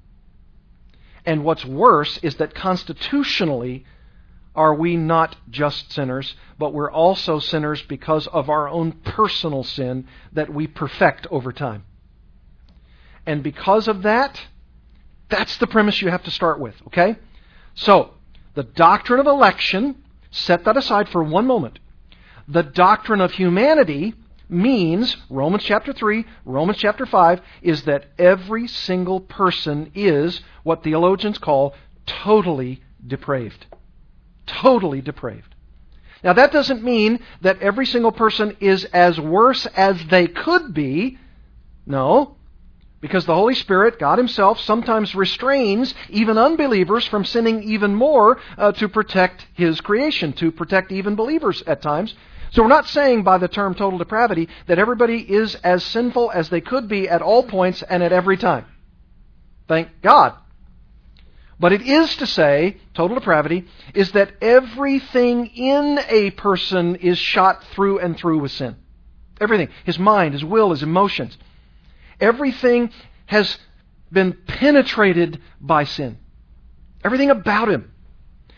And 1.25 1.43
what's 1.43 1.65
worse 1.65 2.19
is 2.19 2.35
that 2.35 2.53
constitutionally, 2.53 3.85
are 4.55 4.73
we 4.73 4.95
not 4.95 5.35
just 5.49 5.91
sinners, 5.91 6.35
but 6.57 6.73
we're 6.73 6.91
also 6.91 7.39
sinners 7.39 7.81
because 7.81 8.27
of 8.27 8.49
our 8.49 8.69
own 8.69 8.91
personal 8.91 9.63
sin 9.63 10.07
that 10.33 10.53
we 10.53 10.67
perfect 10.67 11.27
over 11.31 11.51
time. 11.51 11.83
And 13.25 13.43
because 13.43 13.87
of 13.87 14.03
that, 14.03 14.39
that's 15.29 15.57
the 15.57 15.67
premise 15.67 16.01
you 16.01 16.09
have 16.09 16.23
to 16.23 16.31
start 16.31 16.59
with, 16.59 16.75
okay? 16.87 17.17
So, 17.73 18.13
the 18.53 18.63
doctrine 18.63 19.19
of 19.19 19.25
election, 19.25 20.03
set 20.35 20.65
that 20.65 20.77
aside 20.77 21.09
for 21.09 21.23
one 21.23 21.47
moment. 21.47 21.79
The 22.47 22.63
doctrine 22.63 23.21
of 23.21 23.31
humanity 23.31 24.13
means, 24.49 25.17
Romans 25.29 25.63
chapter 25.63 25.93
3, 25.93 26.25
Romans 26.43 26.77
chapter 26.77 27.05
5, 27.05 27.41
is 27.61 27.83
that 27.83 28.05
every 28.19 28.67
single 28.67 29.19
person 29.19 29.91
is 29.95 30.41
what 30.63 30.83
theologians 30.83 31.37
call 31.37 31.73
totally 32.05 32.81
depraved. 33.05 33.65
Totally 34.45 35.01
depraved. 35.01 35.55
Now 36.23 36.33
that 36.33 36.51
doesn't 36.51 36.83
mean 36.83 37.19
that 37.41 37.61
every 37.61 37.85
single 37.85 38.11
person 38.11 38.57
is 38.59 38.83
as 38.85 39.19
worse 39.19 39.65
as 39.67 40.03
they 40.07 40.27
could 40.27 40.73
be. 40.73 41.17
No. 41.85 42.34
Because 43.05 43.27
the 43.27 43.35
Holy 43.35 43.53
Spirit, 43.53 43.99
God 43.99 44.17
Himself, 44.17 44.59
sometimes 44.61 45.13
restrains 45.13 45.93
even 46.09 46.39
unbelievers 46.39 47.05
from 47.05 47.23
sinning 47.23 47.61
even 47.61 47.93
more 47.93 48.39
uh, 48.57 48.71
to 48.71 48.89
protect 48.89 49.45
His 49.53 49.79
creation, 49.79 50.33
to 50.33 50.51
protect 50.51 50.91
even 50.91 51.13
believers 51.13 51.61
at 51.67 51.83
times. 51.83 52.15
So 52.49 52.63
we're 52.63 52.67
not 52.67 52.87
saying 52.87 53.21
by 53.21 53.37
the 53.37 53.47
term 53.47 53.75
total 53.75 53.99
depravity 53.99 54.49
that 54.65 54.79
everybody 54.79 55.19
is 55.19 55.53
as 55.53 55.83
sinful 55.83 56.31
as 56.31 56.49
they 56.49 56.61
could 56.61 56.87
be 56.87 57.07
at 57.07 57.21
all 57.21 57.43
points 57.43 57.83
and 57.83 58.01
at 58.01 58.11
every 58.11 58.37
time. 58.37 58.65
Thank 59.67 60.01
God. 60.01 60.33
But 61.59 61.73
it 61.73 61.83
is 61.83 62.15
to 62.15 62.25
say, 62.25 62.77
total 62.95 63.19
depravity, 63.19 63.67
is 63.93 64.13
that 64.13 64.31
everything 64.41 65.45
in 65.45 65.99
a 66.09 66.31
person 66.31 66.95
is 66.95 67.19
shot 67.19 67.63
through 67.65 67.99
and 67.99 68.17
through 68.17 68.39
with 68.39 68.51
sin. 68.51 68.77
Everything. 69.39 69.69
His 69.83 69.99
mind, 69.99 70.33
his 70.33 70.43
will, 70.43 70.71
his 70.71 70.81
emotions. 70.81 71.37
Everything 72.19 72.91
has 73.27 73.57
been 74.11 74.33
penetrated 74.47 75.41
by 75.59 75.83
sin. 75.83 76.17
Everything 77.03 77.29
about 77.29 77.69
him. 77.69 77.91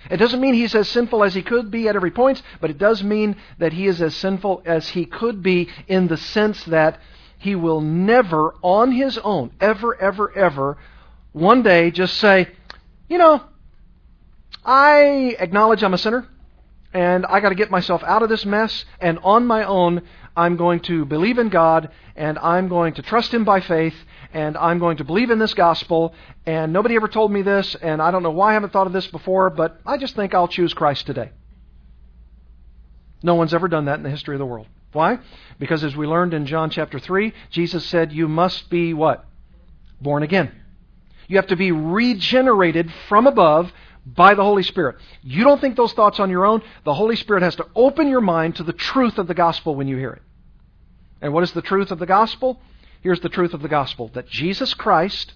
It 0.09 0.17
doesn't 0.17 0.39
mean 0.39 0.53
he's 0.53 0.75
as 0.75 0.87
sinful 0.89 1.23
as 1.23 1.33
he 1.33 1.41
could 1.41 1.69
be 1.69 1.87
at 1.89 1.95
every 1.95 2.11
point, 2.11 2.41
but 2.61 2.69
it 2.69 2.77
does 2.77 3.03
mean 3.03 3.35
that 3.57 3.73
he 3.73 3.87
is 3.87 4.01
as 4.01 4.15
sinful 4.15 4.61
as 4.65 4.89
he 4.89 5.05
could 5.05 5.43
be 5.43 5.69
in 5.87 6.07
the 6.07 6.17
sense 6.17 6.63
that 6.65 6.99
he 7.39 7.55
will 7.55 7.81
never, 7.81 8.55
on 8.61 8.91
his 8.91 9.17
own, 9.17 9.51
ever, 9.59 9.99
ever, 9.99 10.31
ever, 10.35 10.77
one 11.33 11.61
day 11.61 11.91
just 11.91 12.17
say, 12.17 12.47
you 13.09 13.17
know, 13.17 13.43
I 14.65 15.35
acknowledge 15.39 15.83
I'm 15.83 15.93
a 15.93 15.97
sinner, 15.97 16.27
and 16.93 17.25
I 17.25 17.39
got 17.39 17.49
to 17.49 17.55
get 17.55 17.71
myself 17.71 18.03
out 18.03 18.23
of 18.23 18.29
this 18.29 18.45
mess, 18.45 18.85
and 18.99 19.19
on 19.19 19.45
my 19.45 19.63
own, 19.63 20.03
I'm 20.35 20.55
going 20.55 20.79
to 20.81 21.05
believe 21.05 21.38
in 21.38 21.49
God, 21.49 21.89
and 22.15 22.38
I'm 22.39 22.67
going 22.67 22.93
to 22.93 23.01
trust 23.01 23.33
Him 23.33 23.43
by 23.43 23.59
faith, 23.59 23.95
and 24.33 24.57
I'm 24.57 24.79
going 24.79 24.97
to 24.97 25.03
believe 25.03 25.29
in 25.29 25.39
this 25.39 25.53
gospel, 25.53 26.13
and 26.45 26.71
nobody 26.71 26.95
ever 26.95 27.07
told 27.07 27.31
me 27.31 27.41
this, 27.41 27.75
and 27.75 28.01
I 28.01 28.11
don't 28.11 28.23
know 28.23 28.31
why 28.31 28.51
I 28.51 28.53
haven't 28.53 28.71
thought 28.71 28.88
of 28.88 28.93
this 28.93 29.07
before, 29.07 29.49
but 29.49 29.79
I 29.85 29.97
just 29.97 30.15
think 30.15 30.33
I'll 30.33 30.47
choose 30.47 30.73
Christ 30.73 31.05
today. 31.05 31.31
No 33.23 33.35
one's 33.35 33.53
ever 33.53 33.67
done 33.67 33.85
that 33.85 33.97
in 33.97 34.03
the 34.03 34.09
history 34.09 34.35
of 34.35 34.39
the 34.39 34.45
world. 34.45 34.67
Why? 34.93 35.19
Because 35.59 35.83
as 35.83 35.95
we 35.95 36.07
learned 36.07 36.33
in 36.33 36.45
John 36.45 36.69
chapter 36.69 36.99
3, 36.99 37.33
Jesus 37.49 37.85
said, 37.85 38.13
You 38.13 38.27
must 38.27 38.69
be 38.69 38.93
what? 38.93 39.25
Born 39.99 40.23
again. 40.23 40.51
You 41.27 41.38
have 41.38 41.47
to 41.47 41.55
be 41.55 41.71
regenerated 41.71 42.91
from 43.09 43.27
above 43.27 43.73
by 44.15 44.33
the 44.33 44.43
Holy 44.43 44.63
Spirit. 44.63 44.97
You 45.21 45.43
don't 45.43 45.59
think 45.59 45.75
those 45.75 45.93
thoughts 45.93 46.19
on 46.19 46.29
your 46.29 46.45
own. 46.45 46.61
The 46.85 46.93
Holy 46.93 47.15
Spirit 47.15 47.43
has 47.43 47.55
to 47.57 47.67
open 47.75 48.07
your 48.07 48.21
mind 48.21 48.55
to 48.55 48.63
the 48.63 48.73
truth 48.73 49.17
of 49.17 49.27
the 49.27 49.33
gospel 49.33 49.75
when 49.75 49.87
you 49.87 49.97
hear 49.97 50.11
it. 50.11 50.21
And 51.21 51.33
what 51.33 51.43
is 51.43 51.51
the 51.51 51.61
truth 51.61 51.91
of 51.91 51.99
the 51.99 52.05
gospel? 52.05 52.61
Here's 53.01 53.19
the 53.19 53.29
truth 53.29 53.53
of 53.53 53.61
the 53.61 53.67
gospel 53.67 54.09
that 54.13 54.29
Jesus 54.29 54.73
Christ, 54.73 55.33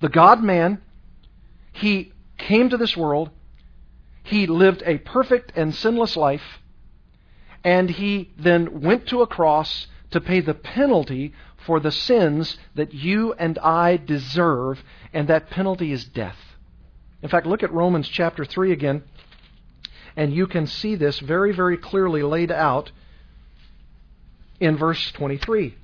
the 0.00 0.08
God 0.08 0.42
man, 0.42 0.80
he 1.72 2.12
came 2.36 2.70
to 2.70 2.76
this 2.76 2.96
world, 2.96 3.30
he 4.22 4.46
lived 4.46 4.82
a 4.86 4.98
perfect 4.98 5.52
and 5.56 5.74
sinless 5.74 6.16
life, 6.16 6.60
and 7.64 7.90
he 7.90 8.32
then 8.38 8.80
went 8.80 9.08
to 9.08 9.22
a 9.22 9.26
cross 9.26 9.88
to 10.10 10.20
pay 10.20 10.40
the 10.40 10.54
penalty 10.54 11.32
for 11.66 11.80
the 11.80 11.92
sins 11.92 12.56
that 12.74 12.94
you 12.94 13.32
and 13.34 13.58
I 13.58 13.96
deserve, 13.96 14.82
and 15.12 15.28
that 15.28 15.50
penalty 15.50 15.92
is 15.92 16.04
death. 16.04 16.36
In 17.22 17.28
fact, 17.28 17.46
look 17.46 17.62
at 17.62 17.72
Romans 17.72 18.08
chapter 18.08 18.44
3 18.44 18.72
again, 18.72 19.02
and 20.16 20.32
you 20.32 20.46
can 20.46 20.66
see 20.66 20.94
this 20.94 21.18
very, 21.18 21.52
very 21.52 21.76
clearly 21.76 22.22
laid 22.22 22.50
out 22.50 22.92
in 24.60 24.76
verse 24.76 25.10
23. 25.12 25.74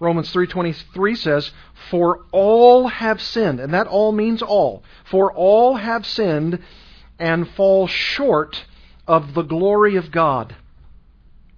Romans 0.00 0.32
3:23 0.32 1.14
says, 1.14 1.52
"For 1.90 2.24
all 2.32 2.88
have 2.88 3.22
sinned," 3.22 3.60
and 3.60 3.72
that 3.72 3.86
all 3.86 4.12
means 4.12 4.42
all. 4.42 4.82
"For 5.04 5.32
all 5.32 5.76
have 5.76 6.04
sinned 6.04 6.58
and 7.18 7.48
fall 7.48 7.86
short 7.86 8.66
of 9.06 9.34
the 9.34 9.42
glory 9.42 9.94
of 9.96 10.10
God." 10.10 10.56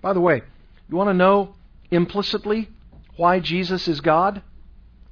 By 0.03 0.13
the 0.13 0.21
way, 0.21 0.43
you 0.89 0.97
want 0.97 1.09
to 1.09 1.15
know 1.15 1.55
implicitly 1.91 2.69
why 3.17 3.41
Jesus 3.41 3.89
is 3.89 4.01
God? 4.01 4.43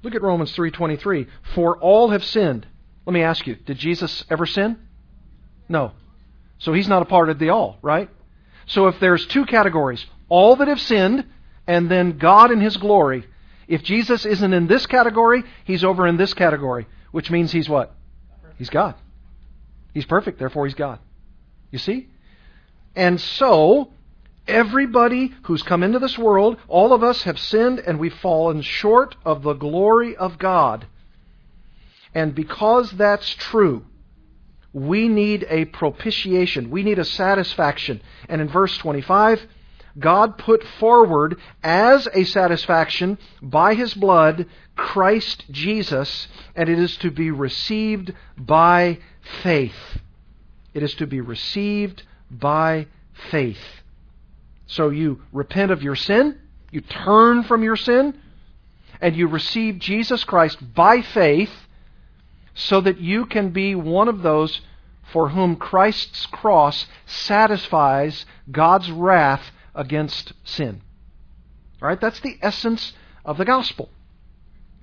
Look 0.02 0.14
at 0.14 0.22
Romans 0.22 0.52
3:23. 0.54 1.26
"For 1.42 1.78
all 1.78 2.10
have 2.10 2.24
sinned." 2.24 2.66
Let 3.06 3.12
me 3.12 3.22
ask 3.22 3.46
you, 3.46 3.54
did 3.54 3.78
Jesus 3.78 4.24
ever 4.30 4.46
sin? 4.46 4.78
No. 5.68 5.92
So 6.58 6.72
he's 6.72 6.88
not 6.88 7.02
a 7.02 7.06
part 7.06 7.28
of 7.28 7.38
the 7.38 7.50
all, 7.50 7.78
right? 7.82 8.08
So 8.66 8.88
if 8.88 8.98
there's 9.00 9.26
two 9.26 9.44
categories, 9.44 10.04
all 10.28 10.56
that 10.56 10.68
have 10.68 10.80
sinned, 10.80 11.26
and 11.66 11.90
then 11.90 12.18
God 12.18 12.50
in 12.50 12.60
His 12.60 12.76
glory. 12.76 13.26
If 13.68 13.82
Jesus 13.82 14.24
isn't 14.24 14.52
in 14.52 14.66
this 14.66 14.86
category, 14.86 15.44
He's 15.64 15.84
over 15.84 16.06
in 16.06 16.16
this 16.16 16.34
category, 16.34 16.86
which 17.10 17.30
means 17.30 17.52
He's 17.52 17.68
what? 17.68 17.94
He's 18.56 18.70
God. 18.70 18.94
He's 19.92 20.06
perfect, 20.06 20.38
therefore 20.38 20.66
He's 20.66 20.74
God. 20.74 20.98
You 21.70 21.78
see? 21.78 22.08
And 22.96 23.20
so, 23.20 23.90
everybody 24.46 25.32
who's 25.44 25.62
come 25.62 25.82
into 25.82 25.98
this 25.98 26.18
world, 26.18 26.58
all 26.68 26.92
of 26.92 27.02
us 27.02 27.22
have 27.24 27.38
sinned 27.38 27.80
and 27.80 27.98
we've 27.98 28.14
fallen 28.14 28.62
short 28.62 29.16
of 29.24 29.42
the 29.42 29.54
glory 29.54 30.16
of 30.16 30.38
God. 30.38 30.86
And 32.14 32.34
because 32.34 32.92
that's 32.92 33.28
true, 33.28 33.84
we 34.72 35.08
need 35.08 35.46
a 35.48 35.66
propitiation. 35.66 36.70
We 36.70 36.82
need 36.82 36.98
a 36.98 37.04
satisfaction. 37.04 38.00
And 38.28 38.40
in 38.40 38.48
verse 38.48 38.76
25, 38.78 39.46
God 39.98 40.38
put 40.38 40.64
forward 40.80 41.38
as 41.62 42.08
a 42.12 42.24
satisfaction 42.24 43.18
by 43.40 43.74
His 43.74 43.94
blood 43.94 44.46
Christ 44.76 45.44
Jesus, 45.50 46.26
and 46.56 46.68
it 46.68 46.78
is 46.78 46.96
to 46.98 47.10
be 47.10 47.30
received 47.30 48.12
by 48.36 48.98
faith. 49.42 49.98
It 50.72 50.82
is 50.82 50.94
to 50.96 51.06
be 51.06 51.20
received 51.20 52.02
by 52.28 52.88
faith. 53.30 53.82
So 54.66 54.90
you 54.90 55.22
repent 55.32 55.70
of 55.70 55.82
your 55.82 55.94
sin, 55.94 56.40
you 56.72 56.80
turn 56.80 57.44
from 57.44 57.62
your 57.62 57.76
sin, 57.76 58.18
and 59.00 59.14
you 59.14 59.28
receive 59.28 59.78
Jesus 59.78 60.24
Christ 60.24 60.74
by 60.74 61.02
faith 61.02 61.50
so 62.54 62.80
that 62.80 62.98
you 62.98 63.26
can 63.26 63.50
be 63.50 63.74
one 63.74 64.08
of 64.08 64.22
those 64.22 64.60
for 65.12 65.30
whom 65.30 65.56
Christ's 65.56 66.26
cross 66.26 66.86
satisfies 67.06 68.24
God's 68.50 68.90
wrath 68.90 69.50
against 69.74 70.32
sin. 70.44 70.80
All 71.82 71.88
right, 71.88 72.00
that's 72.00 72.20
the 72.20 72.38
essence 72.40 72.92
of 73.24 73.36
the 73.36 73.44
gospel. 73.44 73.90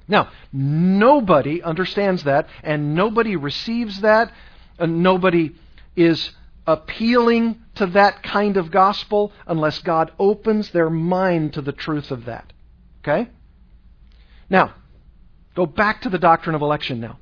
Now, 0.07 0.29
nobody 0.51 1.61
understands 1.63 2.23
that, 2.23 2.47
and 2.63 2.93
nobody 2.95 3.35
receives 3.35 4.01
that, 4.01 4.31
and 4.77 5.01
nobody 5.01 5.55
is 5.95 6.31
appealing 6.67 7.61
to 7.75 7.85
that 7.87 8.21
kind 8.21 8.57
of 8.57 8.71
gospel 8.71 9.31
unless 9.47 9.79
God 9.79 10.11
opens 10.19 10.71
their 10.71 10.89
mind 10.89 11.53
to 11.53 11.61
the 11.61 11.71
truth 11.71 12.11
of 12.11 12.25
that. 12.25 12.51
Okay? 12.99 13.29
Now, 14.49 14.75
go 15.55 15.65
back 15.65 16.01
to 16.01 16.09
the 16.09 16.19
doctrine 16.19 16.55
of 16.55 16.61
election 16.61 16.99
now. 16.99 17.17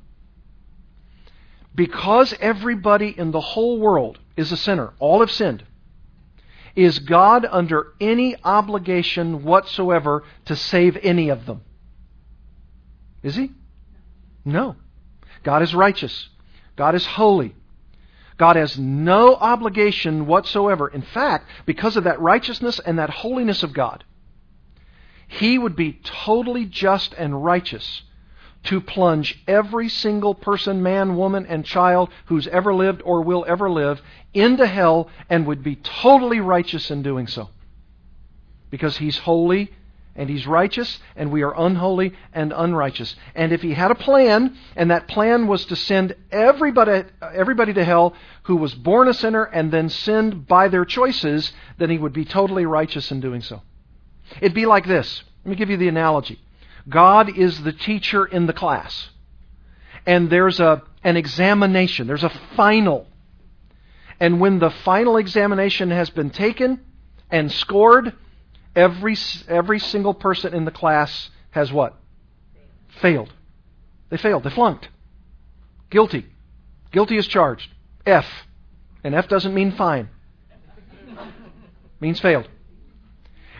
Because 1.74 2.34
everybody 2.40 3.08
in 3.16 3.30
the 3.30 3.40
whole 3.40 3.78
world 3.78 4.18
is 4.36 4.52
a 4.52 4.56
sinner, 4.56 4.92
all 4.98 5.20
have 5.20 5.30
sinned, 5.30 5.64
is 6.74 6.98
God 6.98 7.46
under 7.48 7.94
any 8.00 8.36
obligation 8.44 9.44
whatsoever 9.44 10.24
to 10.46 10.56
save 10.56 10.96
any 11.02 11.28
of 11.28 11.46
them? 11.46 11.62
Is 13.22 13.36
he? 13.36 13.52
No. 14.44 14.76
God 15.42 15.62
is 15.62 15.74
righteous. 15.74 16.28
God 16.76 16.94
is 16.94 17.04
holy. 17.04 17.54
God 18.36 18.56
has 18.56 18.78
no 18.78 19.34
obligation 19.34 20.26
whatsoever. 20.26 20.88
In 20.88 21.02
fact, 21.02 21.46
because 21.66 21.96
of 21.96 22.04
that 22.04 22.20
righteousness 22.20 22.78
and 22.78 22.98
that 22.98 23.10
holiness 23.10 23.62
of 23.62 23.74
God, 23.74 24.04
He 25.28 25.58
would 25.58 25.76
be 25.76 26.00
totally 26.02 26.64
just 26.64 27.12
and 27.14 27.44
righteous 27.44 28.02
to 28.64 28.80
plunge 28.80 29.42
every 29.46 29.88
single 29.88 30.34
person, 30.34 30.82
man, 30.82 31.16
woman, 31.16 31.46
and 31.46 31.64
child 31.64 32.10
who's 32.26 32.46
ever 32.48 32.74
lived 32.74 33.02
or 33.04 33.22
will 33.22 33.44
ever 33.48 33.70
live 33.70 34.02
into 34.34 34.66
hell 34.66 35.08
and 35.28 35.46
would 35.46 35.62
be 35.62 35.76
totally 35.76 36.40
righteous 36.40 36.90
in 36.90 37.02
doing 37.02 37.26
so. 37.26 37.48
Because 38.70 38.98
He's 38.98 39.18
holy 39.18 39.72
and 40.16 40.28
he's 40.28 40.46
righteous, 40.46 40.98
and 41.16 41.30
we 41.30 41.42
are 41.42 41.54
unholy 41.56 42.12
and 42.32 42.52
unrighteous. 42.54 43.14
And 43.34 43.52
if 43.52 43.62
he 43.62 43.72
had 43.74 43.90
a 43.90 43.94
plan, 43.94 44.56
and 44.76 44.90
that 44.90 45.08
plan 45.08 45.46
was 45.46 45.64
to 45.66 45.76
send 45.76 46.14
everybody, 46.30 47.04
everybody 47.22 47.72
to 47.74 47.84
hell 47.84 48.14
who 48.42 48.56
was 48.56 48.74
born 48.74 49.08
a 49.08 49.14
sinner 49.14 49.44
and 49.44 49.70
then 49.70 49.88
sinned 49.88 50.46
by 50.46 50.68
their 50.68 50.84
choices, 50.84 51.52
then 51.78 51.90
he 51.90 51.98
would 51.98 52.12
be 52.12 52.24
totally 52.24 52.66
righteous 52.66 53.10
in 53.10 53.20
doing 53.20 53.40
so. 53.40 53.62
It'd 54.40 54.54
be 54.54 54.66
like 54.66 54.86
this. 54.86 55.22
Let 55.44 55.50
me 55.50 55.56
give 55.56 55.70
you 55.70 55.76
the 55.76 55.88
analogy. 55.88 56.40
God 56.90 57.38
is 57.38 57.62
the 57.62 57.72
teacher 57.72 58.26
in 58.26 58.46
the 58.46 58.52
class. 58.52 59.10
And 60.06 60.28
there's 60.28 60.60
a, 60.60 60.82
an 61.04 61.16
examination, 61.16 62.06
there's 62.06 62.24
a 62.24 62.32
final. 62.56 63.06
And 64.18 64.40
when 64.40 64.58
the 64.58 64.70
final 64.70 65.16
examination 65.16 65.90
has 65.90 66.10
been 66.10 66.30
taken 66.30 66.80
and 67.30 67.50
scored, 67.50 68.14
Every, 68.74 69.16
every 69.48 69.80
single 69.80 70.14
person 70.14 70.54
in 70.54 70.64
the 70.64 70.70
class 70.70 71.30
has 71.50 71.72
what? 71.72 71.96
Failed. 73.00 73.32
They 74.10 74.16
failed. 74.16 74.44
They 74.44 74.50
flunked. 74.50 74.88
Guilty. 75.90 76.26
Guilty 76.92 77.16
is 77.16 77.26
charged. 77.26 77.68
F. 78.06 78.26
And 79.02 79.14
F 79.14 79.28
doesn't 79.28 79.54
mean 79.54 79.72
fine. 79.72 80.08
means 82.00 82.20
failed. 82.20 82.48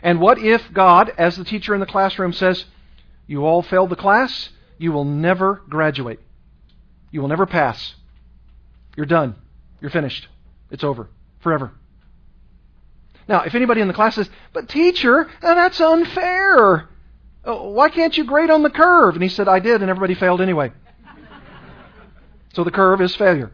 And 0.02 0.20
what 0.20 0.38
if 0.38 0.72
God, 0.72 1.12
as 1.18 1.36
the 1.36 1.44
teacher 1.44 1.74
in 1.74 1.80
the 1.80 1.86
classroom, 1.86 2.32
says, 2.32 2.64
You 3.30 3.46
all 3.46 3.62
failed 3.62 3.90
the 3.90 3.96
class, 3.96 4.48
you 4.76 4.90
will 4.90 5.04
never 5.04 5.62
graduate. 5.68 6.18
You 7.12 7.20
will 7.20 7.28
never 7.28 7.46
pass. 7.46 7.94
You're 8.96 9.06
done. 9.06 9.36
You're 9.80 9.92
finished. 9.92 10.26
It's 10.72 10.82
over. 10.82 11.08
Forever. 11.38 11.70
Now, 13.28 13.42
if 13.42 13.54
anybody 13.54 13.82
in 13.82 13.86
the 13.86 13.94
class 13.94 14.16
says, 14.16 14.28
but 14.52 14.68
teacher, 14.68 15.30
uh, 15.42 15.54
that's 15.54 15.80
unfair. 15.80 16.88
Oh, 17.44 17.68
why 17.68 17.88
can't 17.88 18.18
you 18.18 18.24
grade 18.24 18.50
on 18.50 18.64
the 18.64 18.68
curve? 18.68 19.14
And 19.14 19.22
he 19.22 19.28
said, 19.28 19.46
I 19.46 19.60
did, 19.60 19.80
and 19.80 19.88
everybody 19.88 20.16
failed 20.16 20.40
anyway. 20.40 20.72
so 22.52 22.64
the 22.64 22.72
curve 22.72 23.00
is 23.00 23.14
failure. 23.14 23.52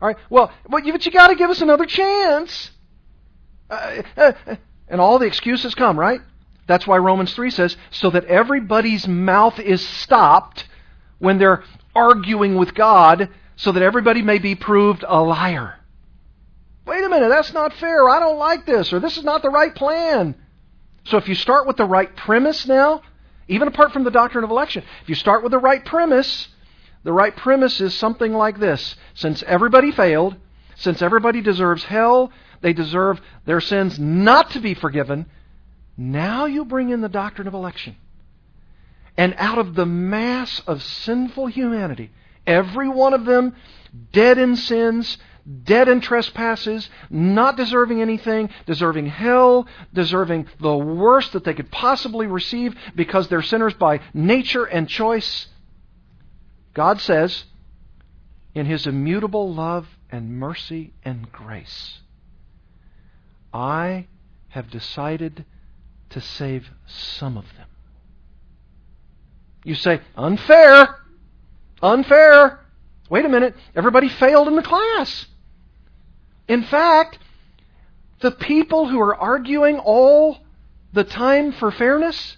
All 0.00 0.08
right. 0.08 0.16
Well, 0.30 0.50
but 0.70 0.86
you, 0.86 0.92
but 0.92 1.04
you 1.04 1.12
got 1.12 1.28
to 1.28 1.34
give 1.34 1.50
us 1.50 1.60
another 1.60 1.84
chance. 1.84 2.70
Uh, 3.68 4.00
uh, 4.16 4.32
and 4.88 5.02
all 5.02 5.18
the 5.18 5.26
excuses 5.26 5.74
come, 5.74 6.00
right? 6.00 6.22
That's 6.66 6.86
why 6.86 6.98
Romans 6.98 7.34
3 7.34 7.50
says, 7.50 7.76
so 7.90 8.10
that 8.10 8.24
everybody's 8.24 9.06
mouth 9.06 9.58
is 9.58 9.86
stopped 9.86 10.66
when 11.18 11.38
they're 11.38 11.62
arguing 11.94 12.56
with 12.56 12.74
God, 12.74 13.28
so 13.56 13.72
that 13.72 13.82
everybody 13.82 14.22
may 14.22 14.38
be 14.38 14.54
proved 14.54 15.04
a 15.06 15.22
liar. 15.22 15.78
Wait 16.86 17.04
a 17.04 17.08
minute, 17.08 17.28
that's 17.28 17.52
not 17.52 17.72
fair. 17.74 18.08
I 18.08 18.20
don't 18.20 18.38
like 18.38 18.66
this, 18.66 18.92
or 18.92 19.00
this 19.00 19.16
is 19.16 19.24
not 19.24 19.42
the 19.42 19.50
right 19.50 19.74
plan. 19.74 20.34
So 21.04 21.18
if 21.18 21.28
you 21.28 21.34
start 21.34 21.66
with 21.66 21.76
the 21.76 21.84
right 21.84 22.14
premise 22.16 22.66
now, 22.66 23.02
even 23.48 23.68
apart 23.68 23.92
from 23.92 24.04
the 24.04 24.10
doctrine 24.10 24.44
of 24.44 24.50
election, 24.50 24.84
if 25.02 25.08
you 25.08 25.14
start 25.14 25.42
with 25.42 25.52
the 25.52 25.58
right 25.58 25.84
premise, 25.84 26.48
the 27.04 27.12
right 27.12 27.34
premise 27.36 27.80
is 27.80 27.94
something 27.94 28.32
like 28.32 28.58
this. 28.58 28.96
Since 29.14 29.42
everybody 29.44 29.92
failed, 29.92 30.36
since 30.76 31.02
everybody 31.02 31.40
deserves 31.42 31.84
hell, 31.84 32.32
they 32.62 32.72
deserve 32.72 33.20
their 33.44 33.60
sins 33.60 33.98
not 33.98 34.50
to 34.50 34.60
be 34.60 34.74
forgiven, 34.74 35.26
now 35.96 36.46
you 36.46 36.64
bring 36.64 36.90
in 36.90 37.00
the 37.00 37.08
doctrine 37.08 37.48
of 37.48 37.54
election. 37.54 37.96
And 39.16 39.34
out 39.38 39.58
of 39.58 39.74
the 39.74 39.86
mass 39.86 40.60
of 40.66 40.82
sinful 40.82 41.46
humanity, 41.46 42.10
every 42.46 42.88
one 42.88 43.14
of 43.14 43.24
them 43.24 43.54
dead 44.12 44.38
in 44.38 44.56
sins, 44.56 45.18
dead 45.62 45.88
in 45.88 46.00
trespasses, 46.00 46.88
not 47.10 47.56
deserving 47.56 48.00
anything, 48.00 48.50
deserving 48.66 49.06
hell, 49.06 49.68
deserving 49.92 50.48
the 50.58 50.76
worst 50.76 51.32
that 51.32 51.44
they 51.44 51.54
could 51.54 51.70
possibly 51.70 52.26
receive 52.26 52.74
because 52.96 53.28
they're 53.28 53.42
sinners 53.42 53.74
by 53.74 54.00
nature 54.12 54.64
and 54.64 54.88
choice. 54.88 55.46
God 56.72 57.00
says, 57.00 57.44
in 58.54 58.66
His 58.66 58.86
immutable 58.86 59.52
love 59.52 59.86
and 60.10 60.38
mercy 60.38 60.92
and 61.04 61.30
grace, 61.30 62.00
I 63.52 64.06
have 64.48 64.70
decided 64.70 65.44
to 66.14 66.20
save 66.20 66.70
some 66.86 67.36
of 67.36 67.44
them. 67.56 67.66
You 69.64 69.74
say, 69.74 70.00
unfair! 70.16 70.96
Unfair! 71.82 72.60
Wait 73.10 73.24
a 73.24 73.28
minute, 73.28 73.56
everybody 73.74 74.08
failed 74.08 74.46
in 74.46 74.54
the 74.54 74.62
class. 74.62 75.26
In 76.46 76.62
fact, 76.62 77.18
the 78.20 78.30
people 78.30 78.88
who 78.88 79.00
are 79.00 79.16
arguing 79.16 79.80
all 79.80 80.38
the 80.92 81.02
time 81.02 81.50
for 81.50 81.72
fairness, 81.72 82.36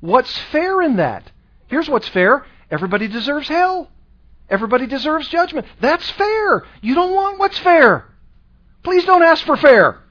what's 0.00 0.36
fair 0.36 0.82
in 0.82 0.96
that? 0.96 1.32
Here's 1.68 1.88
what's 1.88 2.08
fair 2.08 2.44
everybody 2.70 3.08
deserves 3.08 3.48
hell. 3.48 3.90
Everybody 4.50 4.86
deserves 4.86 5.28
judgment. 5.28 5.66
That's 5.80 6.08
fair. 6.10 6.64
You 6.82 6.94
don't 6.94 7.14
want 7.14 7.38
what's 7.38 7.58
fair. 7.58 8.06
Please 8.82 9.04
don't 9.04 9.22
ask 9.22 9.44
for 9.44 9.56
fair. 9.56 10.02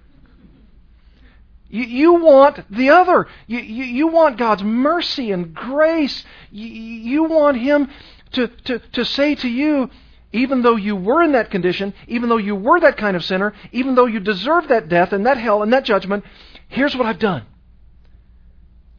You, 1.69 1.83
you 1.83 2.13
want 2.13 2.59
the 2.69 2.89
other. 2.89 3.27
You, 3.47 3.59
you, 3.59 3.83
you, 3.83 4.07
want 4.07 4.37
God's 4.37 4.63
mercy 4.63 5.31
and 5.31 5.53
grace. 5.53 6.23
You, 6.51 6.67
you 6.67 7.23
want 7.23 7.57
Him 7.57 7.89
to, 8.33 8.47
to, 8.47 8.79
to 8.79 9.05
say 9.05 9.35
to 9.35 9.47
you, 9.47 9.89
even 10.31 10.61
though 10.61 10.75
you 10.75 10.95
were 10.95 11.23
in 11.23 11.31
that 11.31 11.49
condition, 11.49 11.93
even 12.07 12.29
though 12.29 12.37
you 12.37 12.55
were 12.55 12.79
that 12.79 12.97
kind 12.97 13.15
of 13.15 13.23
sinner, 13.23 13.53
even 13.71 13.95
though 13.95 14.05
you 14.05 14.19
deserved 14.19 14.69
that 14.69 14.89
death 14.89 15.13
and 15.13 15.25
that 15.25 15.37
hell 15.37 15.63
and 15.63 15.73
that 15.73 15.85
judgment, 15.85 16.23
here's 16.67 16.95
what 16.95 17.07
I've 17.07 17.19
done. 17.19 17.45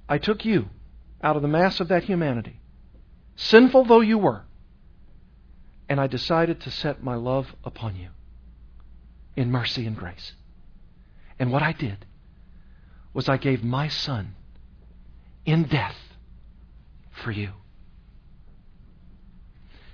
I 0.09 0.19
took 0.19 0.45
you 0.45 0.69
out 1.23 1.37
of 1.37 1.43
the 1.43 1.49
mass 1.49 1.81
of 1.81 1.89
that 1.89 2.05
humanity, 2.05 2.61
sinful 3.37 3.85
though 3.85 4.01
you 4.01 4.19
were, 4.19 4.45
and 5.89 6.01
I 6.01 6.07
decided 6.07 6.61
to 6.63 6.71
set 6.71 7.03
my 7.03 7.15
love 7.15 7.55
upon 7.65 7.97
you 7.97 8.09
in 9.37 9.51
mercy 9.51 9.87
and 9.87 9.97
grace. 9.97 10.33
And 11.39 11.53
what 11.53 11.63
I 11.63 11.73
did 11.73 12.07
was 13.17 13.31
I 13.31 13.39
gave 13.39 13.65
my 13.65 13.89
son 13.89 14.35
in 15.47 15.63
death 15.63 15.97
for 17.25 17.31
you. 17.31 17.49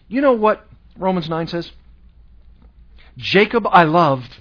You 0.08 0.20
know 0.20 0.32
what 0.32 0.66
Romans 0.98 1.28
9 1.28 1.46
says? 1.46 1.70
Jacob 3.16 3.64
I 3.70 3.84
loved, 3.84 4.40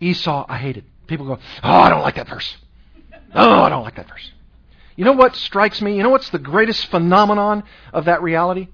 Esau 0.00 0.46
I 0.48 0.58
hated. 0.58 0.84
People 1.08 1.26
go, 1.26 1.38
oh, 1.64 1.68
I 1.68 1.90
don't 1.90 2.02
like 2.02 2.14
that 2.14 2.28
verse. 2.28 2.56
Oh, 3.34 3.60
I 3.62 3.68
don't 3.68 3.82
like 3.82 3.96
that 3.96 4.08
verse. 4.08 4.30
You 4.94 5.04
know 5.04 5.14
what 5.14 5.34
strikes 5.34 5.82
me? 5.82 5.96
You 5.96 6.04
know 6.04 6.10
what's 6.10 6.30
the 6.30 6.38
greatest 6.38 6.86
phenomenon 6.86 7.64
of 7.92 8.04
that 8.04 8.22
reality? 8.22 8.68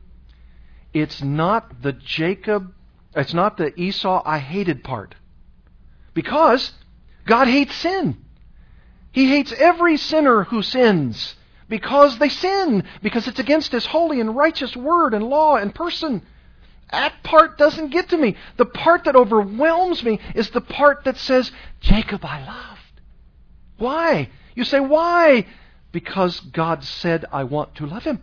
It's 0.93 1.23
not 1.23 1.81
the 1.81 1.93
Jacob, 1.93 2.75
it's 3.15 3.33
not 3.33 3.57
the 3.57 3.73
Esau 3.81 4.23
I 4.27 4.41
hated 4.41 4.85
part. 4.85 5.15
Because 6.13 6.75
God 7.25 7.49
hates 7.49 7.75
sin. 7.77 8.26
He 9.17 9.31
hates 9.31 9.51
every 9.51 9.97
sinner 9.97 10.45
who 10.45 10.61
sins 10.61 11.37
because 11.71 12.19
they 12.19 12.29
sin, 12.29 12.85
because 13.01 13.27
it's 13.27 13.39
against 13.39 13.73
His 13.73 13.87
holy 13.87 14.21
and 14.21 14.37
righteous 14.37 14.77
word 14.77 15.15
and 15.15 15.25
law 15.25 15.57
and 15.57 15.75
person. 15.75 16.21
That 16.93 17.23
part 17.23 17.57
doesn't 17.57 17.93
get 17.93 18.11
to 18.11 18.19
me. 18.19 18.37
The 18.59 18.67
part 18.67 19.05
that 19.05 19.17
overwhelms 19.17 20.05
me 20.05 20.21
is 20.35 20.51
the 20.51 20.61
part 20.61 21.05
that 21.05 21.17
says, 21.17 21.51
Jacob 21.81 22.27
I 22.27 22.45
loved. 22.45 23.01
Why? 23.79 24.29
You 24.55 24.65
say, 24.65 24.81
why? 24.81 25.47
Because 25.93 26.39
God 26.39 26.85
said, 26.85 27.25
I 27.33 27.45
want 27.45 27.77
to 27.77 27.87
love 27.87 28.05
him. 28.05 28.21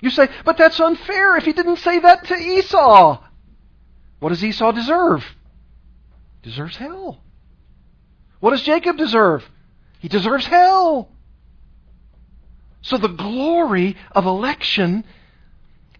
You 0.00 0.08
say, 0.08 0.30
but 0.46 0.56
that's 0.56 0.80
unfair 0.80 1.36
if 1.36 1.44
he 1.44 1.52
didn't 1.52 1.76
say 1.76 1.98
that 1.98 2.24
to 2.28 2.34
Esau. 2.34 3.22
What 4.18 4.30
does 4.30 4.42
Esau 4.42 4.72
deserve? 4.72 5.26
Deserves 6.42 6.76
hell. 6.78 7.20
What 8.40 8.52
does 8.52 8.62
Jacob 8.62 8.96
deserve? 8.96 9.46
He 10.04 10.08
deserves 10.08 10.44
hell. 10.44 11.08
So 12.82 12.98
the 12.98 13.08
glory 13.08 13.96
of 14.10 14.26
election 14.26 15.02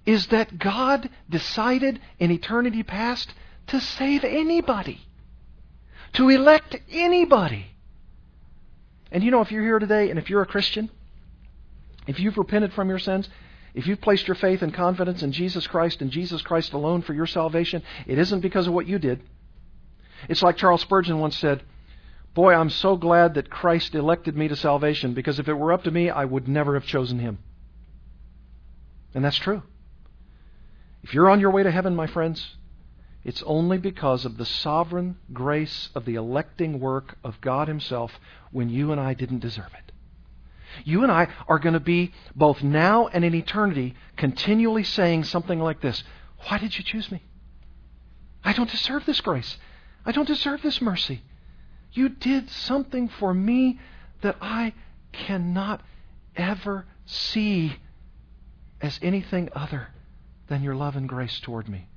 is 0.05 0.27
that 0.27 0.59
God 0.59 1.09
decided 1.31 1.99
in 2.19 2.31
eternity 2.31 2.83
past 2.83 3.33
to 3.69 3.81
save 3.81 4.23
anybody, 4.23 5.01
to 6.13 6.29
elect 6.29 6.77
anybody. 6.91 7.65
And 9.11 9.25
you 9.25 9.31
know, 9.31 9.41
if 9.41 9.51
you're 9.51 9.63
here 9.63 9.79
today 9.79 10.11
and 10.11 10.19
if 10.19 10.29
you're 10.29 10.43
a 10.43 10.47
Christian, 10.47 10.91
if 12.07 12.21
you've 12.21 12.37
repented 12.37 12.75
from 12.75 12.91
your 12.91 12.99
sins, 12.99 13.31
if 13.73 13.87
you've 13.87 14.03
placed 14.03 14.29
your 14.29 14.35
faith 14.35 14.61
and 14.61 14.75
confidence 14.75 15.23
in 15.23 15.33
Jesus 15.33 15.67
Christ 15.67 16.03
and 16.03 16.11
Jesus 16.11 16.43
Christ 16.43 16.75
alone 16.75 17.01
for 17.01 17.15
your 17.15 17.27
salvation, 17.27 17.83
it 18.07 18.19
isn't 18.19 18.41
because 18.41 18.67
of 18.67 18.75
what 18.75 18.87
you 18.87 18.99
did. 18.99 19.23
It's 20.29 20.43
like 20.43 20.59
Charles 20.59 20.83
Spurgeon 20.83 21.21
once 21.21 21.39
said, 21.39 21.63
Boy, 22.35 22.53
I'm 22.53 22.71
so 22.71 22.97
glad 22.97 23.35
that 23.35 23.49
Christ 23.49 23.95
elected 23.95 24.37
me 24.37 24.49
to 24.49 24.57
salvation 24.57 25.15
because 25.15 25.39
if 25.39 25.49
it 25.49 25.55
were 25.55 25.73
up 25.73 25.85
to 25.85 25.91
me, 25.91 26.11
I 26.11 26.25
would 26.25 26.49
never 26.49 26.75
have 26.75 26.85
chosen 26.85 27.21
him. 27.21 27.39
And 29.15 29.25
that's 29.25 29.39
true. 29.39 29.63
If 31.05 31.15
you're 31.15 31.31
on 31.31 31.39
your 31.39 31.51
way 31.51 31.63
to 31.63 31.71
heaven, 31.71 31.95
my 31.95 32.09
friends, 32.09 32.57
it's 33.23 33.43
only 33.47 33.79
because 33.79 34.25
of 34.25 34.37
the 34.37 34.45
sovereign 34.45 35.17
grace 35.33 35.91
of 35.95 36.05
the 36.05 36.17
electing 36.17 36.81
work 36.81 37.17
of 37.23 37.41
God 37.41 37.69
Himself 37.69 38.19
when 38.51 38.69
you 38.69 38.91
and 38.91 39.01
I 39.01 39.15
didn't 39.15 39.39
deserve 39.39 39.71
it. 39.75 39.93
You 40.85 41.05
and 41.05 41.13
I 41.13 41.29
are 41.47 41.61
going 41.61 41.75
to 41.75 41.81
be, 41.81 42.13
both 42.35 42.63
now 42.63 43.07
and 43.07 43.25
in 43.25 43.35
eternity, 43.35 43.95
continually 44.17 44.83
saying 44.83 45.25
something 45.25 45.61
like 45.61 45.81
this 45.81 46.03
Why 46.49 46.59
did 46.59 46.77
you 46.77 46.83
choose 46.83 47.13
me? 47.13 47.23
I 48.43 48.53
don't 48.53 48.71
deserve 48.71 49.07
this 49.07 49.21
grace. 49.21 49.57
I 50.05 50.13
don't 50.13 50.29
deserve 50.29 50.61
this 50.63 50.83
mercy. 50.83 51.23
You 51.95 52.09
did 52.09 52.51
something 52.51 53.09
for 53.09 53.33
me 53.33 53.81
that 54.21 54.37
I 54.41 54.75
cannot 55.13 55.81
ever 56.37 56.87
see 57.07 57.77
as 58.81 58.99
anything 59.03 59.49
other 59.53 59.89
than 60.49 60.63
your 60.63 60.75
love 60.75 60.97
and 60.97 61.09
grace 61.09 61.41
toward 61.41 61.69
me 61.69 61.89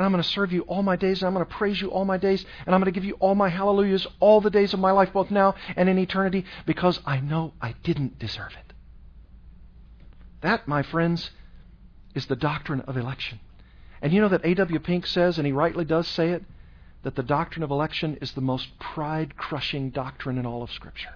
and 0.00 0.06
I'm 0.06 0.12
going 0.12 0.22
to 0.22 0.28
serve 0.30 0.50
you 0.50 0.62
all 0.62 0.82
my 0.82 0.96
days, 0.96 1.20
and 1.20 1.26
I'm 1.26 1.34
going 1.34 1.44
to 1.44 1.54
praise 1.54 1.78
you 1.78 1.90
all 1.90 2.06
my 2.06 2.16
days, 2.16 2.42
and 2.64 2.74
I'm 2.74 2.80
going 2.80 2.90
to 2.90 2.98
give 2.98 3.04
you 3.04 3.16
all 3.20 3.34
my 3.34 3.50
hallelujahs 3.50 4.06
all 4.18 4.40
the 4.40 4.48
days 4.48 4.72
of 4.72 4.80
my 4.80 4.92
life, 4.92 5.12
both 5.12 5.30
now 5.30 5.54
and 5.76 5.90
in 5.90 5.98
eternity, 5.98 6.46
because 6.64 7.00
I 7.04 7.20
know 7.20 7.52
I 7.60 7.74
didn't 7.82 8.18
deserve 8.18 8.52
it. 8.52 8.72
That, 10.40 10.66
my 10.66 10.82
friends, 10.82 11.30
is 12.14 12.24
the 12.24 12.34
doctrine 12.34 12.80
of 12.80 12.96
election. 12.96 13.40
And 14.00 14.10
you 14.10 14.22
know 14.22 14.28
that 14.28 14.42
A.W. 14.42 14.78
Pink 14.80 15.06
says, 15.06 15.36
and 15.36 15.46
he 15.46 15.52
rightly 15.52 15.84
does 15.84 16.08
say 16.08 16.30
it, 16.30 16.44
that 17.02 17.16
the 17.16 17.22
doctrine 17.22 17.62
of 17.62 17.70
election 17.70 18.18
is 18.20 18.32
the 18.32 18.40
most 18.40 18.78
pride 18.78 19.36
crushing 19.36 19.90
doctrine 19.90 20.38
in 20.38 20.46
all 20.46 20.62
of 20.62 20.70
Scripture. 20.70 21.14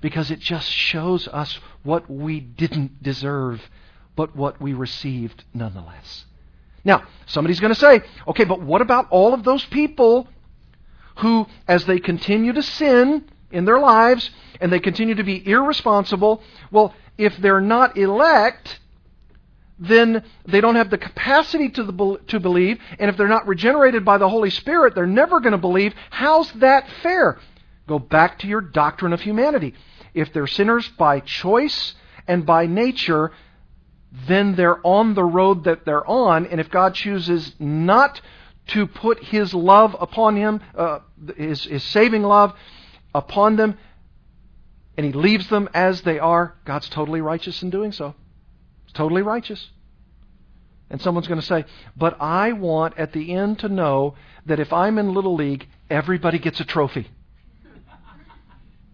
Because 0.00 0.30
it 0.30 0.40
just 0.40 0.70
shows 0.70 1.28
us 1.28 1.58
what 1.82 2.10
we 2.10 2.40
didn't 2.40 3.02
deserve, 3.02 3.68
but 4.14 4.34
what 4.34 4.60
we 4.60 4.72
received 4.72 5.44
nonetheless. 5.52 6.24
Now, 6.84 7.02
somebody's 7.26 7.60
going 7.60 7.74
to 7.74 7.78
say, 7.78 8.02
okay, 8.28 8.44
but 8.44 8.60
what 8.60 8.80
about 8.80 9.08
all 9.10 9.34
of 9.34 9.42
those 9.42 9.64
people 9.64 10.28
who, 11.16 11.46
as 11.66 11.84
they 11.86 11.98
continue 11.98 12.52
to 12.52 12.62
sin 12.62 13.24
in 13.50 13.64
their 13.64 13.80
lives 13.80 14.30
and 14.60 14.72
they 14.72 14.80
continue 14.80 15.14
to 15.14 15.24
be 15.24 15.46
irresponsible, 15.46 16.42
well, 16.70 16.94
if 17.18 17.36
they're 17.38 17.60
not 17.60 17.96
elect, 17.96 18.78
then 19.78 20.24
they 20.46 20.60
don't 20.60 20.76
have 20.76 20.90
the 20.90 20.98
capacity 20.98 21.68
to, 21.70 21.84
the, 21.84 22.20
to 22.28 22.40
believe, 22.40 22.78
and 22.98 23.10
if 23.10 23.16
they're 23.16 23.28
not 23.28 23.46
regenerated 23.46 24.04
by 24.04 24.18
the 24.18 24.28
Holy 24.28 24.50
Spirit, 24.50 24.94
they're 24.94 25.06
never 25.06 25.40
going 25.40 25.52
to 25.52 25.58
believe. 25.58 25.94
How's 26.10 26.50
that 26.52 26.88
fair? 27.02 27.38
Go 27.86 27.98
back 27.98 28.38
to 28.40 28.46
your 28.46 28.62
doctrine 28.62 29.12
of 29.12 29.20
humanity. 29.20 29.74
If 30.14 30.32
they're 30.32 30.46
sinners 30.46 30.88
by 30.88 31.20
choice 31.20 31.94
and 32.26 32.46
by 32.46 32.66
nature, 32.66 33.32
then 34.26 34.54
they're 34.54 34.84
on 34.84 35.14
the 35.14 35.24
road 35.24 35.64
that 35.64 35.84
they're 35.84 36.06
on. 36.06 36.46
And 36.46 36.60
if 36.60 36.70
God 36.70 36.94
chooses 36.94 37.54
not 37.58 38.20
to 38.68 38.86
put 38.86 39.22
His 39.22 39.52
love 39.52 39.94
upon 40.00 40.36
him, 40.36 40.60
uh, 40.74 41.00
his, 41.36 41.64
his 41.64 41.84
saving 41.84 42.22
love 42.22 42.54
upon 43.14 43.56
them, 43.56 43.78
and 44.96 45.04
He 45.04 45.12
leaves 45.12 45.48
them 45.48 45.68
as 45.74 46.00
they 46.02 46.18
are, 46.18 46.54
God's 46.64 46.88
totally 46.88 47.20
righteous 47.20 47.62
in 47.62 47.70
doing 47.70 47.92
so. 47.92 48.14
Totally 48.96 49.20
righteous. 49.20 49.68
And 50.88 51.02
someone's 51.02 51.28
going 51.28 51.40
to 51.40 51.46
say, 51.46 51.66
but 51.96 52.16
I 52.18 52.52
want 52.52 52.96
at 52.96 53.12
the 53.12 53.34
end 53.34 53.58
to 53.58 53.68
know 53.68 54.14
that 54.46 54.58
if 54.58 54.72
I'm 54.72 54.96
in 54.96 55.12
Little 55.12 55.34
League, 55.34 55.68
everybody 55.90 56.38
gets 56.38 56.60
a 56.60 56.64
trophy. 56.64 57.10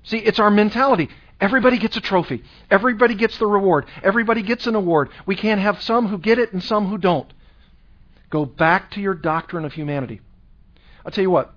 See, 0.02 0.16
it's 0.16 0.40
our 0.40 0.50
mentality. 0.50 1.08
Everybody 1.40 1.78
gets 1.78 1.96
a 1.96 2.00
trophy. 2.00 2.42
Everybody 2.68 3.14
gets 3.14 3.38
the 3.38 3.46
reward. 3.46 3.86
Everybody 4.02 4.42
gets 4.42 4.66
an 4.66 4.74
award. 4.74 5.10
We 5.24 5.36
can't 5.36 5.60
have 5.60 5.80
some 5.82 6.08
who 6.08 6.18
get 6.18 6.40
it 6.40 6.52
and 6.52 6.64
some 6.64 6.88
who 6.88 6.98
don't. 6.98 7.32
Go 8.28 8.44
back 8.44 8.90
to 8.92 9.00
your 9.00 9.14
doctrine 9.14 9.64
of 9.64 9.72
humanity. 9.72 10.20
I'll 11.06 11.12
tell 11.12 11.22
you 11.22 11.30
what. 11.30 11.54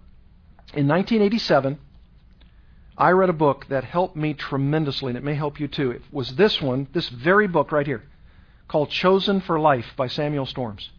In 0.76 0.88
1987, 0.88 1.80
I 2.96 3.10
read 3.10 3.30
a 3.30 3.34
book 3.34 3.66
that 3.70 3.86
helped 3.86 4.16
me 4.16 4.36
tremendously, 4.36 5.10
and 5.10 5.18
it 5.18 5.24
may 5.24 5.34
help 5.34 5.60
you 5.60 5.68
too. 5.68 5.89
It 5.89 6.04
was 6.12 6.36
this 6.36 6.62
one, 6.62 6.88
this 6.93 7.10
very 7.10 7.48
book 7.48 7.72
right 7.72 7.88
here, 7.88 8.04
called 8.68 8.89
Chosen 8.89 9.41
for 9.41 9.59
Life 9.59 9.93
by 9.95 10.07
Samuel 10.07 10.45
Storms. 10.45 10.89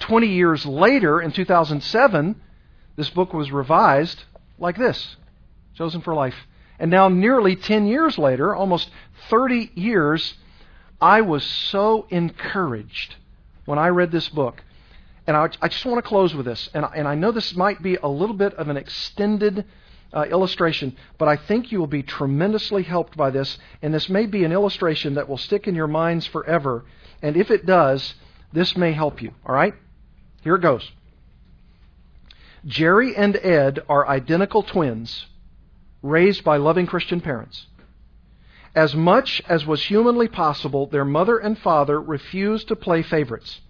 20 0.00 0.26
years 0.26 0.66
later, 0.66 1.20
in 1.20 1.32
2007, 1.32 2.40
this 2.96 3.10
book 3.10 3.32
was 3.32 3.52
revised 3.52 4.24
like 4.58 4.76
this 4.76 5.16
Chosen 5.74 6.00
for 6.00 6.14
Life 6.14 6.34
and 6.82 6.90
now, 6.90 7.08
nearly 7.08 7.54
10 7.54 7.86
years 7.86 8.18
later, 8.18 8.56
almost 8.56 8.90
30 9.30 9.70
years, 9.76 10.34
I 11.00 11.20
was 11.20 11.44
so 11.44 12.08
encouraged 12.10 13.14
when 13.66 13.78
I 13.78 13.86
read 13.90 14.10
this 14.10 14.28
book. 14.28 14.64
And 15.24 15.36
I, 15.36 15.48
I 15.60 15.68
just 15.68 15.86
want 15.86 15.98
to 15.98 16.08
close 16.08 16.34
with 16.34 16.44
this. 16.44 16.68
And, 16.74 16.84
and 16.96 17.06
I 17.06 17.14
know 17.14 17.30
this 17.30 17.54
might 17.54 17.82
be 17.82 17.94
a 18.02 18.08
little 18.08 18.34
bit 18.34 18.54
of 18.54 18.68
an 18.68 18.76
extended 18.76 19.64
uh, 20.12 20.22
illustration, 20.22 20.96
but 21.18 21.28
I 21.28 21.36
think 21.36 21.72
you 21.72 21.78
will 21.78 21.86
be 21.86 22.02
tremendously 22.02 22.82
helped 22.82 23.16
by 23.16 23.30
this. 23.30 23.58
And 23.80 23.92
this 23.92 24.08
may 24.08 24.26
be 24.26 24.44
an 24.44 24.52
illustration 24.52 25.14
that 25.14 25.28
will 25.28 25.38
stick 25.38 25.66
in 25.66 25.74
your 25.74 25.86
minds 25.86 26.26
forever. 26.26 26.84
And 27.22 27.36
if 27.36 27.50
it 27.50 27.66
does, 27.66 28.14
this 28.52 28.76
may 28.76 28.92
help 28.92 29.22
you. 29.22 29.32
All 29.46 29.54
right? 29.54 29.74
Here 30.42 30.56
it 30.56 30.62
goes. 30.62 30.90
Jerry 32.64 33.16
and 33.16 33.36
Ed 33.36 33.80
are 33.88 34.06
identical 34.06 34.62
twins 34.62 35.26
raised 36.02 36.44
by 36.44 36.56
loving 36.56 36.86
Christian 36.86 37.20
parents. 37.20 37.66
As 38.74 38.94
much 38.94 39.42
as 39.48 39.66
was 39.66 39.84
humanly 39.84 40.28
possible, 40.28 40.86
their 40.86 41.04
mother 41.04 41.38
and 41.38 41.58
father 41.58 42.00
refused 42.00 42.68
to 42.68 42.76
play 42.76 43.02
favorites. 43.02 43.60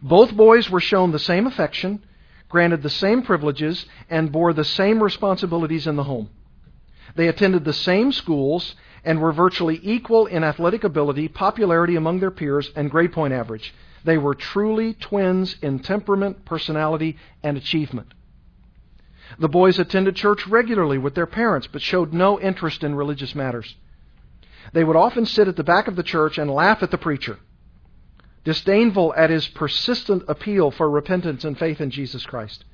Both 0.00 0.36
boys 0.36 0.70
were 0.70 0.80
shown 0.80 1.12
the 1.12 1.18
same 1.18 1.46
affection, 1.46 2.04
granted 2.48 2.82
the 2.82 2.90
same 2.90 3.22
privileges, 3.22 3.86
and 4.08 4.32
bore 4.32 4.52
the 4.52 4.64
same 4.64 5.02
responsibilities 5.02 5.86
in 5.86 5.96
the 5.96 6.04
home. 6.04 6.30
They 7.14 7.28
attended 7.28 7.64
the 7.64 7.72
same 7.72 8.12
schools 8.12 8.74
and 9.04 9.20
were 9.20 9.32
virtually 9.32 9.80
equal 9.82 10.26
in 10.26 10.44
athletic 10.44 10.84
ability, 10.84 11.28
popularity 11.28 11.96
among 11.96 12.20
their 12.20 12.30
peers, 12.30 12.70
and 12.74 12.90
grade 12.90 13.12
point 13.12 13.32
average. 13.32 13.72
They 14.04 14.18
were 14.18 14.34
truly 14.34 14.94
twins 14.94 15.56
in 15.62 15.78
temperament, 15.80 16.44
personality, 16.44 17.16
and 17.42 17.56
achievement. 17.56 18.12
The 19.38 19.48
boys 19.48 19.78
attended 19.78 20.16
church 20.16 20.46
regularly 20.46 20.98
with 20.98 21.14
their 21.14 21.26
parents, 21.26 21.66
but 21.66 21.82
showed 21.82 22.12
no 22.12 22.38
interest 22.40 22.84
in 22.84 22.94
religious 22.94 23.34
matters. 23.34 23.74
They 24.72 24.84
would 24.84 24.96
often 24.96 25.26
sit 25.26 25.48
at 25.48 25.56
the 25.56 25.64
back 25.64 25.88
of 25.88 25.96
the 25.96 26.02
church 26.02 26.38
and 26.38 26.50
laugh 26.50 26.82
at 26.82 26.90
the 26.90 26.98
preacher, 26.98 27.38
disdainful 28.46 29.12
at 29.16 29.28
his 29.28 29.48
persistent 29.48 30.22
appeal 30.28 30.70
for 30.70 30.88
repentance 30.88 31.44
and 31.44 31.58
faith 31.58 31.80
in 31.80 31.90
Jesus 31.90 32.24
Christ. 32.24 32.64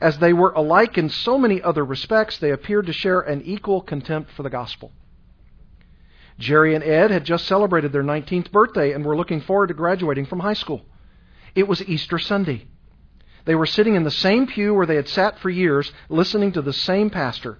As 0.00 0.18
they 0.18 0.32
were 0.32 0.52
alike 0.52 0.96
in 0.96 1.10
so 1.10 1.36
many 1.36 1.60
other 1.60 1.84
respects, 1.84 2.38
they 2.38 2.50
appeared 2.50 2.86
to 2.86 2.92
share 2.94 3.20
an 3.20 3.42
equal 3.42 3.82
contempt 3.82 4.30
for 4.30 4.42
the 4.42 4.50
gospel. 4.50 4.90
Jerry 6.38 6.74
and 6.74 6.82
Ed 6.82 7.10
had 7.10 7.24
just 7.24 7.44
celebrated 7.44 7.92
their 7.92 8.02
19th 8.02 8.50
birthday 8.50 8.92
and 8.92 9.04
were 9.04 9.16
looking 9.16 9.42
forward 9.42 9.66
to 9.66 9.74
graduating 9.74 10.24
from 10.24 10.40
high 10.40 10.54
school. 10.54 10.86
It 11.54 11.68
was 11.68 11.86
Easter 11.86 12.18
Sunday. 12.18 12.66
They 13.44 13.54
were 13.54 13.66
sitting 13.66 13.94
in 13.94 14.04
the 14.04 14.10
same 14.10 14.46
pew 14.46 14.72
where 14.72 14.86
they 14.86 14.96
had 14.96 15.08
sat 15.08 15.38
for 15.38 15.50
years, 15.50 15.92
listening 16.08 16.52
to 16.52 16.62
the 16.62 16.72
same 16.72 17.10
pastor. 17.10 17.58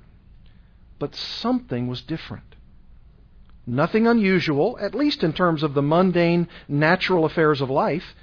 But 0.99 1.15
something 1.15 1.89
was 1.89 2.01
different. 2.01 2.48
Nothing 3.71 4.07
unusual, 4.07 4.79
at 4.81 4.95
least 4.95 5.23
in 5.23 5.35
terms 5.35 5.63
of 5.63 5.75
the 5.75 5.83
mundane, 5.83 6.49
natural 6.69 7.27
affairs 7.27 7.61
of 7.61 7.69
life, 7.69 8.15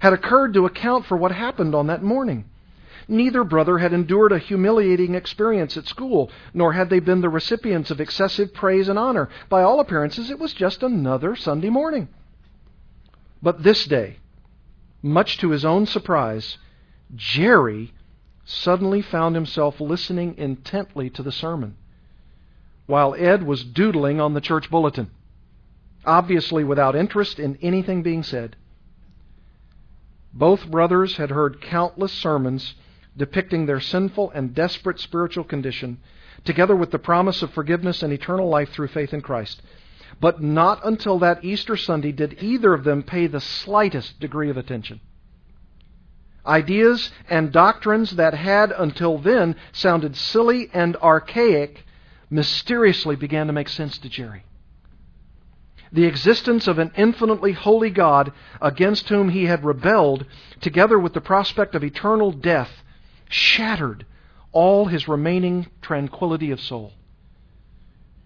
had 0.00 0.12
occurred 0.12 0.52
to 0.52 0.66
account 0.66 1.06
for 1.06 1.16
what 1.16 1.32
happened 1.32 1.74
on 1.74 1.86
that 1.86 2.02
morning. 2.02 2.44
Neither 3.08 3.44
brother 3.44 3.78
had 3.78 3.94
endured 3.94 4.32
a 4.32 4.38
humiliating 4.38 5.14
experience 5.14 5.78
at 5.78 5.86
school, 5.86 6.30
nor 6.52 6.74
had 6.74 6.90
they 6.90 7.00
been 7.00 7.22
the 7.22 7.30
recipients 7.30 7.90
of 7.90 7.98
excessive 7.98 8.52
praise 8.52 8.90
and 8.90 8.98
honor. 8.98 9.30
By 9.48 9.62
all 9.62 9.80
appearances, 9.80 10.30
it 10.30 10.38
was 10.38 10.52
just 10.52 10.82
another 10.82 11.34
Sunday 11.34 11.70
morning. 11.70 12.08
But 13.42 13.62
this 13.62 13.86
day, 13.86 14.18
much 15.02 15.38
to 15.38 15.48
his 15.48 15.64
own 15.64 15.86
surprise, 15.86 16.58
Jerry 17.14 17.94
suddenly 18.44 19.00
found 19.00 19.34
himself 19.34 19.80
listening 19.80 20.34
intently 20.36 21.08
to 21.08 21.22
the 21.22 21.32
sermon, 21.32 21.76
while 22.86 23.14
Ed 23.16 23.42
was 23.42 23.64
doodling 23.64 24.20
on 24.20 24.34
the 24.34 24.40
church 24.40 24.70
bulletin, 24.70 25.10
obviously 26.04 26.64
without 26.64 26.96
interest 26.96 27.38
in 27.38 27.56
anything 27.62 28.02
being 28.02 28.22
said. 28.22 28.56
Both 30.32 30.70
brothers 30.70 31.16
had 31.16 31.30
heard 31.30 31.60
countless 31.60 32.12
sermons 32.12 32.74
depicting 33.16 33.66
their 33.66 33.80
sinful 33.80 34.32
and 34.32 34.54
desperate 34.54 34.98
spiritual 34.98 35.44
condition, 35.44 35.98
together 36.44 36.74
with 36.74 36.90
the 36.90 36.98
promise 36.98 37.42
of 37.42 37.52
forgiveness 37.52 38.02
and 38.02 38.12
eternal 38.12 38.48
life 38.48 38.70
through 38.70 38.88
faith 38.88 39.14
in 39.14 39.20
Christ. 39.20 39.62
But 40.20 40.42
not 40.42 40.84
until 40.84 41.18
that 41.20 41.44
Easter 41.44 41.76
Sunday 41.76 42.12
did 42.12 42.42
either 42.42 42.74
of 42.74 42.84
them 42.84 43.02
pay 43.02 43.26
the 43.26 43.40
slightest 43.40 44.20
degree 44.20 44.50
of 44.50 44.56
attention. 44.56 45.00
Ideas 46.46 47.10
and 47.30 47.52
doctrines 47.52 48.16
that 48.16 48.34
had 48.34 48.70
until 48.72 49.18
then 49.18 49.56
sounded 49.72 50.14
silly 50.16 50.68
and 50.74 50.96
archaic 50.96 51.83
mysteriously 52.34 53.14
began 53.14 53.46
to 53.46 53.52
make 53.52 53.68
sense 53.68 53.96
to 53.98 54.08
Jerry. 54.08 54.44
The 55.92 56.04
existence 56.04 56.66
of 56.66 56.80
an 56.80 56.90
infinitely 56.96 57.52
holy 57.52 57.90
God 57.90 58.32
against 58.60 59.08
whom 59.08 59.28
he 59.28 59.44
had 59.44 59.64
rebelled, 59.64 60.26
together 60.60 60.98
with 60.98 61.12
the 61.12 61.20
prospect 61.20 61.76
of 61.76 61.84
eternal 61.84 62.32
death, 62.32 62.82
shattered 63.28 64.04
all 64.50 64.86
his 64.86 65.06
remaining 65.06 65.68
tranquility 65.80 66.50
of 66.50 66.60
soul. 66.60 66.92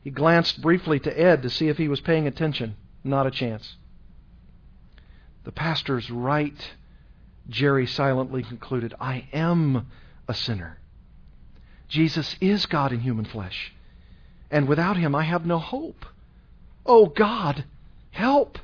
He 0.02 0.10
glanced 0.10 0.62
briefly 0.62 0.98
to 1.00 1.20
Ed 1.20 1.42
to 1.42 1.50
see 1.50 1.68
if 1.68 1.76
he 1.76 1.88
was 1.88 2.00
paying 2.00 2.26
attention. 2.26 2.76
Not 3.04 3.26
a 3.26 3.30
chance. 3.30 3.76
The 5.44 5.52
pastor's 5.52 6.10
right, 6.10 6.70
Jerry 7.50 7.86
silently 7.86 8.42
concluded. 8.42 8.94
I 8.98 9.28
am 9.34 9.86
a 10.26 10.32
sinner. 10.32 10.78
Jesus 11.88 12.36
is 12.40 12.64
God 12.64 12.92
in 12.92 13.00
human 13.00 13.26
flesh. 13.26 13.74
And 14.50 14.66
without 14.66 14.96
him, 14.96 15.14
I 15.14 15.24
have 15.24 15.44
no 15.44 15.58
hope. 15.58 16.06
Oh 16.86 17.06
God, 17.06 17.64
help! 18.10 18.58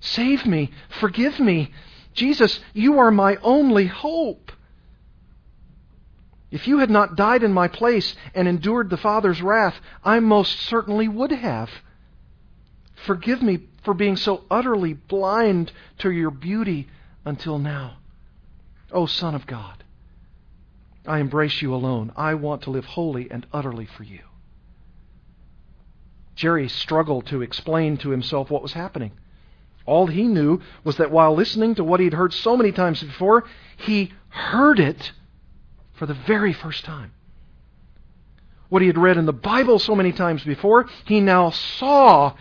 Save 0.00 0.46
me! 0.46 0.70
Forgive 1.00 1.40
me! 1.40 1.72
Jesus, 2.14 2.60
you 2.72 2.98
are 2.98 3.10
my 3.10 3.36
only 3.42 3.86
hope. 3.86 4.52
If 6.50 6.68
you 6.68 6.78
had 6.78 6.90
not 6.90 7.16
died 7.16 7.42
in 7.42 7.52
my 7.52 7.68
place 7.68 8.14
and 8.34 8.46
endured 8.46 8.88
the 8.88 8.96
Father's 8.96 9.42
wrath, 9.42 9.80
I 10.04 10.20
most 10.20 10.60
certainly 10.60 11.08
would 11.08 11.32
have. 11.32 11.70
Forgive 12.94 13.42
me 13.42 13.60
for 13.82 13.94
being 13.94 14.16
so 14.16 14.44
utterly 14.50 14.94
blind 14.94 15.72
to 15.98 16.10
your 16.10 16.30
beauty 16.30 16.88
until 17.24 17.58
now. 17.58 17.98
O 18.92 19.02
oh, 19.02 19.06
Son 19.06 19.34
of 19.34 19.46
God, 19.46 19.82
I 21.06 21.18
embrace 21.18 21.60
you 21.60 21.74
alone. 21.74 22.12
I 22.16 22.34
want 22.34 22.62
to 22.62 22.70
live 22.70 22.84
wholly 22.84 23.30
and 23.30 23.46
utterly 23.52 23.86
for 23.86 24.04
you. 24.04 24.20
Jerry 26.36 26.68
struggled 26.68 27.26
to 27.26 27.42
explain 27.42 27.96
to 27.98 28.10
himself 28.10 28.50
what 28.50 28.62
was 28.62 28.74
happening. 28.74 29.12
All 29.86 30.06
he 30.06 30.24
knew 30.24 30.60
was 30.84 30.98
that 30.98 31.10
while 31.10 31.34
listening 31.34 31.74
to 31.76 31.84
what 31.84 32.00
he'd 32.00 32.12
heard 32.12 32.32
so 32.32 32.56
many 32.56 32.72
times 32.72 33.02
before, 33.02 33.44
he 33.76 34.12
heard 34.28 34.78
it 34.78 35.12
for 35.94 36.06
the 36.06 36.14
very 36.14 36.52
first 36.52 36.84
time. 36.84 37.12
What 38.68 38.82
he 38.82 38.88
had 38.88 38.98
read 38.98 39.16
in 39.16 39.26
the 39.26 39.32
Bible 39.32 39.78
so 39.78 39.94
many 39.94 40.12
times 40.12 40.44
before, 40.44 40.86
he 41.04 41.20
now 41.20 41.50
saw 41.50 42.34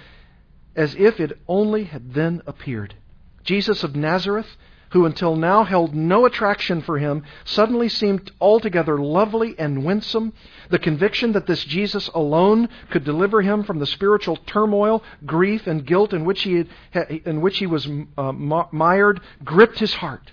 as 0.76 0.96
if 0.96 1.20
it 1.20 1.40
only 1.48 1.86
had 1.86 2.14
then 2.14 2.42
appeared. 2.46 2.96
Jesus 3.44 3.84
of 3.84 3.96
Nazareth, 3.96 4.58
who 4.96 5.06
until 5.06 5.36
now 5.36 5.66
held 5.66 5.94
no 5.94 6.26
attraction 6.26 6.82
for 6.82 6.98
him, 6.98 7.22
suddenly 7.44 7.90
seemed 7.90 8.32
altogether 8.40 8.98
lovely 8.98 9.54
and 9.60 9.84
winsome. 9.84 10.32
The 10.70 10.80
conviction 10.80 11.34
that 11.34 11.48
this 11.48 11.66
Jesus 11.66 12.08
alone 12.16 12.70
could 12.92 13.04
deliver 13.04 13.42
him 13.42 13.66
from 13.66 13.80
the 13.80 13.86
spiritual 13.86 14.38
turmoil, 14.38 15.04
grief, 15.26 15.68
and 15.68 15.86
guilt 15.86 16.14
in 16.14 16.24
which 16.24 16.44
he, 16.44 16.64
had, 16.92 17.10
in 17.26 17.42
which 17.42 17.58
he 17.58 17.68
was 17.68 17.90
uh, 18.18 18.32
mired 18.32 19.20
gripped 19.44 19.80
his 19.80 19.96
heart. 19.96 20.32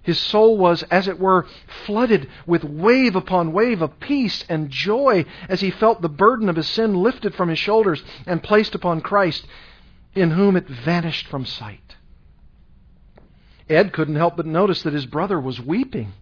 His 0.00 0.18
soul 0.18 0.56
was, 0.56 0.82
as 0.84 1.06
it 1.06 1.20
were, 1.20 1.44
flooded 1.84 2.30
with 2.46 2.64
wave 2.64 3.14
upon 3.14 3.52
wave 3.52 3.82
of 3.82 4.00
peace 4.00 4.42
and 4.48 4.70
joy 4.70 5.26
as 5.50 5.60
he 5.60 5.70
felt 5.70 6.00
the 6.00 6.08
burden 6.08 6.48
of 6.48 6.56
his 6.56 6.66
sin 6.66 6.94
lifted 6.94 7.34
from 7.34 7.50
his 7.50 7.58
shoulders 7.58 8.02
and 8.26 8.42
placed 8.42 8.74
upon 8.74 9.02
Christ, 9.02 9.46
in 10.14 10.30
whom 10.30 10.56
it 10.56 10.66
vanished 10.66 11.26
from 11.26 11.44
sight. 11.44 11.96
Ed 13.70 13.92
couldn't 13.92 14.16
help 14.16 14.36
but 14.36 14.46
notice 14.46 14.82
that 14.82 14.92
his 14.92 15.06
brother 15.06 15.40
was 15.40 15.60
weeping. 15.60 16.12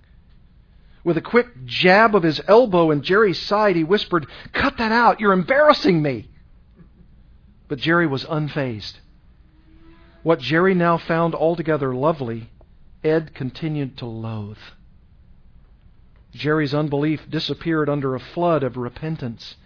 With 1.03 1.17
a 1.17 1.23
quick 1.23 1.65
jab 1.65 2.15
of 2.15 2.23
his 2.23 2.41
elbow 2.47 2.91
in 2.91 3.03
Jerry's 3.03 3.39
side, 3.39 3.77
he 3.77 3.85
whispered, 3.85 4.27
Cut 4.53 4.77
that 4.77 4.93
out! 4.93 5.21
You're 5.21 5.33
embarrassing 5.33 6.03
me! 6.03 6.29
But 7.67 7.79
Jerry 7.79 8.07
was 8.07 8.25
unfazed. 8.27 9.01
What 10.23 10.41
Jerry 10.41 10.75
now 10.75 10.99
found 10.99 11.35
altogether 11.35 11.95
lovely 11.95 12.51
Ed 13.03 13.33
continued 13.35 13.97
to 13.99 14.07
loathe. 14.07 14.59
Jerry's 16.33 16.75
unbelief 16.75 17.31
disappeared 17.31 17.89
under 17.89 18.15
a 18.15 18.21
flood 18.21 18.63
of 18.63 18.77
repentance 18.77 19.57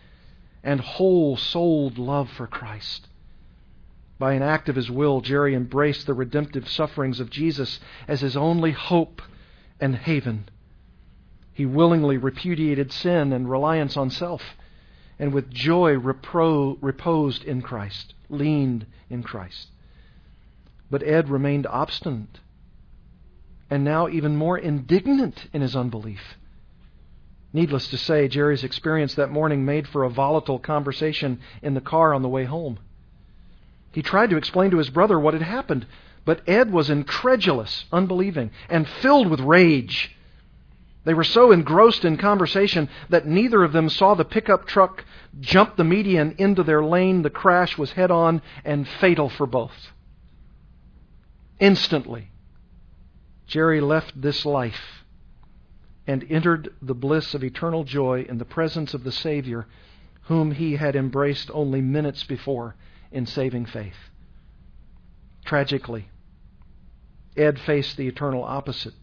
and 0.62 0.80
whole 0.80 1.36
souled 1.36 1.98
love 1.98 2.30
for 2.30 2.46
Christ. 2.46 3.08
By 4.22 4.34
an 4.34 4.42
act 4.42 4.68
of 4.68 4.76
his 4.76 4.88
will, 4.88 5.20
Jerry 5.20 5.52
embraced 5.52 6.06
the 6.06 6.14
redemptive 6.14 6.68
sufferings 6.68 7.18
of 7.18 7.28
Jesus 7.28 7.80
as 8.06 8.20
his 8.20 8.36
only 8.36 8.70
hope 8.70 9.20
and 9.80 9.96
haven. 9.96 10.48
He 11.52 11.66
willingly 11.66 12.18
repudiated 12.18 12.92
sin 12.92 13.32
and 13.32 13.50
reliance 13.50 13.96
on 13.96 14.10
self, 14.10 14.56
and 15.18 15.34
with 15.34 15.50
joy 15.50 15.96
repro- 15.96 16.78
reposed 16.80 17.42
in 17.42 17.62
Christ, 17.62 18.14
leaned 18.28 18.86
in 19.10 19.24
Christ. 19.24 19.72
But 20.88 21.02
Ed 21.02 21.28
remained 21.28 21.66
obstinate 21.66 22.38
and 23.68 23.82
now 23.82 24.06
even 24.06 24.36
more 24.36 24.56
indignant 24.56 25.48
in 25.52 25.62
his 25.62 25.74
unbelief. 25.74 26.36
Needless 27.52 27.88
to 27.88 27.98
say, 27.98 28.28
Jerry's 28.28 28.62
experience 28.62 29.16
that 29.16 29.32
morning 29.32 29.64
made 29.64 29.88
for 29.88 30.04
a 30.04 30.10
volatile 30.10 30.60
conversation 30.60 31.40
in 31.60 31.74
the 31.74 31.80
car 31.80 32.14
on 32.14 32.22
the 32.22 32.28
way 32.28 32.44
home. 32.44 32.78
He 33.92 34.02
tried 34.02 34.30
to 34.30 34.36
explain 34.36 34.70
to 34.70 34.78
his 34.78 34.90
brother 34.90 35.20
what 35.20 35.34
had 35.34 35.42
happened, 35.42 35.86
but 36.24 36.40
Ed 36.48 36.72
was 36.72 36.88
incredulous, 36.88 37.84
unbelieving, 37.92 38.50
and 38.68 38.88
filled 38.88 39.28
with 39.28 39.40
rage. 39.40 40.16
They 41.04 41.14
were 41.14 41.24
so 41.24 41.52
engrossed 41.52 42.04
in 42.04 42.16
conversation 42.16 42.88
that 43.08 43.26
neither 43.26 43.62
of 43.62 43.72
them 43.72 43.88
saw 43.88 44.14
the 44.14 44.24
pickup 44.24 44.66
truck 44.66 45.04
jump 45.40 45.76
the 45.76 45.84
median 45.84 46.34
into 46.38 46.62
their 46.62 46.82
lane. 46.82 47.22
The 47.22 47.30
crash 47.30 47.76
was 47.76 47.92
head 47.92 48.10
on 48.10 48.40
and 48.64 48.86
fatal 48.88 49.28
for 49.28 49.46
both. 49.46 49.92
Instantly, 51.58 52.30
Jerry 53.46 53.80
left 53.80 54.20
this 54.20 54.46
life 54.46 55.04
and 56.06 56.24
entered 56.30 56.72
the 56.80 56.94
bliss 56.94 57.34
of 57.34 57.44
eternal 57.44 57.84
joy 57.84 58.24
in 58.28 58.38
the 58.38 58.44
presence 58.44 58.94
of 58.94 59.04
the 59.04 59.12
Savior 59.12 59.66
whom 60.22 60.52
he 60.52 60.76
had 60.76 60.96
embraced 60.96 61.50
only 61.52 61.80
minutes 61.80 62.22
before 62.24 62.76
in 63.12 63.26
saving 63.26 63.66
faith. 63.66 63.96
Tragically, 65.44 66.08
Ed 67.36 67.58
faced 67.60 67.96
the 67.96 68.08
eternal 68.08 68.44
opposite 68.44 68.94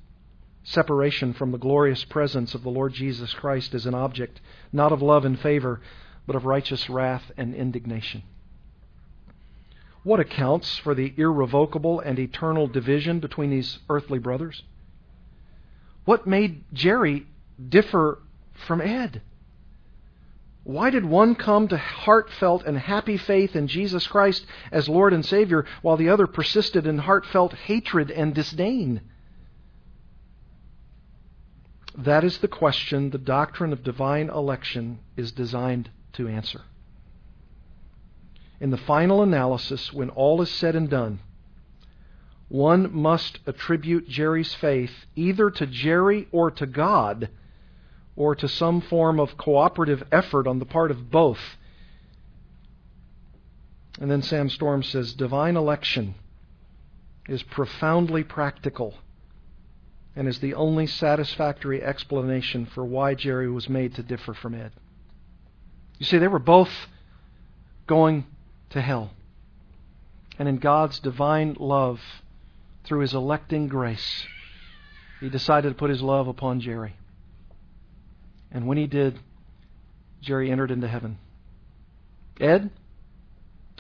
separation 0.63 1.33
from 1.33 1.51
the 1.51 1.57
glorious 1.57 2.03
presence 2.03 2.53
of 2.53 2.63
the 2.63 2.69
Lord 2.69 2.93
Jesus 2.93 3.33
Christ 3.33 3.73
as 3.73 3.85
an 3.85 3.95
object 3.95 4.39
not 4.71 4.91
of 4.91 5.01
love 5.01 5.25
and 5.25 5.39
favor, 5.39 5.81
but 6.27 6.35
of 6.35 6.45
righteous 6.45 6.89
wrath 6.89 7.31
and 7.37 7.55
indignation. 7.55 8.23
What 10.03 10.19
accounts 10.19 10.77
for 10.77 10.93
the 10.93 11.13
irrevocable 11.17 11.99
and 11.99 12.19
eternal 12.19 12.67
division 12.67 13.19
between 13.19 13.49
these 13.49 13.79
earthly 13.89 14.19
brothers? 14.19 14.63
What 16.05 16.27
made 16.27 16.63
Jerry 16.73 17.25
differ 17.67 18.19
from 18.53 18.81
Ed? 18.81 19.21
Why 20.63 20.89
did 20.89 21.05
one 21.05 21.35
come 21.35 21.67
to 21.69 21.77
heartfelt 21.77 22.63
and 22.65 22.77
happy 22.77 23.17
faith 23.17 23.55
in 23.55 23.67
Jesus 23.67 24.05
Christ 24.07 24.45
as 24.71 24.89
Lord 24.89 25.13
and 25.13 25.25
Savior, 25.25 25.65
while 25.81 25.97
the 25.97 26.09
other 26.09 26.27
persisted 26.27 26.85
in 26.85 26.99
heartfelt 26.99 27.53
hatred 27.53 28.11
and 28.11 28.35
disdain? 28.35 29.01
That 31.97 32.23
is 32.23 32.37
the 32.37 32.47
question 32.47 33.09
the 33.09 33.17
doctrine 33.17 33.73
of 33.73 33.83
divine 33.83 34.29
election 34.29 34.99
is 35.17 35.31
designed 35.31 35.89
to 36.13 36.27
answer. 36.27 36.61
In 38.59 38.69
the 38.69 38.77
final 38.77 39.23
analysis, 39.23 39.91
when 39.91 40.09
all 40.09 40.41
is 40.41 40.51
said 40.51 40.75
and 40.75 40.89
done, 40.89 41.19
one 42.49 42.93
must 42.93 43.39
attribute 43.45 44.07
Jerry's 44.07 44.53
faith 44.53 45.05
either 45.15 45.49
to 45.51 45.65
Jerry 45.65 46.27
or 46.31 46.51
to 46.51 46.65
God, 46.65 47.29
or 48.19 48.35
to 48.35 48.49
some 48.49 48.81
form 48.81 49.17
of 49.17 49.37
cooperative 49.37 50.03
effort 50.11 50.45
on 50.45 50.59
the 50.59 50.65
part 50.65 50.91
of 50.91 51.09
both. 51.09 51.39
And 53.97 54.11
then 54.11 54.21
Sam 54.21 54.49
Storm 54.49 54.83
says 54.83 55.13
divine 55.13 55.55
election 55.55 56.15
is 57.29 57.41
profoundly 57.43 58.25
practical 58.25 58.95
and 60.17 60.27
is 60.27 60.39
the 60.39 60.53
only 60.53 60.85
satisfactory 60.85 61.81
explanation 61.81 62.65
for 62.65 62.83
why 62.83 63.15
Jerry 63.15 63.49
was 63.49 63.69
made 63.69 63.95
to 63.95 64.03
differ 64.03 64.33
from 64.33 64.53
Ed. 64.53 64.73
You 65.97 66.05
see, 66.05 66.17
they 66.17 66.27
were 66.27 66.39
both 66.39 66.71
going 67.87 68.25
to 68.71 68.81
hell. 68.81 69.11
And 70.37 70.49
in 70.49 70.57
God's 70.57 70.99
divine 70.99 71.55
love, 71.57 72.01
through 72.83 72.99
his 72.99 73.13
electing 73.13 73.69
grace, 73.69 74.25
he 75.21 75.29
decided 75.29 75.69
to 75.69 75.75
put 75.75 75.89
his 75.89 76.01
love 76.01 76.27
upon 76.27 76.59
Jerry. 76.59 76.95
And 78.51 78.67
when 78.67 78.77
he 78.77 78.87
did, 78.87 79.19
Jerry 80.21 80.51
entered 80.51 80.71
into 80.71 80.87
heaven. 80.87 81.17
Ed, 82.39 82.69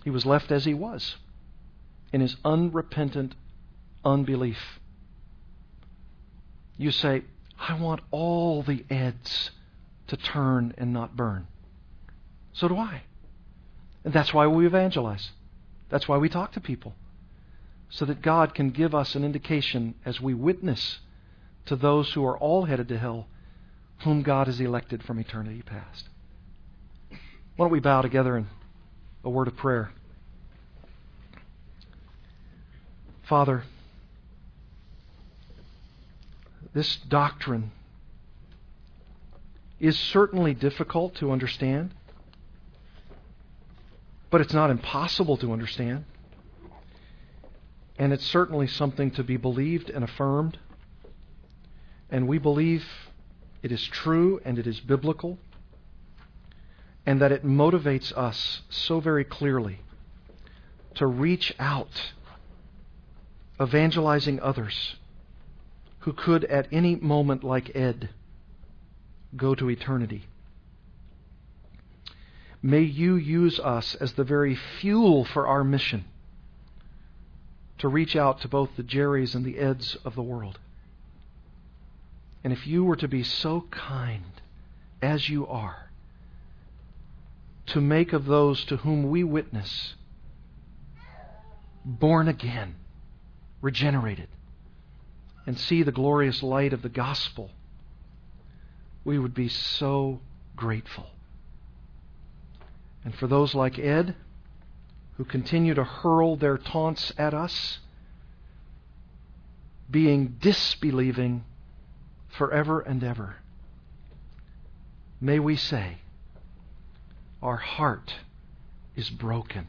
he 0.03 0.09
was 0.09 0.25
left 0.25 0.51
as 0.51 0.65
he 0.65 0.73
was 0.73 1.15
in 2.11 2.21
his 2.21 2.35
unrepentant 2.43 3.35
unbelief. 4.03 4.79
You 6.77 6.91
say, 6.91 7.23
I 7.59 7.79
want 7.79 8.01
all 8.11 8.63
the 8.63 8.85
Eds 8.89 9.51
to 10.07 10.17
turn 10.17 10.73
and 10.77 10.93
not 10.93 11.15
burn. 11.15 11.47
So 12.53 12.67
do 12.67 12.77
I. 12.77 13.03
And 14.03 14.13
that's 14.13 14.33
why 14.33 14.47
we 14.47 14.65
evangelize. 14.65 15.31
That's 15.89 16.07
why 16.07 16.17
we 16.17 16.29
talk 16.29 16.53
to 16.53 16.61
people. 16.61 16.95
So 17.89 18.05
that 18.05 18.21
God 18.21 18.53
can 18.53 18.69
give 18.69 18.95
us 18.95 19.15
an 19.15 19.23
indication 19.23 19.95
as 20.05 20.21
we 20.21 20.33
witness 20.33 20.99
to 21.65 21.75
those 21.75 22.13
who 22.13 22.25
are 22.25 22.37
all 22.37 22.65
headed 22.65 22.87
to 22.89 22.97
hell, 22.97 23.27
whom 24.03 24.21
God 24.21 24.47
has 24.47 24.59
elected 24.59 25.03
from 25.03 25.19
eternity 25.19 25.61
past. 25.61 26.07
Why 27.55 27.65
don't 27.65 27.71
we 27.71 27.79
bow 27.79 28.01
together 28.01 28.37
in 28.37 28.47
a 29.23 29.29
word 29.29 29.47
of 29.47 29.57
prayer? 29.57 29.91
Father, 33.23 33.63
this 36.73 36.95
doctrine 36.95 37.71
is 39.79 39.97
certainly 39.97 40.53
difficult 40.53 41.15
to 41.15 41.31
understand, 41.31 41.91
but 44.29 44.41
it's 44.41 44.53
not 44.53 44.69
impossible 44.69 45.37
to 45.37 45.51
understand. 45.51 46.05
And 47.97 48.13
it's 48.13 48.25
certainly 48.25 48.67
something 48.67 49.11
to 49.11 49.23
be 49.23 49.35
believed 49.35 49.89
and 49.89 50.03
affirmed. 50.03 50.57
And 52.09 52.27
we 52.27 52.37
believe 52.37 52.85
it 53.61 53.71
is 53.71 53.85
true 53.85 54.39
and 54.45 54.57
it 54.57 54.67
is 54.67 54.79
biblical, 54.79 55.37
and 57.05 57.21
that 57.21 57.31
it 57.31 57.45
motivates 57.45 58.11
us 58.13 58.61
so 58.69 58.99
very 58.99 59.23
clearly 59.23 59.79
to 60.95 61.07
reach 61.07 61.53
out, 61.59 62.11
evangelizing 63.61 64.39
others 64.39 64.95
who 65.99 66.13
could 66.13 66.45
at 66.45 66.67
any 66.71 66.95
moment, 66.95 67.43
like 67.43 67.75
Ed, 67.75 68.09
go 69.35 69.53
to 69.55 69.69
eternity. 69.69 70.23
May 72.61 72.81
you 72.81 73.15
use 73.15 73.59
us 73.59 73.95
as 73.95 74.13
the 74.13 74.23
very 74.23 74.55
fuel 74.55 75.23
for 75.23 75.47
our 75.47 75.63
mission 75.63 76.05
to 77.77 77.87
reach 77.87 78.15
out 78.15 78.41
to 78.41 78.47
both 78.47 78.75
the 78.75 78.83
Jerrys 78.83 79.35
and 79.35 79.45
the 79.45 79.57
Eds 79.57 79.95
of 80.03 80.15
the 80.15 80.23
world. 80.23 80.59
And 82.43 82.53
if 82.53 82.65
you 82.65 82.83
were 82.83 82.95
to 82.97 83.07
be 83.07 83.23
so 83.23 83.65
kind 83.71 84.41
as 85.01 85.29
you 85.29 85.47
are, 85.47 85.89
to 87.67 87.81
make 87.81 88.13
of 88.13 88.25
those 88.25 88.65
to 88.65 88.77
whom 88.77 89.09
we 89.09 89.23
witness 89.23 89.95
born 91.85 92.27
again, 92.27 92.75
regenerated, 93.61 94.27
and 95.45 95.57
see 95.57 95.83
the 95.83 95.91
glorious 95.91 96.43
light 96.43 96.73
of 96.73 96.81
the 96.81 96.89
gospel, 96.89 97.51
we 99.03 99.17
would 99.17 99.33
be 99.33 99.47
so 99.47 100.19
grateful. 100.55 101.07
And 103.03 103.15
for 103.15 103.27
those 103.27 103.55
like 103.55 103.79
Ed, 103.79 104.15
who 105.17 105.25
continue 105.25 105.73
to 105.73 105.83
hurl 105.83 106.35
their 106.35 106.57
taunts 106.57 107.11
at 107.17 107.33
us, 107.33 107.79
being 109.89 110.37
disbelieving 110.39 111.43
forever 112.29 112.79
and 112.79 113.03
ever, 113.03 113.37
may 115.19 115.39
we 115.39 115.55
say, 115.55 115.97
Our 117.41 117.57
heart 117.57 118.13
is 118.95 119.09
broken, 119.09 119.67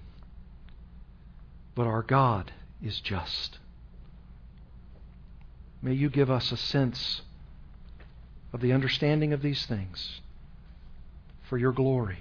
but 1.75 1.87
our 1.87 2.03
God 2.03 2.53
is 2.83 3.01
just. 3.01 3.59
May 5.83 5.95
you 5.95 6.11
give 6.11 6.31
us 6.31 6.53
a 6.53 6.57
sense 6.57 7.23
of 8.53 8.61
the 8.61 8.73
understanding 8.73 9.33
of 9.33 9.43
these 9.43 9.65
things 9.67 10.21
for 11.49 11.57
your 11.57 11.73
glory 11.73 12.19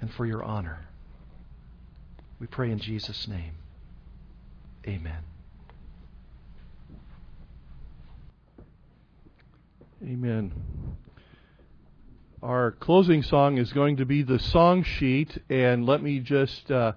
and 0.00 0.12
for 0.12 0.24
your 0.24 0.42
honor. 0.42 0.86
We 2.40 2.46
pray 2.46 2.70
in 2.70 2.78
Jesus' 2.78 3.28
name. 3.28 3.52
Amen. 4.86 5.33
Amen. 10.06 10.52
Our 12.42 12.72
closing 12.72 13.22
song 13.22 13.56
is 13.56 13.72
going 13.72 13.96
to 13.96 14.04
be 14.04 14.22
the 14.22 14.38
song 14.38 14.82
sheet, 14.82 15.38
and 15.48 15.86
let 15.86 16.02
me 16.02 16.18
just 16.18 16.70
uh, 16.70 16.92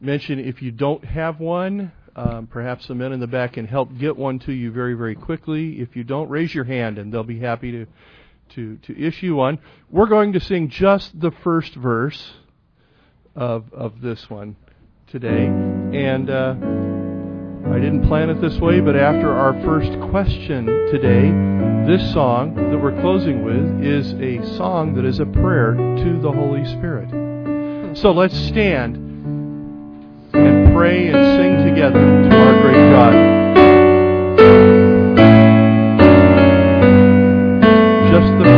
mention 0.00 0.38
if 0.38 0.62
you 0.62 0.70
don't 0.70 1.04
have 1.04 1.38
one, 1.38 1.92
um, 2.14 2.46
perhaps 2.46 2.86
the 2.86 2.94
men 2.94 3.12
in 3.12 3.20
the 3.20 3.26
back 3.26 3.54
can 3.54 3.66
help 3.66 3.90
get 3.98 4.16
one 4.16 4.38
to 4.40 4.52
you 4.52 4.72
very, 4.72 4.94
very 4.94 5.14
quickly. 5.14 5.80
If 5.80 5.96
you 5.96 6.04
don't, 6.04 6.30
raise 6.30 6.54
your 6.54 6.64
hand, 6.64 6.96
and 6.96 7.12
they'll 7.12 7.24
be 7.24 7.40
happy 7.40 7.72
to 7.72 7.86
to 8.54 8.76
to 8.76 8.98
issue 8.98 9.34
one. 9.34 9.58
We're 9.90 10.06
going 10.06 10.32
to 10.32 10.40
sing 10.40 10.70
just 10.70 11.20
the 11.20 11.32
first 11.44 11.74
verse 11.74 12.32
of 13.34 13.70
of 13.74 14.00
this 14.00 14.30
one 14.30 14.56
today, 15.08 15.44
and 15.44 16.30
uh, 16.30 16.54
I 17.70 17.80
didn't 17.80 18.06
plan 18.06 18.30
it 18.30 18.40
this 18.40 18.58
way, 18.60 18.80
but 18.80 18.96
after 18.96 19.30
our 19.30 19.52
first 19.62 19.92
question 20.10 20.64
today, 20.90 21.65
this 21.86 22.12
song 22.12 22.56
that 22.56 22.76
we're 22.76 23.00
closing 23.00 23.44
with 23.44 23.86
is 23.86 24.12
a 24.14 24.44
song 24.56 24.94
that 24.94 25.04
is 25.04 25.20
a 25.20 25.24
prayer 25.24 25.74
to 25.74 26.18
the 26.20 26.32
Holy 26.32 26.64
Spirit. 26.64 27.08
So 27.96 28.10
let's 28.10 28.36
stand 28.36 28.96
and 30.34 30.74
pray 30.74 31.06
and 31.06 31.14
sing 31.38 31.64
together 31.64 32.00
to 32.00 32.36
our 32.36 32.60
great 32.60 32.90
God. 32.90 33.12
just 38.10 38.38
the 38.38 38.55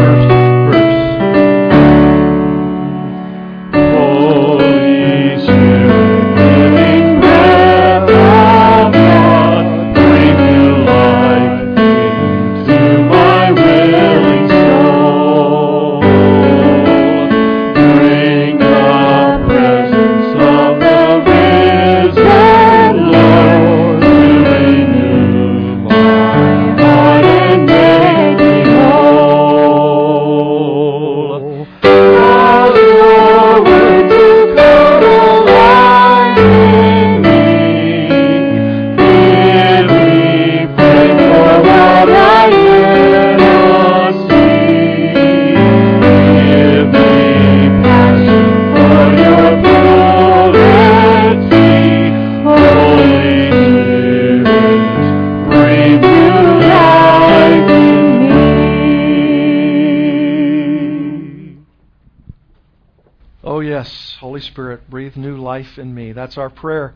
That's 66.28 66.36
our 66.36 66.50
prayer. 66.50 66.92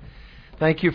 Thank 0.58 0.82
you. 0.82 0.90